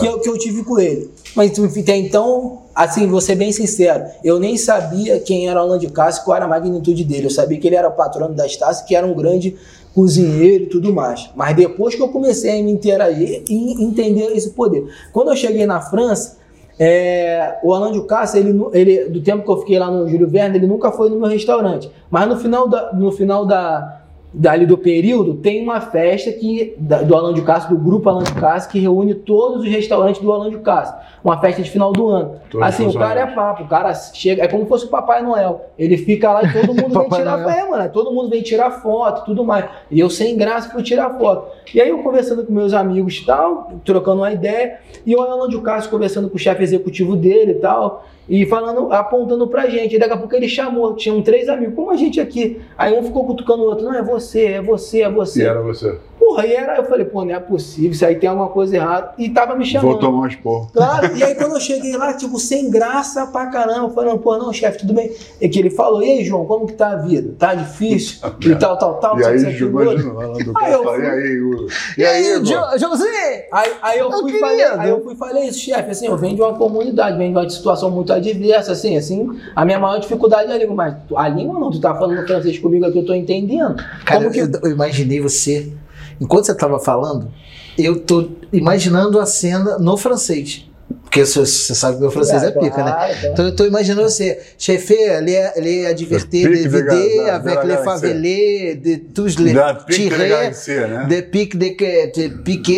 [0.00, 1.12] que, eu, que eu tive com ele.
[1.36, 5.64] Mas enfim, até então, assim, vou ser bem sincero, eu nem sabia quem era o
[5.64, 7.26] Alan de Cássio, qual era a magnitude dele.
[7.26, 9.56] Eu sabia que ele era patrono da Estácio, que era um grande
[9.92, 11.28] cozinheiro e tudo mais.
[11.34, 14.86] Mas depois que eu comecei a me interagir e entender esse poder.
[15.12, 16.38] Quando eu cheguei na França,
[16.78, 18.06] é, o Alain de
[18.38, 21.18] ele, ele, do tempo que eu fiquei lá no Júlio Verne, ele nunca foi no
[21.18, 21.90] meu restaurante.
[22.08, 23.97] Mas no final, da, no final da,
[24.32, 28.34] dali do período, tem uma festa que, do Alain de Cássio, do grupo Alain de
[28.34, 30.94] Cássio, que reúne todos os restaurantes do Alain de Cássio.
[31.24, 32.36] Uma festa de final do ano.
[32.50, 35.22] Todos assim, o cara é papo, o cara chega, é como se fosse o Papai
[35.22, 35.66] Noel.
[35.78, 37.50] Ele fica lá e todo mundo vem tirar Noel.
[37.50, 39.64] é, mano, todo mundo vem tirar foto e tudo mais.
[39.90, 41.50] E eu sem graça fui tirar foto.
[41.74, 45.48] E aí eu conversando com meus amigos e tal, trocando uma ideia, e o Alan
[45.48, 49.96] de Cássio conversando com o chefe executivo dele e tal, e falando, apontando pra gente.
[49.96, 52.60] E daqui a pouco ele chamou, tinham três amigos, como a gente aqui.
[52.76, 55.42] Aí um ficou cutucando o outro, não, é você, é você, é E você.
[55.44, 55.98] era você.
[56.28, 59.14] Porra, e era, eu falei, pô, não é possível, isso aí tem alguma coisa errada.
[59.16, 59.92] E tava me chamando.
[59.92, 60.70] Vou tomar esporro.
[60.74, 64.52] Claro, e aí quando eu cheguei lá, tipo, sem graça pra caramba, falando, pô, não,
[64.52, 65.10] chefe, tudo bem.
[65.40, 67.34] E que ele falou, e aí, João, como que tá a vida?
[67.38, 68.18] Tá difícil?
[68.44, 69.18] E tal, tal, tal.
[69.18, 71.66] E aí, o do Aí eu fui- E aí, Hugo?
[71.96, 73.48] E aí, Jo- José?
[73.50, 76.16] Aí, aí eu Meu fui e falei, aí eu fui falei isso, chefe, assim, eu
[76.18, 79.98] venho de uma comunidade, venho de uma situação muito adversa, assim, assim, a minha maior
[79.98, 83.06] dificuldade é a língua, mas a língua não, tu tá falando francês comigo aqui, eu
[83.06, 83.76] tô entendendo.
[84.04, 84.40] Cara, Como que...
[84.40, 85.72] eu, eu imaginei você.
[86.20, 87.30] Enquanto você estava falando,
[87.78, 90.64] eu tô imaginando a cena no francês.
[91.02, 93.30] Porque você, sabe que meu francês é, pica, né?
[93.32, 96.82] Então eu tô imaginando você, chefe, ele é, ele é Le de de
[97.26, 99.52] da- avec de les la favelés, de tous les
[99.86, 101.04] pique de tirer, Garcia, né?
[101.06, 101.76] de pique de,
[102.14, 102.28] de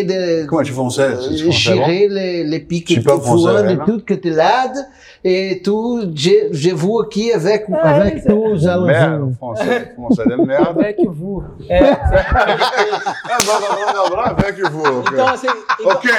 [0.05, 1.09] de Comment tu français?
[1.29, 4.85] Tu français tirer les, les piques voando de tudo que tu lades
[5.23, 5.71] et tu,
[6.15, 10.79] je, je vous aqui avec, avec isso é- tous Merde, français, français de merde.
[10.79, 11.43] Avec vous.
[11.69, 15.03] É, Ah, blá, blá, blá, blá, blá, avec vous.
[15.13, 15.47] então, assim,
[15.79, 16.11] então, Ok.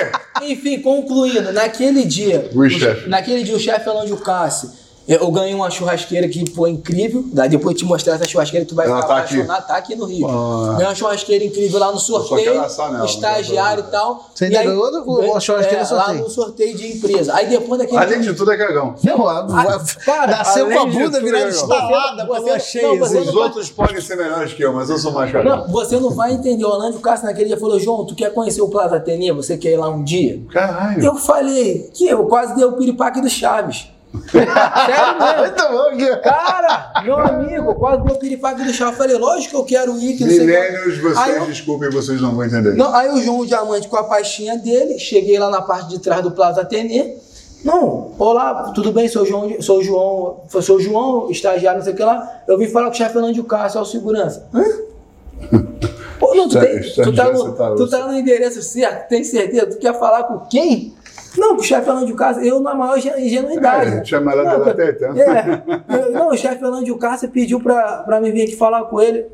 [0.44, 4.70] Enfim, concluindo, naquele dia, Oui, o- naquele dia o chefe falando de Cássio,
[5.16, 7.24] eu ganhei uma churrasqueira que foi incrível.
[7.34, 9.34] Daí depois eu te mostrar essa churrasqueira, tu vai Ela ficar tá aqui.
[9.36, 9.68] apaixonado.
[9.68, 10.28] Tá aqui no Rio.
[10.28, 10.74] Ah.
[10.74, 14.30] Ganhei uma churrasqueira incrível lá no sorteio, assar nela, não estagiário quero e tal.
[14.34, 16.18] Você E ainda aí- ganhou ou a churrasqueira é, no sorteio?
[16.18, 17.34] Lá no sorteio de empresa.
[17.36, 18.96] Aí depois daquele Além de tudo, é cagão.
[19.04, 23.18] Não, a- Ah, cara, nasceu com a bunda virada eu- estalada você- não, você.
[23.20, 25.58] Os outros podem ser melhores que eu, mas eu sou mais cagão.
[25.58, 26.64] Não, você não vai entender.
[26.66, 29.32] O Orlando Cássio naquele dia falou: João, tu quer conhecer o Plaza Atene?
[29.32, 30.42] Você quer ir lá um dia?
[30.52, 31.04] Caralho.
[31.04, 33.88] Eu falei, que eu quase dei o piripaque do Chaves.
[34.32, 35.40] Sério mesmo.
[35.40, 36.22] Muito bom, aqui.
[36.22, 38.94] Cara, meu amigo, quase deu piripaque do Chaves.
[38.94, 40.40] Eu falei, lógico que eu quero ir, que não sei.
[40.42, 42.76] Milênios, vocês, Aí eu- desculpem, vocês não vão entender.
[42.76, 46.22] Não, aí o João Diamante com a pastinha dele, cheguei lá na parte de trás
[46.22, 47.16] do Plaza Atene.
[47.64, 49.08] Não, olá, tudo bem?
[49.08, 52.42] Sou o João, sou João, sou João, estagiário, não sei o que lá.
[52.48, 54.48] Eu vim falar com o chefe Fernando de Cássio, é o segurança.
[54.54, 54.64] Hã?
[56.20, 59.66] Pô, Não, tu, tem, tu, tá no, tá- tu tá no endereço certo, tem certeza?
[59.68, 60.94] Tu quer falar com quem?
[61.38, 63.98] Não, o chefe Orlando de Castro, eu na maior ingenu- ingenuidade.
[63.98, 65.14] É, chama ela Não, até então.
[65.18, 65.64] É,
[65.98, 69.00] eu- não, o chefe Orlando de Castro pediu pra, pra me vir aqui falar com
[69.02, 69.26] ele.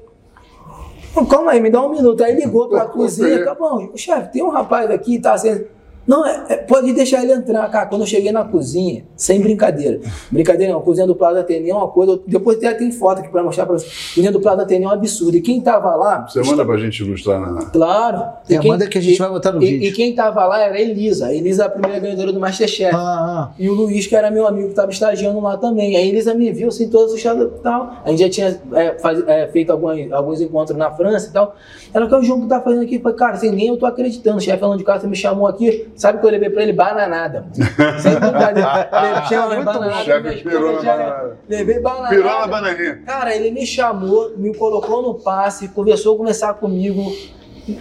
[1.30, 2.24] Calma aí, me dá um minuto.
[2.24, 5.66] Aí ligou pra Pô, cozinha, tá bom, chefe, tem um rapaz aqui, tá sendo.
[6.08, 7.86] Não, é, é, pode deixar ele entrar, cara.
[7.88, 10.00] Quando eu cheguei na cozinha, sem brincadeira.
[10.32, 12.20] Brincadeira não, a cozinha do Plaza Atene é uma coisa.
[12.26, 13.92] Depois até tem foto aqui pra mostrar pra vocês.
[14.12, 15.36] A cozinha do Plaza Atene é um absurdo.
[15.36, 16.26] E quem tava lá.
[16.28, 17.66] Você manda pra gente ilustrar na.
[17.66, 18.24] Claro.
[18.50, 19.88] E É, manda que a gente vai botar no e, vídeo.
[19.90, 21.28] E quem tava lá era a Elisa.
[21.28, 22.96] A Elisa é a primeira ganhadora do Masterchef.
[22.96, 25.98] Ah, E o Luiz, que era meu amigo, que estava estagiando lá também.
[25.98, 27.92] Aí a Elisa me viu assim, toda assustada e tal.
[28.06, 31.56] A gente já tinha é, faz- é, feito alguns, alguns encontros na França e tal.
[31.94, 32.96] Ela, que é o João que tá fazendo aqui?
[32.96, 34.38] Eu falei, cara, assim, nem eu tô acreditando.
[34.38, 35.88] O chefe falando de casa me chamou aqui.
[35.98, 36.74] Sabe o que eu levei pra ele?
[36.74, 37.48] Bananada.
[38.00, 38.88] Sem brincadeira.
[39.50, 40.34] Levei bananada.
[40.34, 41.38] Esposa pirou na bananada.
[41.50, 42.16] Levei bananada.
[42.16, 43.02] Pirou na bananinha.
[43.04, 47.12] Cara, ele me chamou, me colocou no passe, começou a conversar comigo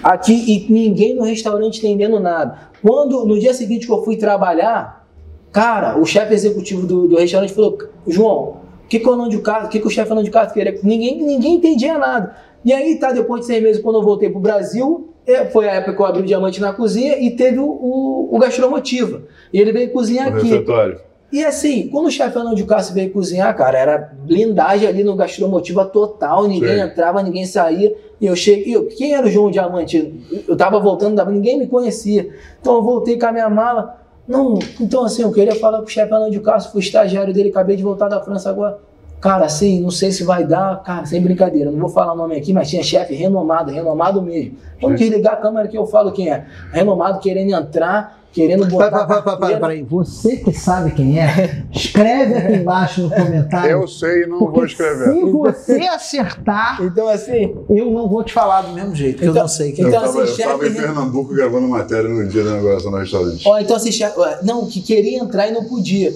[0.02, 2.70] aqui e ninguém no restaurante entendendo nada.
[2.82, 5.06] Quando, no dia seguinte que eu fui trabalhar,
[5.52, 9.38] cara, o chefe executivo do, do restaurante falou, João, o que, que o Orlando de
[9.42, 10.80] Castro, o que, que o chefe Orlando de Castro queria?
[10.82, 12.34] Ninguém, ninguém entendia nada.
[12.64, 15.15] E aí, tá, depois de seis meses, quando eu voltei pro Brasil, é,
[15.52, 18.38] foi a época que eu abri o Diamante na cozinha e teve o, o, o
[18.38, 19.22] Gastromotiva.
[19.52, 20.46] E ele veio cozinhar No aqui.
[20.48, 21.00] refeitório.
[21.32, 25.16] E assim, quando o chefe Fernando de Castro veio cozinhar, cara, era blindagem ali no
[25.16, 26.80] gastromotiva total, ninguém Sim.
[26.82, 27.94] entrava, ninguém saía.
[28.20, 30.14] E eu cheguei, eu, quem era o João Diamante?
[30.46, 32.30] Eu tava voltando, ninguém me conhecia.
[32.60, 34.00] Então eu voltei com a minha mala.
[34.26, 37.48] Não, então assim, eu queria falar com o chefe Fernando de Castro, fui estagiário dele,
[37.48, 38.78] acabei de voltar da França agora.
[39.20, 42.36] Cara, assim, não sei se vai dar, cara, sem brincadeira, não vou falar o nome
[42.36, 44.56] aqui, mas tinha chefe renomado, renomado mesmo.
[44.80, 45.06] Vamos Sim.
[45.08, 46.44] desligar a câmera que eu falo quem é.
[46.70, 48.90] Renomado querendo entrar, querendo botar.
[48.90, 49.82] Para, para, para, para, para aí.
[49.82, 53.70] Você que sabe quem é, escreve aqui embaixo no comentário.
[53.70, 55.10] Eu sei e não vou escrever.
[55.14, 59.30] Se você acertar, Então, assim, eu não vou te falar do mesmo jeito, porque eu
[59.30, 60.06] Então- não sei quem Eu então, é.
[60.06, 63.48] tava, assim, eu tava chefe- em Pernambuco gravando matéria no dia da inauguração do restaurante.
[63.48, 66.14] Ó, então assim, chefe, não, que queria entrar e não podia.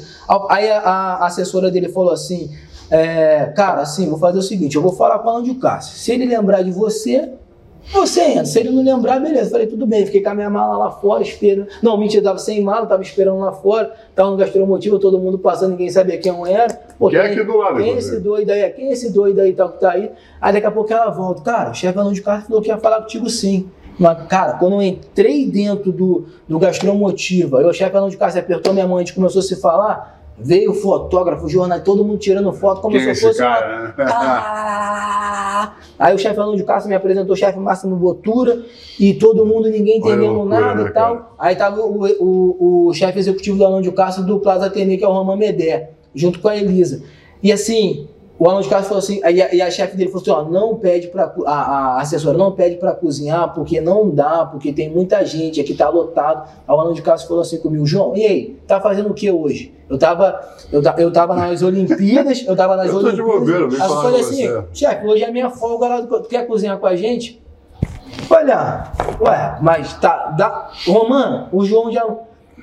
[0.51, 2.51] Aí a, a assessora dele falou assim:
[2.91, 5.97] é, cara, assim, vou fazer o seguinte, eu vou falar com o Alan de Cássio.
[5.97, 7.31] Se ele lembrar de você,
[7.93, 8.45] você entra.
[8.45, 9.51] Se ele não lembrar, beleza.
[9.51, 11.67] Falei, tudo bem, fiquei com a minha mala lá fora, esperando.
[11.83, 15.71] Não, mentira, tava sem mala, tava esperando lá fora, tava no gastromotivo, todo mundo passando,
[15.73, 16.73] ninguém sabia quem eu era.
[16.99, 18.71] Pô, Que é quem- aqui do lado, Quem é esse doido aí?
[18.71, 20.11] Quem é esse doido aí tal que tá aí?
[20.41, 21.43] Aí daqui a pouco ela volta.
[21.43, 23.69] Cara, o chefe Alan de Cássio falou que ia falar contigo sim.
[23.99, 28.41] Mas, cara, quando eu entrei dentro do, do gastromotiva, aí o chefe Alan de Cássio
[28.41, 32.05] apertou minha mão, a gente começou a se falar, veio o fotógrafo, o jornal, todo
[32.05, 33.83] mundo tirando foto, como Quem é se fosse uma- cara?
[33.83, 33.95] né?
[33.99, 35.73] ah!
[35.99, 38.65] Aí o chefe Fernando de Castro me apresentou o chefe Máximo Botura
[38.99, 41.35] e todo mundo, ninguém entendendo loucura, nada né, e tal.
[41.39, 45.05] Aí tava o, o, o chefe executivo do Alão de Castro do Plaza Atene, que
[45.05, 47.03] é o Roman Medé, junto com a Elisa.
[47.43, 48.09] E assim,
[48.43, 50.51] o Alão de Castro falou assim, aí a, e a chefe dele falou assim, ó,
[50.51, 54.89] não pede pra, a, a assessora não pede pra cozinhar, porque não dá, porque tem
[54.91, 56.49] muita gente, aqui tá lotado.
[56.67, 59.31] Aí o Alão de Castro falou assim comigo, João, e aí, tá fazendo o que
[59.31, 59.75] hoje?
[59.91, 60.41] Eu tava,
[60.73, 63.41] eu, ta- eu tava nas Olimpíadas, eu tava nas Eu tô de Olimpíadas.
[63.41, 66.21] bobeira, eu Aí eu falar falei com assim, chefe, hoje é minha folga lá, do,
[66.23, 67.43] tu quer cozinhar com a gente?
[68.31, 68.85] Olha,
[69.21, 72.07] ué, mas tá, dá, Romano, o João já...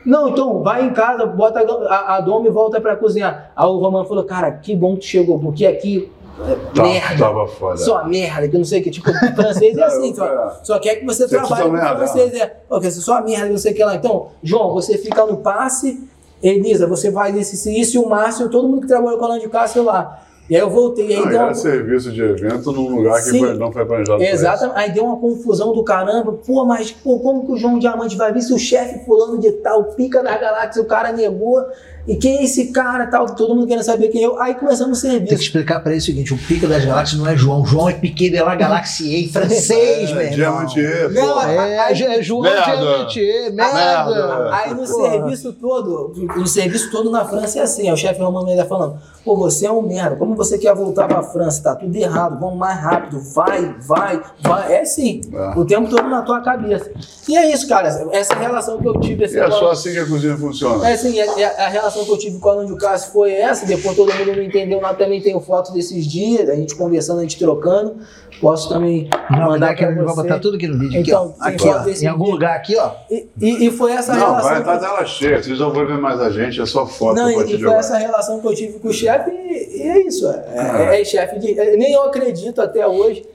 [0.07, 3.51] Não, então, vai em casa, bota a, a, doma e volta pra cozinhar.
[3.53, 6.09] Aí o Romano falou, cara, que bom que chegou, porque aqui,
[6.47, 7.75] é Tá- merda, Tava foda.
[7.77, 10.95] só merda, que não sei o que, tipo, francês é assim, É, só, só quer
[10.95, 13.73] que você Você trabalhe só com merda, francês, é, porque você só merda, não sei
[13.73, 13.95] o que lá.
[13.95, 16.07] Então, João, você fica no passe,
[16.41, 19.39] Elisa, você faz esse, isso e o Márcio, todo mundo que trabalhou com a Lã
[19.39, 20.21] de Cássio lá.
[20.49, 23.53] E aí eu voltei, aí Não, deu uma- serviço de evento num lugar que foi-
[23.55, 24.23] não foi planejado.
[24.23, 24.77] Exatamente.
[24.79, 26.33] Aí deu uma confusão do caramba.
[26.45, 29.51] Pô, mas pô, como que o João Diamante vai vir se o chefe fulano de
[29.51, 31.61] tal, pica da galáxia, o cara negou?
[32.07, 33.25] E quem é esse cara tal?
[33.35, 34.39] Todo mundo querendo saber quem é eu.
[34.41, 35.43] Aí começamos o Tem que serviço.
[35.43, 37.65] explicar pra ele o seguinte: o Pica das Galáxias não é João.
[37.65, 40.35] João é Piquet de la Galaxie, francês, É, meu irmão.
[40.35, 41.41] Diamantier, Não.
[41.43, 42.43] É, é João.
[42.43, 43.73] Diamantier, merda.
[43.73, 44.55] Merda.
[44.55, 45.09] Aí no Porra.
[45.11, 48.97] serviço todo, no serviço todo na França é assim, é o chefe Romano Mendes falando,
[49.25, 51.61] pô, você é um merda, como você quer voltar pra França?
[51.63, 54.73] Tá tudo errado, vamos mais rápido, vai, vai, vai.
[54.73, 55.59] É assim, É.
[55.59, 56.89] o tempo todo na tua cabeça.
[57.27, 59.25] E é isso, cara, essa relação que eu tive.
[59.25, 60.87] Esse é negócio- só assim que a cozinha funciona.
[60.89, 63.31] É assim, a, a- a relação que eu tive com a Alan de Cássio foi
[63.33, 67.19] essa, depois todo mundo não entendeu nada, também tenho fotos desses dias, a gente conversando,
[67.19, 67.95] a gente trocando.
[68.39, 70.21] Posso também Não, mandar mandar que pra a gente vai você.
[70.21, 70.99] botar tudo aqui no vídeo.
[71.01, 71.43] Aqui, Então, ó.
[71.45, 72.03] tem Aqui, foto ó.
[72.03, 72.91] Em algum lugar aqui, ó.
[73.09, 74.49] E, e- e foi essa Não, relação.
[74.49, 75.41] vai estar que- tela cheia.
[75.43, 77.97] Vocês não vão ver mais a gente, é só foto Não, e, e foi essa
[77.97, 80.27] relação que eu tive com o chefe, e, e é isso.
[80.27, 80.81] É, Ah.
[80.93, 81.59] é- é chefe de.
[81.59, 83.25] é- nem eu acredito até hoje.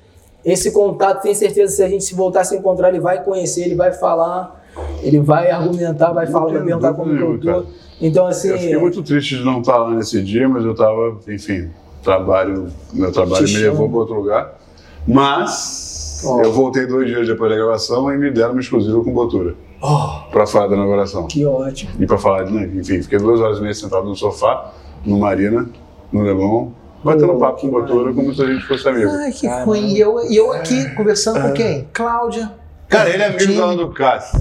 [0.45, 3.63] Esse contato, tenho certeza, se a gente se voltar a se encontrar, ele vai conhecer,
[3.63, 4.65] ele vai falar,
[5.03, 7.67] ele vai argumentar, vai falar, vai perguntar como que eu tô.
[8.03, 8.49] Então, assim.
[8.49, 11.71] Eu fiquei muito triste de não estar lá nesse dia, mas eu estava, enfim,
[12.03, 14.59] trabalho, meu trabalho me levou para outro lugar.
[15.07, 15.91] Mas
[16.25, 16.41] Oh.
[16.41, 19.57] Eu voltei dois dias depois da gravação e me deram uma exclusiva com Botura.
[19.83, 21.27] Oh, Pra falar da inauguração.
[21.27, 21.91] Que ótimo.
[21.99, 24.73] E pra falar, de, né, enfim, fiquei duas horas e meia sentado no sofá,
[25.05, 25.69] no Marina,
[26.13, 26.69] no Leblon,
[27.03, 29.11] batendo Oh, papo com Botura como se a gente fosse amigo.
[29.11, 29.65] ai, que Caramba.
[29.65, 29.95] ruim.
[29.95, 31.89] E eu, e eu aqui conversando com quem?
[31.93, 32.53] Cláudia.
[32.93, 34.41] Cara, ele é amigo da Ana do Cássio.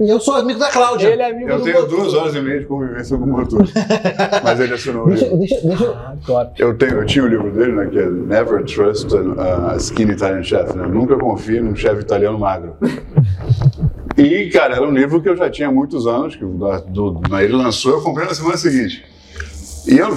[0.00, 1.08] E eu sou amigo da Cláudia.
[1.08, 3.64] Ele é amigo Eu do tenho duas horas e meia de convivência com o Botura.
[4.44, 5.38] Mas ele assinou o Deixa, livro.
[5.38, 5.94] deixa, deixa eu.
[5.94, 6.62] Ah, top.
[6.62, 9.08] Eu, tenho, eu tinha o livro dele, né, que é Never Trust
[9.38, 10.86] a, a Skinny Italian Chef, né?
[10.86, 12.76] Nunca confie num chefe italiano magro.
[14.18, 17.20] E, cara, era um livro que eu já tinha há muitos anos, que da- do,
[17.28, 19.04] na- ele lançou, eu comprei na semana seguinte.
[19.86, 20.08] E eu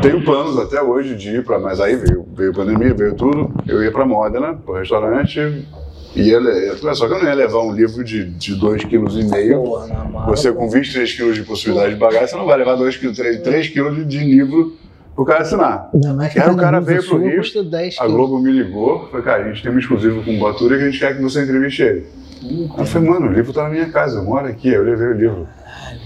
[0.00, 3.52] tenho planos até hoje de ir para, mas aí veio, veio a pandemia, veio tudo,
[3.68, 5.68] eu ia para Modena, para o restaurante,
[6.16, 10.26] ia, le- só que eu não ia levar um livro de 2,5 kg.
[10.26, 13.40] Você com 23 quilos de possibilidade de bagagem, você não vai levar 2 quilos, 3,
[13.42, 14.76] 3 quilos de, livro
[15.14, 15.90] pro cara assinar.
[16.32, 18.06] Que Aí o cara veio pro Rio, custa 10 A.
[18.08, 20.86] Globo me ligou, falou, cara, a gente tem um exclusivo com o Batura que a
[20.90, 22.06] gente quer que você entreviste ele.
[22.42, 25.06] Aí eu falei, mano, o livro tá na minha casa, eu moro aqui, eu levei
[25.08, 25.48] o livro.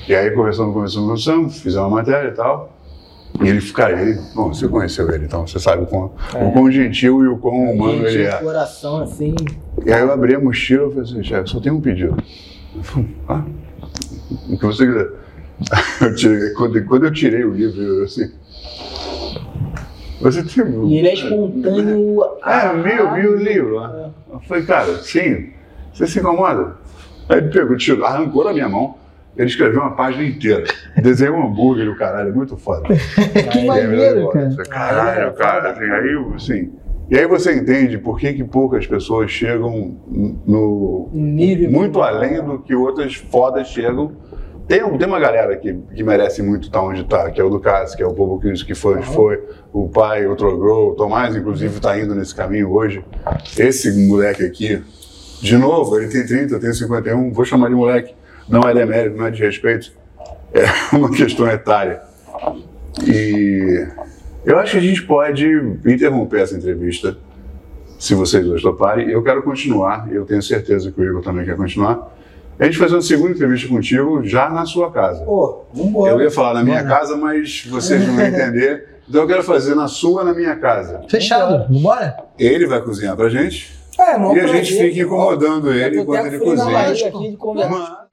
[0.09, 2.78] E aí conversando, conversando, conversando, fizemos uma matéria e tal.
[3.43, 6.71] E ele, cara, ele, bom, você conheceu ele, então você sabe o quão, o quão
[6.71, 8.37] gentil e o quão humano ele Gente, é.
[8.39, 9.35] coração, assim.
[9.87, 12.17] E aí eu abri a mochila e falei assim, chefe, só tem um pedido.
[12.75, 13.45] Eu falei, ah,
[14.49, 15.09] o que você quiser.
[16.01, 18.31] Eu tirei- quando, quando eu tirei o livro, eu assim.
[20.21, 20.89] Você tem.
[20.89, 22.23] E ele é espontâneo.
[22.45, 24.11] É, viu, viu o livro lá.
[24.33, 25.51] Eu falei, cara, sim,
[25.93, 26.77] você se incomoda?
[27.29, 28.97] Aí ele pegou, tirou, arrancou da minha mão,
[29.39, 30.65] ele escreveu uma página inteira.
[31.01, 32.89] Desenhou um hambúrguer, o caralho, é muito foda.
[33.53, 34.57] Que maneiro, cara.
[34.69, 36.73] Caralho, cara, assim, aí, assim.
[37.09, 39.97] E aí você entende por que, que poucas pessoas chegam
[40.45, 41.71] no Nível.
[41.71, 44.13] muito além do que outras fodas chegam.
[44.67, 47.97] Tem, tem uma galera que, que merece muito estar onde está, que é o Cássio,
[47.97, 49.43] que é o Bobo Cristo, que foi onde foi,
[49.73, 53.03] o pai, o Trogrou, o Tomás, inclusive, está indo nesse caminho hoje.
[53.57, 54.83] Esse moleque aqui,
[55.41, 58.15] de novo, ele tem 30, eu tenho 51, vou chamar de moleque.
[58.49, 59.93] Não é demérito, não é de respeito,
[60.53, 62.01] é uma questão etária.
[63.07, 63.87] E
[64.45, 65.47] eu acho que a gente pode
[65.87, 67.17] interromper essa entrevista,
[67.99, 69.09] se vocês dois toparem.
[69.11, 72.17] Eu quero continuar, e eu tenho certeza que o Igor também quer continuar.
[72.59, 75.23] A gente fazer uma segunda entrevista contigo já na sua casa.
[75.25, 76.13] Pô, vambora.
[76.15, 78.99] Eu ia falar na minha casa, mas vocês não vão entender.
[79.09, 81.03] Então eu quero fazer na sua, na minha casa.
[81.09, 81.73] Fechado.
[81.73, 82.17] Vambora?
[82.39, 86.39] Ele vai cozinhar pra gente É, mó e a gente fica incomodando ele enquanto ele
[86.41, 86.79] cozinha.
[86.81, 87.37] aqui de.
[87.71, 88.08] Mas-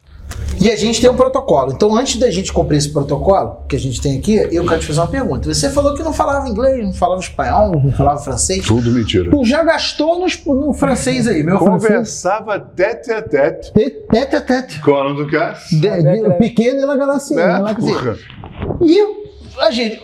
[0.65, 1.73] E a gente tem um protocolo.
[1.73, 4.87] Então, antes da gente cumprir esse protocolo que a gente tem aqui, eu quero te
[4.87, 5.53] fazer uma pergunta.
[5.53, 8.65] Você falou que não falava inglês, não falava espanhol, não falava francês.
[8.65, 9.29] Tudo mentira.
[9.29, 11.91] Tu já gastou no, no francês aí, meu francês.
[11.91, 13.71] Conversava tete a tete
[14.09, 14.81] Tete a tete.
[14.81, 15.79] com do Cássio.
[16.39, 17.35] Pequeno e a galáxia.
[17.35, 17.75] Né?
[17.79, 18.17] Porra.
[18.81, 18.99] E
[19.59, 20.01] a gente.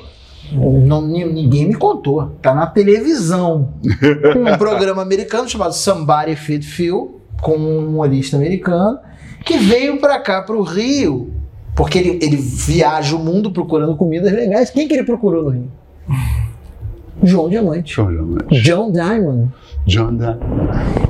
[0.53, 2.33] Não, ni- ninguém me contou.
[2.39, 3.73] Tá na televisão.
[4.37, 8.99] um programa americano chamado Somebody Feed Phil, com um humorista americano,
[9.43, 11.31] que veio pra cá, pro Rio,
[11.75, 14.29] porque ele, ele viaja o mundo procurando comida.
[14.29, 14.69] Comidas legais.
[14.69, 15.71] Quem que ele procurou no Rio?
[17.23, 17.93] João Diamante.
[17.95, 18.45] John Diamond.
[18.63, 19.49] John Diamond.
[19.85, 20.39] John Diamond.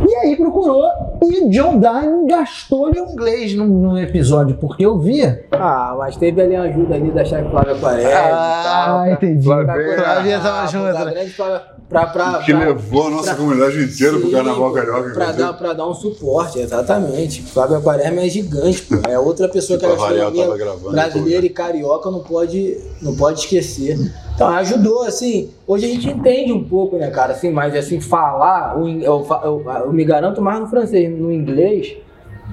[0.10, 0.84] E aí procurou
[1.24, 5.46] e John Diamond gastou de um inglês num, num episódio, porque eu via.
[5.52, 9.12] Ah, mas teve ali a ajuda ali da chefe Flávia Quaresma Ah, tal.
[9.12, 9.46] entendi.
[9.48, 14.26] pra Flávia- tava junto, pra pra- Que pra- levou a nossa pra- comunidade inteira pro
[14.28, 15.10] Sim, Carnaval Carioca.
[15.12, 17.42] Pra dar, pra dar um suporte, exatamente.
[17.44, 18.96] Flávia Quaresma é gigante, pô.
[19.10, 23.16] É outra pessoa que a Pra variar, eu gastronomia brasileira e carioca não pode, não
[23.16, 23.98] pode esquecer.
[24.34, 25.50] Então ajudou, assim.
[25.68, 27.34] Hoje a gente entende um pouco, né, cara?
[27.34, 31.94] Assim, mas assim, falar, eu, fa- eu, eu me garanto mais no francês, no inglês,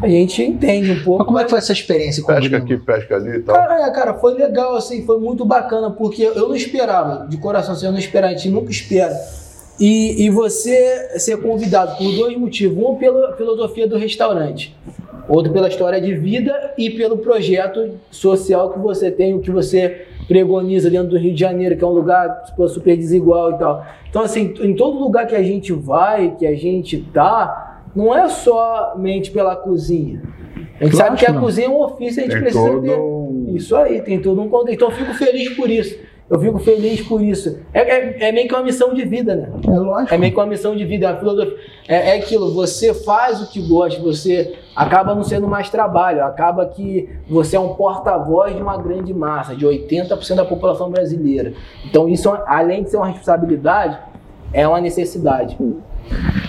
[0.01, 1.19] a gente entende um pouco.
[1.19, 3.55] Mas como é que foi essa experiência com Pesca aqui, pesca ali e tal.
[3.55, 7.75] Cara, é, cara, foi legal, assim, foi muito bacana, porque eu não esperava, de coração,
[7.75, 9.15] assim, eu não esperava, a gente nunca espera.
[9.81, 12.77] E, e você ser convidado por dois motivos.
[12.83, 14.77] Um, pela filosofia do restaurante.
[15.29, 20.07] Outro, pela história de vida e pelo projeto social que você tem, o que você
[20.27, 23.87] pregoniza dentro do Rio de Janeiro, que é um lugar super desigual e tal.
[24.09, 28.29] Então, assim, em todo lugar que a gente vai, que a gente tá, não é
[28.29, 30.23] somente pela cozinha.
[30.81, 31.41] A gente Claro sabe que que a não.
[31.41, 33.57] cozinha é um ofício, a gente Tem precisa todo ter.
[33.57, 34.77] Isso aí, tem todo um contexto.
[34.77, 35.99] Então eu fico feliz por isso.
[36.31, 37.59] Eu fico feliz por isso.
[37.73, 39.51] É, é, é meio que uma missão de vida, né?
[39.67, 40.15] É lógico.
[40.15, 41.57] É meio que uma missão de vida, é uma filosofia.
[41.89, 46.67] É, é aquilo, você faz o que gosta, você acaba não sendo mais trabalho, acaba
[46.67, 51.55] que você é um porta-voz de uma grande massa, de 80% da população brasileira.
[51.87, 53.99] Então isso, além de ser uma responsabilidade,
[54.53, 55.57] é uma necessidade.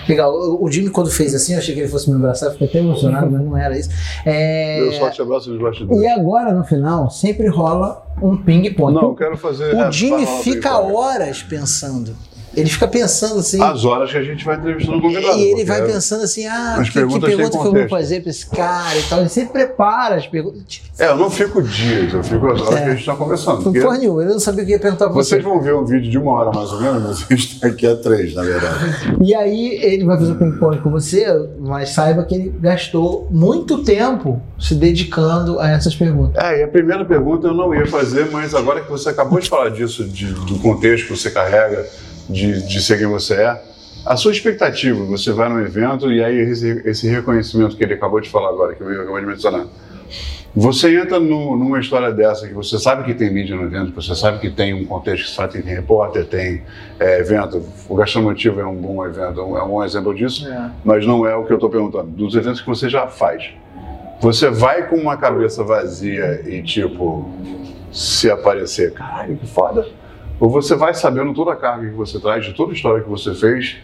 [0.08, 0.32] Legal.
[0.34, 2.78] O, o Jimmy, quando fez assim, eu achei que ele fosse me abraçar, fiquei até
[2.78, 3.90] emocionado, mas não era isso.
[4.26, 6.02] É, Eu só te abraço nos bastidores.
[6.02, 8.94] E agora, no final, sempre rola um ping-pong.
[8.94, 9.74] Não, eu quero fazer.
[9.74, 12.14] O Jimmy fica horas pensando.
[12.56, 13.62] Ele fica pensando assim.
[13.62, 15.38] As horas que a gente vai entrevistando o convidado.
[15.38, 18.30] E ele vai é- pensando assim, ah, que, que pergunta que eu vou fazer pra
[18.30, 19.20] esse cara e tal.
[19.20, 20.82] Ele sempre prepara as perguntas.
[20.98, 23.62] É, eu não fico dias, eu fico as horas que a gente está conversando.
[23.62, 25.30] Não porra nenhuma, eu não sabia o que ia perguntar pra você.
[25.30, 27.66] Vocês vão ver um vídeo de uma hora mais ou menos, mas a gente está
[27.68, 29.16] aqui a três, na verdade.
[29.22, 31.26] E aí ele vai fazer o ping-pong com você,
[31.60, 36.42] mas saiba que ele gastou muito tempo se dedicando a essas perguntas.
[36.42, 39.48] É, e a primeira pergunta eu não ia fazer, mas agora que você acabou de
[39.48, 41.86] falar disso, de- do contexto que você carrega,
[42.30, 43.62] de, de ser quem você é,
[44.06, 48.20] a sua expectativa, você vai num evento e aí esse, esse reconhecimento que ele acabou
[48.20, 49.66] de falar agora, que eu acabou de mencionar,
[50.54, 54.14] você entra no- numa história dessa, que você sabe que tem mídia no evento, você
[54.16, 56.62] sabe que tem um contexto que sabe tem repórter, tem
[56.98, 60.48] é, evento, o Gastromotivo é um bom evento, é um, é bom exemplo disso,
[60.84, 63.50] mas não é o que eu estou perguntando, dos eventos que você já faz.
[64.20, 67.30] Você vai com uma cabeça vazia e tipo,
[67.92, 69.86] se aparecer, caralho, que foda.
[70.40, 73.08] Ou você vai sabendo toda a carga que você traz, de toda a história que
[73.10, 73.76] você fez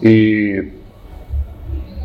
[0.00, 0.68] e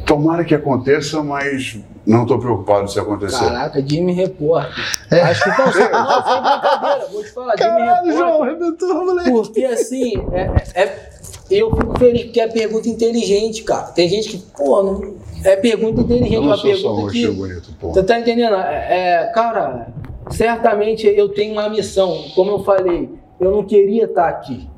[0.06, 3.46] tomara que aconteça, mas não estou preocupado se acontecer.
[3.46, 4.84] Caraca, Jimmy Repórter.
[5.12, 5.22] É.
[5.22, 8.42] Acho que não, sem, não, sem brincadeira, vou te falar, Jimmy Repórter.
[8.42, 9.32] arrebentou, moleque.
[9.32, 11.10] Porque assim, é, é-
[11.52, 13.84] eu fico feliz porque é pergunta inteligente, cara.
[13.92, 17.14] Tem gente que, pô, não, é pergunta inteligente, eu não uma sou só um pergunta
[17.14, 17.28] que.
[17.28, 17.94] bonito, pô.
[17.94, 18.56] Você tá entendendo?
[18.56, 19.88] É, é, cara,
[20.32, 22.24] certamente eu tenho uma missão.
[22.34, 23.10] Como eu falei,
[23.40, 24.70] eu não queria estar aqui.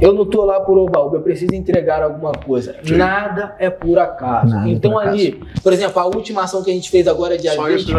[0.00, 2.76] Eu não tô lá por oba eu preciso entregar alguma coisa.
[2.84, 2.96] Sim.
[2.96, 4.54] Nada é por acaso.
[4.54, 7.36] Nada é então por ali, por exemplo, a última ação que a gente fez agora
[7.36, 7.98] dia Só 20, isso já.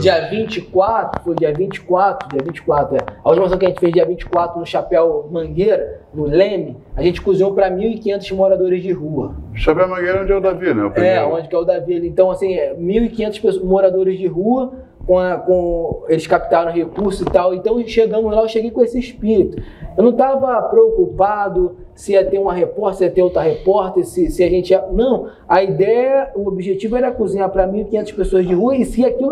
[0.00, 3.00] Dia 24, foi dia 24, dia 24, é.
[3.22, 7.02] A última ação que a gente fez dia 24 no Chapéu Mangueira, no Leme, a
[7.02, 9.34] gente cozinhou para 1.500 moradores de rua.
[9.52, 10.84] Chapéu Mangueira é onde é o Davi, né?
[10.84, 12.06] O É, onde que é o Davi.
[12.08, 14.72] Então, assim, é, 1.500 pessoas- moradores de rua,
[15.06, 17.54] com, a- com- eles captaram recursos e tal.
[17.54, 19.62] Então, chegamos lá, eu cheguei com esse espírito.
[19.96, 24.30] Eu não estava preocupado se ia ter uma repórter, se ia ter outra repórter, se,
[24.30, 24.84] se a gente ia...
[24.92, 29.30] Não, a ideia, o objetivo era cozinhar para 1.500 pessoas de rua e se aquilo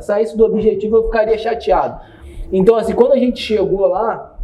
[0.00, 2.00] saísse do objetivo, eu ficaria chateado.
[2.52, 4.38] Então, assim, quando a gente chegou lá,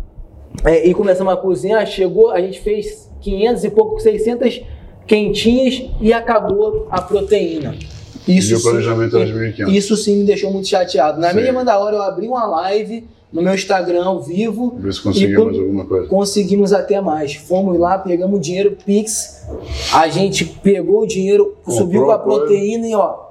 [0.65, 4.63] é, e começamos a cozinhar, chegou, a gente fez 500 e pouco, 600
[5.07, 7.75] quentinhas e acabou a proteína.
[8.27, 9.73] E Isso o sim, planejamento era de 1.500.
[9.73, 11.21] isso sim me deixou muito chateado.
[11.21, 11.37] Na Sim.
[11.37, 15.57] mesma da hora eu abri uma live no meu Instagram ao vivo, Ver se conseguimos
[15.57, 16.07] E alguma coisa.
[16.07, 17.35] conseguimos até mais.
[17.35, 19.47] Fomos lá, pegamos o dinheiro, Pix,
[19.93, 22.41] a gente pegou o dinheiro, Comprou subiu com a a coisa.
[22.41, 23.31] proteína e ó,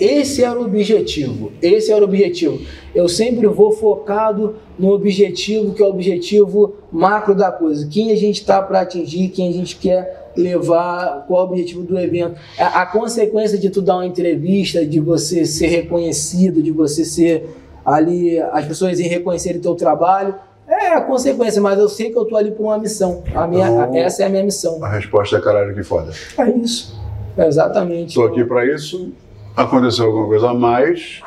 [0.00, 1.52] esse era o objetivo.
[1.62, 2.60] Esse era o objetivo.
[2.94, 7.86] Eu sempre vou focado no objetivo, que é o objetivo macro da coisa.
[7.88, 11.82] Quem a gente está para atingir, quem a gente quer levar, qual é o objetivo
[11.82, 12.36] do evento.
[12.58, 17.48] A, a consequência de tu dar uma entrevista, de você ser reconhecido, de você ser
[17.84, 20.34] ali, as pessoas irem reconhecerem teu trabalho,
[20.68, 23.22] é a consequência, mas eu sei que eu tô ali por uma missão.
[23.34, 24.82] A minha, Então- essa é a minha missão.
[24.84, 26.10] A resposta é caralho, que foda.
[26.38, 27.00] É isso.
[27.38, 28.08] Exatamente.
[28.08, 29.12] Estou aqui para isso.
[29.56, 31.20] Aconteceu alguma coisa a mais.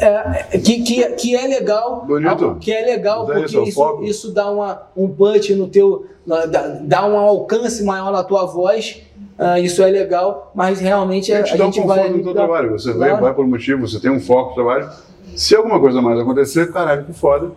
[0.00, 2.04] É, que, que, que é legal.
[2.06, 2.56] Bonito.
[2.60, 4.04] Que é legal, Mas porque isso, é isso, foco.
[4.04, 6.06] isso dá uma, um punch no teu.
[6.26, 6.46] Dá,
[6.82, 9.02] dá um alcance maior na tua voz.
[9.38, 11.98] ah, isso é legal, mas realmente a, A gente um gente vai.
[11.98, 12.70] conforto no teu trabalho.
[12.72, 13.12] Você Claro.
[13.14, 14.88] vai, vai por um motivo, você tem um foco no trabalho.
[15.34, 17.50] Se alguma coisa mais acontecer, caralho, que foda.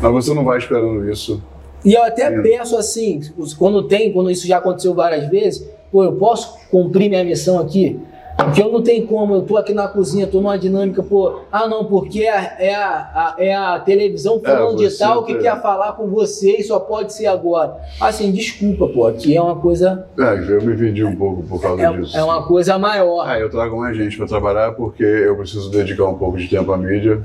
[0.00, 1.42] Mas você não vai esperando isso.
[1.84, 2.42] E eu até Sim.
[2.42, 3.20] penso assim,
[3.58, 7.98] quando tem, quando isso já aconteceu várias vezes, pô, eu posso cumprir minha missão aqui?
[8.36, 11.68] Porque eu não tenho como, eu tô aqui na cozinha, tô numa dinâmica, pô, ah
[11.68, 15.60] não, porque é a, é a, é a televisão falando de você tal que quer
[15.62, 17.76] falar com você e só pode ser agora.
[18.00, 21.92] Assim, desculpa, pô, aqui é uma coisa, É, eu me vendi um pouco por causa
[21.92, 22.16] disso.
[22.16, 23.26] é, é uma coisa maior.
[23.28, 26.72] Ah, eu trago mais gente para trabalhar porque eu preciso dedicar um pouco de tempo
[26.72, 27.22] à mídia.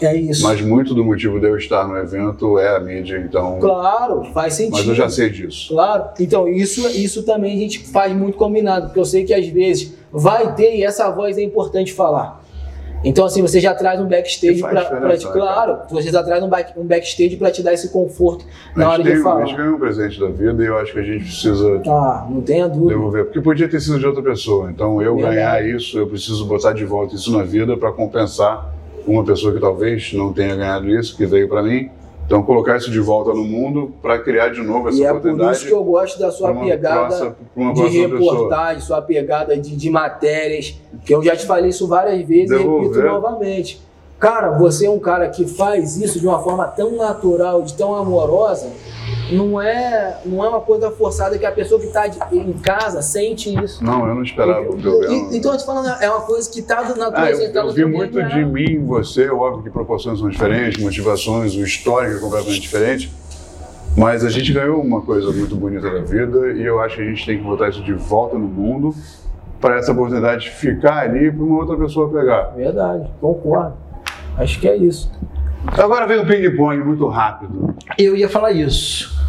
[0.00, 0.42] É isso.
[0.42, 3.58] Mas muito do motivo de eu estar no evento é a mídia, então.
[3.60, 4.78] Claro, faz sentido.
[4.78, 5.68] Mas eu já sei disso.
[5.74, 6.04] Claro.
[6.18, 9.94] Então, isso, isso também a gente faz muito combinado, porque eu sei que às vezes
[10.12, 12.40] vai ter e essa voz é importante falar.
[13.02, 14.84] Então, assim, você já traz um backstage para
[15.16, 15.24] te.
[15.24, 18.44] né, Claro, você já traz um, back, um backstage para te dar esse conforto
[18.76, 19.46] na hora de tem, a falar.
[19.46, 22.42] gente ganhou um presente da vida e eu acho que a gente precisa Ah, não
[22.42, 22.88] tenha dúvida.
[22.90, 23.24] devolver.
[23.24, 24.70] Porque podia ter sido de outra pessoa.
[24.70, 25.34] Então, eu Verdade.
[25.36, 28.70] ganhar isso, eu preciso botar de volta isso na vida para compensar
[29.06, 31.90] uma pessoa que talvez não tenha ganhado isso, que veio para mim.
[32.26, 35.16] Então, colocar isso de volta no mundo para criar de novo essa E é por
[35.18, 35.56] oportunidade.
[35.56, 37.34] isso que eu gosto da sua pegada próxima- de
[37.74, 38.32] próxima pessoa.
[38.34, 42.54] reportagem, sua pegada de, de matérias, que eu já te falei isso várias vezes e
[42.56, 43.04] repito Devolver.
[43.04, 43.82] novamente.
[44.20, 47.96] Cara, você é um cara que faz isso de uma forma tão natural, de tão
[47.96, 48.68] amorosa,
[49.32, 53.52] não é, não é uma coisa forçada que a pessoa que está em casa sente
[53.62, 53.82] isso.
[53.84, 54.68] Não, eu não esperava.
[54.68, 54.76] o
[55.32, 57.72] Então, eu tô falando, é uma coisa que está na tua Ah, eu, tá eu
[57.72, 62.60] vi muito de mim você, óbvio que proporções são diferentes, motivações, o histórico é completamente
[62.60, 63.12] diferente,
[63.96, 67.04] Mas a gente ganhou uma coisa muito bonita da vida e eu acho que a
[67.06, 68.94] gente tem que botar isso de volta no mundo
[69.60, 72.54] para essa oportunidade ficar ali para uma outra pessoa pegar.
[72.56, 73.74] Verdade, concordo.
[74.36, 75.10] Acho que é isso.
[75.66, 77.74] Agora vem o ping-pong muito rápido.
[77.98, 79.19] Eu ia falar isso.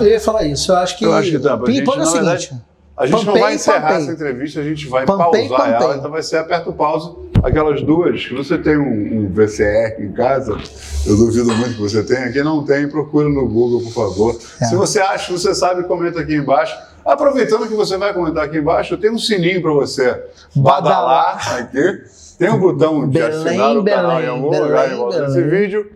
[0.00, 0.72] Eu ia falar isso.
[0.72, 1.04] Eu acho que.
[1.04, 2.54] Eu acho que dá gente, Ping-pong é o seguinte.
[2.96, 6.36] A gente não vai encerrar essa entrevista, a gente vai pausar ela, então vai ser
[6.36, 7.10] aperta o pause.
[7.42, 10.58] Aquelas duas, que você tem um, um VCR em casa,
[11.06, 14.38] eu duvido muito que você tenha, quem não tem, procura no Google, por favor.
[14.60, 14.66] É.
[14.66, 16.76] Se você acha, você sabe, comenta aqui embaixo.
[17.02, 20.22] Aproveitando que você vai comentar aqui embaixo, tem um sininho para você
[20.54, 22.02] badalar aqui.
[22.38, 25.20] Tem um botão de Belém, assinar o canal em Belém, algum Belém, lugar em volta
[25.22, 25.60] desse Belém.
[25.60, 25.90] vídeo.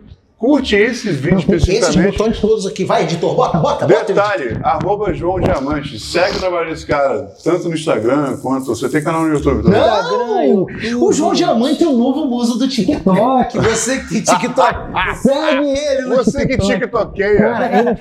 [0.45, 2.17] Curte esse vídeo Esses especificamente.
[2.17, 2.85] botões todos aqui.
[2.85, 4.05] Vai, editor, bota, bota, bota.
[4.05, 5.99] Detalhe, arroba João Diamante.
[5.99, 8.67] Segue o trabalho desse cara, tanto no Instagram quanto.
[8.67, 9.81] Você tem canal no YouTube também.
[9.81, 10.67] Não!
[11.01, 13.57] O João Diamante é o novo muso do TikTok.
[13.57, 14.75] Você que TikTok.
[15.23, 17.97] Segue ele no Você que tiktokeia.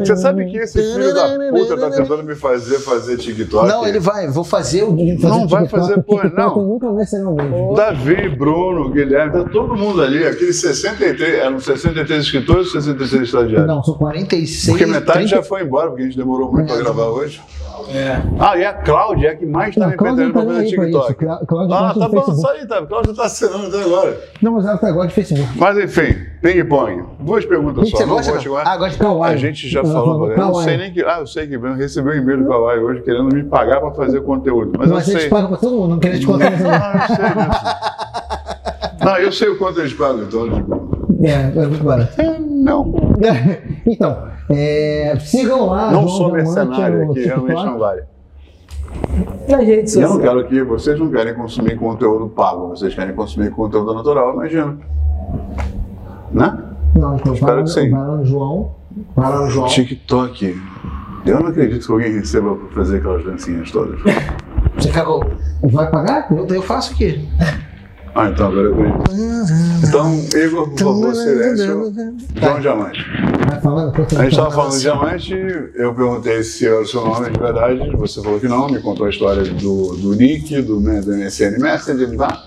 [0.00, 3.68] Você sabe que esse filho da puta tá tentando me fazer fazer TikTok?
[3.68, 4.26] Não, ele vai.
[4.26, 4.90] Vou fazer o.
[5.20, 6.66] Não vai fazer porra, TikTok não.
[6.66, 7.20] Nunca vai ser.
[7.76, 10.26] Davi, Bruno, Guilherme, tá todo mundo ali.
[10.26, 13.66] Aqueles 63, eram 63 escritores ou 66 estagiários?
[13.66, 14.66] Não, são 46.
[14.70, 17.40] Porque metade 30 já foi embora, porque a gente demorou muito pra gravar hoje.
[17.94, 18.20] É.
[18.38, 20.60] Ah, e a Cláudia é a que mais tá Não, me não pra tá fazer
[20.60, 21.24] aí pra TikTok.
[21.24, 21.46] isso.
[21.46, 22.86] Cláudia Ah, tá do bom, isso aí, tá.
[22.86, 24.20] Cláudia tá assinando até agora.
[24.42, 25.48] Não, mas ela tá agora de Facebook.
[25.58, 27.04] Mas enfim, ping-pong.
[27.20, 27.96] Duas perguntas só.
[27.96, 28.58] você Não gosta, vou não?
[28.58, 29.34] Ah, gosta de Kawaii.
[29.34, 31.02] A gente já Ela falou, falou eu não sei nem que.
[31.02, 33.90] Ah, eu sei que eu recebi um e-mail do Kawaii hoje querendo me pagar pra
[33.92, 34.72] fazer conteúdo.
[34.78, 35.28] Mas, Mas eu sei.
[35.28, 36.50] pagam pra todo mundo, não queria te contar.
[36.50, 38.19] Não, eu sei disso.
[39.00, 40.46] Não, eu sei o quanto eles pagam, então.
[41.22, 42.20] É, é muito barato.
[42.20, 42.92] é, Não,
[43.86, 45.90] Então, é, sigam lá.
[45.90, 48.02] não João sou mercenário aqui, realmente não vale.
[49.48, 54.34] Eu não quero que vocês não querem consumir conteúdo pago, vocês querem consumir conteúdo natural,
[54.34, 54.76] imagina.
[56.32, 56.58] Né?
[56.94, 57.90] Não, então Espero vai, que sim.
[57.90, 58.74] vai lá no João.
[59.16, 59.68] Vai lá no João.
[59.68, 60.60] TikTok.
[61.26, 64.00] Eu não acredito que alguém receba pra fazer aquelas dancinhas todas.
[64.76, 65.22] Você eu.
[65.62, 66.26] Vai pagar?
[66.30, 67.28] Eu, eu faço aqui.
[68.14, 69.10] Ah, então agora eu acredito.
[69.86, 71.92] Então, Igor, por favor, silêncio.
[72.34, 73.04] João Diamante.
[73.62, 73.90] Falando.
[73.90, 75.34] enquanto A gente estava falando de diamante,
[75.74, 79.06] eu perguntei se era o seu nome de verdade, você falou que não, me contou
[79.06, 82.46] a história do, do Nick, do, do MSN Messenger, tá?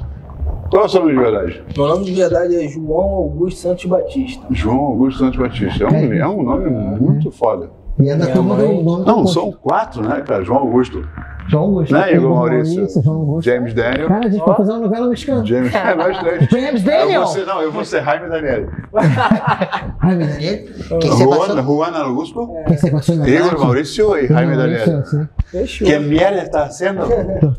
[0.70, 1.64] Qual é o seu nome de verdade?
[1.78, 4.44] Meu nome de verdade é João Augusto Santos Batista.
[4.50, 5.84] João Augusto Santos Batista.
[5.84, 7.70] É um, é um nome muito foda.
[8.00, 10.44] E é da turma do mãe- nome Não, do são quatro, né, cara?
[10.44, 11.08] João Augusto.
[11.48, 11.94] João Augusto.
[11.94, 12.88] Né, Igor Igor Maurício?
[13.04, 13.46] João Augusto.
[13.50, 14.08] James Daniel.
[14.08, 15.46] Cara, a gente vai fazer uma novela mexicana.
[15.46, 16.48] James, é, nós três.
[16.50, 17.22] James Eu Daniel!
[17.24, 18.68] vou ser, não, eu vou ser Jaime Daniel.
[21.00, 21.64] Quem você Juan, passou?
[21.64, 23.60] Juan Augusto, Quem você passou na Igor?
[23.60, 25.04] Maurício e Jaime Daniel.
[25.48, 25.88] Fechou.
[25.88, 27.02] ¿Qué mierda está haciendo?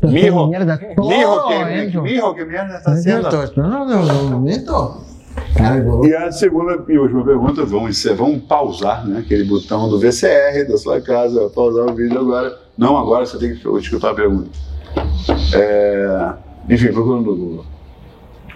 [0.01, 0.47] Tô Mijo.
[0.47, 3.29] Mijo, que, que mierda está haciendo?
[3.55, 4.45] Não, não, não, não,
[5.77, 6.05] igual.
[6.05, 10.67] E a segunda e última pergunta, vamos, encer- vamos pausar né, aquele botão do VCR
[10.67, 12.57] da sua casa, pausar o vídeo agora.
[12.77, 14.49] Não, agora você tem que escutar a pergunta.
[15.53, 16.33] É,
[16.69, 17.65] enfim, procurando no Google.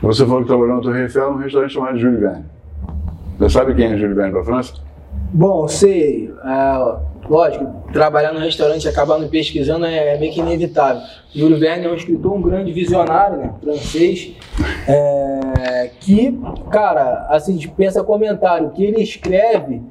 [0.01, 2.45] Você falou que trabalhou na Torre Eiffel num restaurante chamado Júlio Verne.
[3.37, 4.73] Você sabe quem é Júlio Verne para a França?
[5.33, 6.33] Bom, sei.
[6.45, 6.95] é,
[7.29, 11.01] lógico, trabalhar no restaurante e acabar pesquisando é, é meio que inevitável.
[11.33, 13.53] Júlio Verne é um escritor, um grande visionário, né?
[13.61, 14.31] Francês.
[14.87, 16.37] é, que,
[16.71, 19.81] cara, assim, pensa comentário, o que ele escreve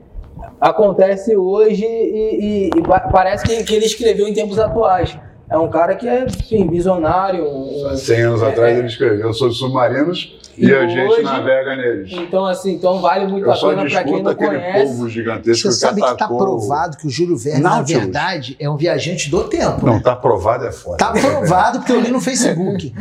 [0.61, 5.17] acontece hoje e, e- e pa- parece que, que ele escreveu em tempos atuais.
[5.51, 7.45] É um cara que é, enfim, visionário.
[7.49, 11.23] um- 100 anos é, atrás é, ele escreveu sobre submarinos e, E a gente hoje-
[11.23, 12.11] navega neles.
[12.13, 14.87] Então, assim, então vale muito Eu a só pena para quem não aquele conhece.
[14.93, 18.03] povo gigantesco Você sabe que tá atacou- provado que o Júlio Verne, na Nautilus.
[18.03, 19.87] verdade, é um viajante do tempo.
[19.87, 20.01] Não, né?
[20.05, 20.97] tá provado é foda.
[20.99, 22.93] Tá provado porque eu li no Facebook.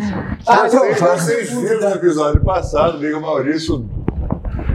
[0.46, 1.20] Tá Vocês, provado.
[1.22, 3.86] vocês viram no episódio passado, liga Maurício,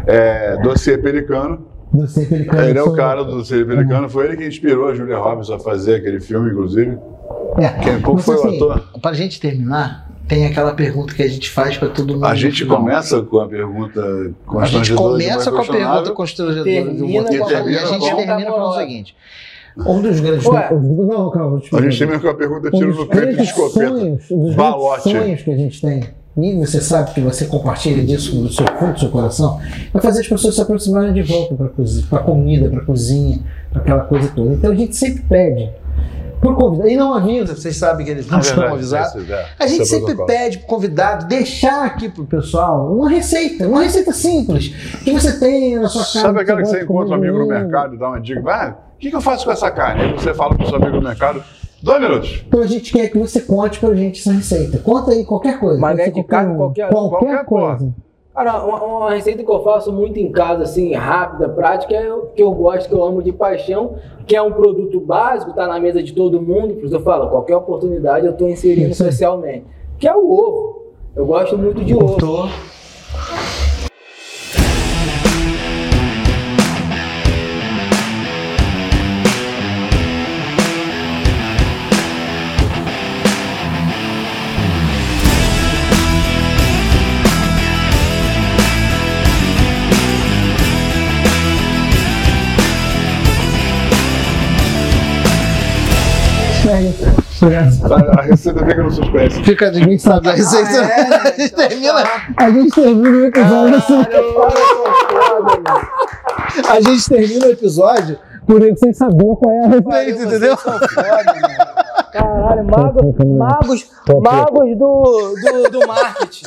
[0.06, 1.71] é, dossiê pelicano.
[2.08, 4.08] Sei se ele é o cara do dossiê pelicano.
[4.08, 6.98] Foi ele que inspirou a Julia Roberts a fazer aquele filme, inclusive.
[7.58, 7.68] É.
[7.82, 8.84] Quem, qual Mas, foi o assim, ator?
[9.02, 12.24] Pra gente terminar, tem aquela pergunta que a gente faz pra todo mundo.
[12.24, 15.10] A gente começa com a pergunta A gente constrangedora.
[15.10, 18.50] começa com a pergunta constrangedora Termina de um outro com a e a gente termina
[18.50, 19.16] falando o seguinte.
[19.86, 20.46] Um dos grandes.
[20.46, 20.68] Ué.
[20.70, 23.88] Não, calma, A gente termina com a pergunta Um tiro dos no peito de escopeta.
[23.88, 25.02] sonhos, um dos Balote.
[25.02, 26.04] sonhos que a gente tem,
[26.36, 29.60] e você sabe que você compartilha disso no seu fundo do seu coração,
[29.94, 33.40] é fazer as pessoas se aproximarem de volta para a comida, para a cozinha,
[33.70, 34.54] para aquela coisa toda.
[34.54, 35.70] Então a gente sempre pede
[36.40, 39.30] por convidado, e não avisa, Vocês sabem que eles não É estão avisados.
[39.30, 43.82] é, A gente é sempre pede pro convidado deixar aqui pro pessoal uma receita, uma
[43.82, 44.68] receita simples,
[45.04, 46.20] que você tenha na sua casa.
[46.20, 48.42] Sabe aquela que você encontra um amigo no mercado e dá uma dica?
[48.50, 50.02] Ah, o que, que eu faço com essa carne?
[50.02, 51.42] Aí você fala pro seu amigo no mercado,
[51.82, 52.44] dois minutos.
[52.46, 54.78] Então a gente quer que você conte pra gente essa receita.
[54.78, 55.84] Conta aí qualquer coisa.
[55.90, 57.94] É ser de carne, qualquer- qualquer qualquer coisa.
[58.34, 62.28] Cara, uma, uma receita que eu faço muito em casa, assim, rápida, prática, é o
[62.28, 63.96] que eu gosto, que eu amo de paixão,
[64.26, 67.28] que é um produto básico, tá na mesa de todo mundo, por isso eu falo,
[67.28, 69.66] qualquer oportunidade eu tô inserindo socialmente,
[69.98, 70.82] que é o ovo.
[71.14, 72.16] Eu gosto muito de ovo.
[72.16, 72.48] Tô.
[96.72, 99.42] A, a receita fica no suspense.
[99.42, 100.70] Fica, ninguém sabe a receita.
[100.70, 101.20] Ah, é, né?
[101.24, 102.02] a gente Então termina.
[102.02, 102.26] tá.
[102.36, 104.04] A gente termina o episódio assim.
[104.04, 104.60] Foda,
[105.40, 105.88] mano.
[106.68, 110.56] A gente termina o episódio por ele sem saber qual é a receita, entendeu?
[112.12, 113.90] Caralho, magos, magos,
[114.22, 116.46] magos do, do, do marketing.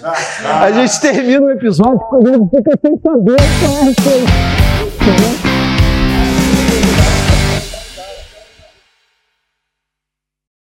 [0.62, 4.32] A gente termina o episódio quando ele fica sem saber qual é a receita.
[4.96, 5.55] Entendeu?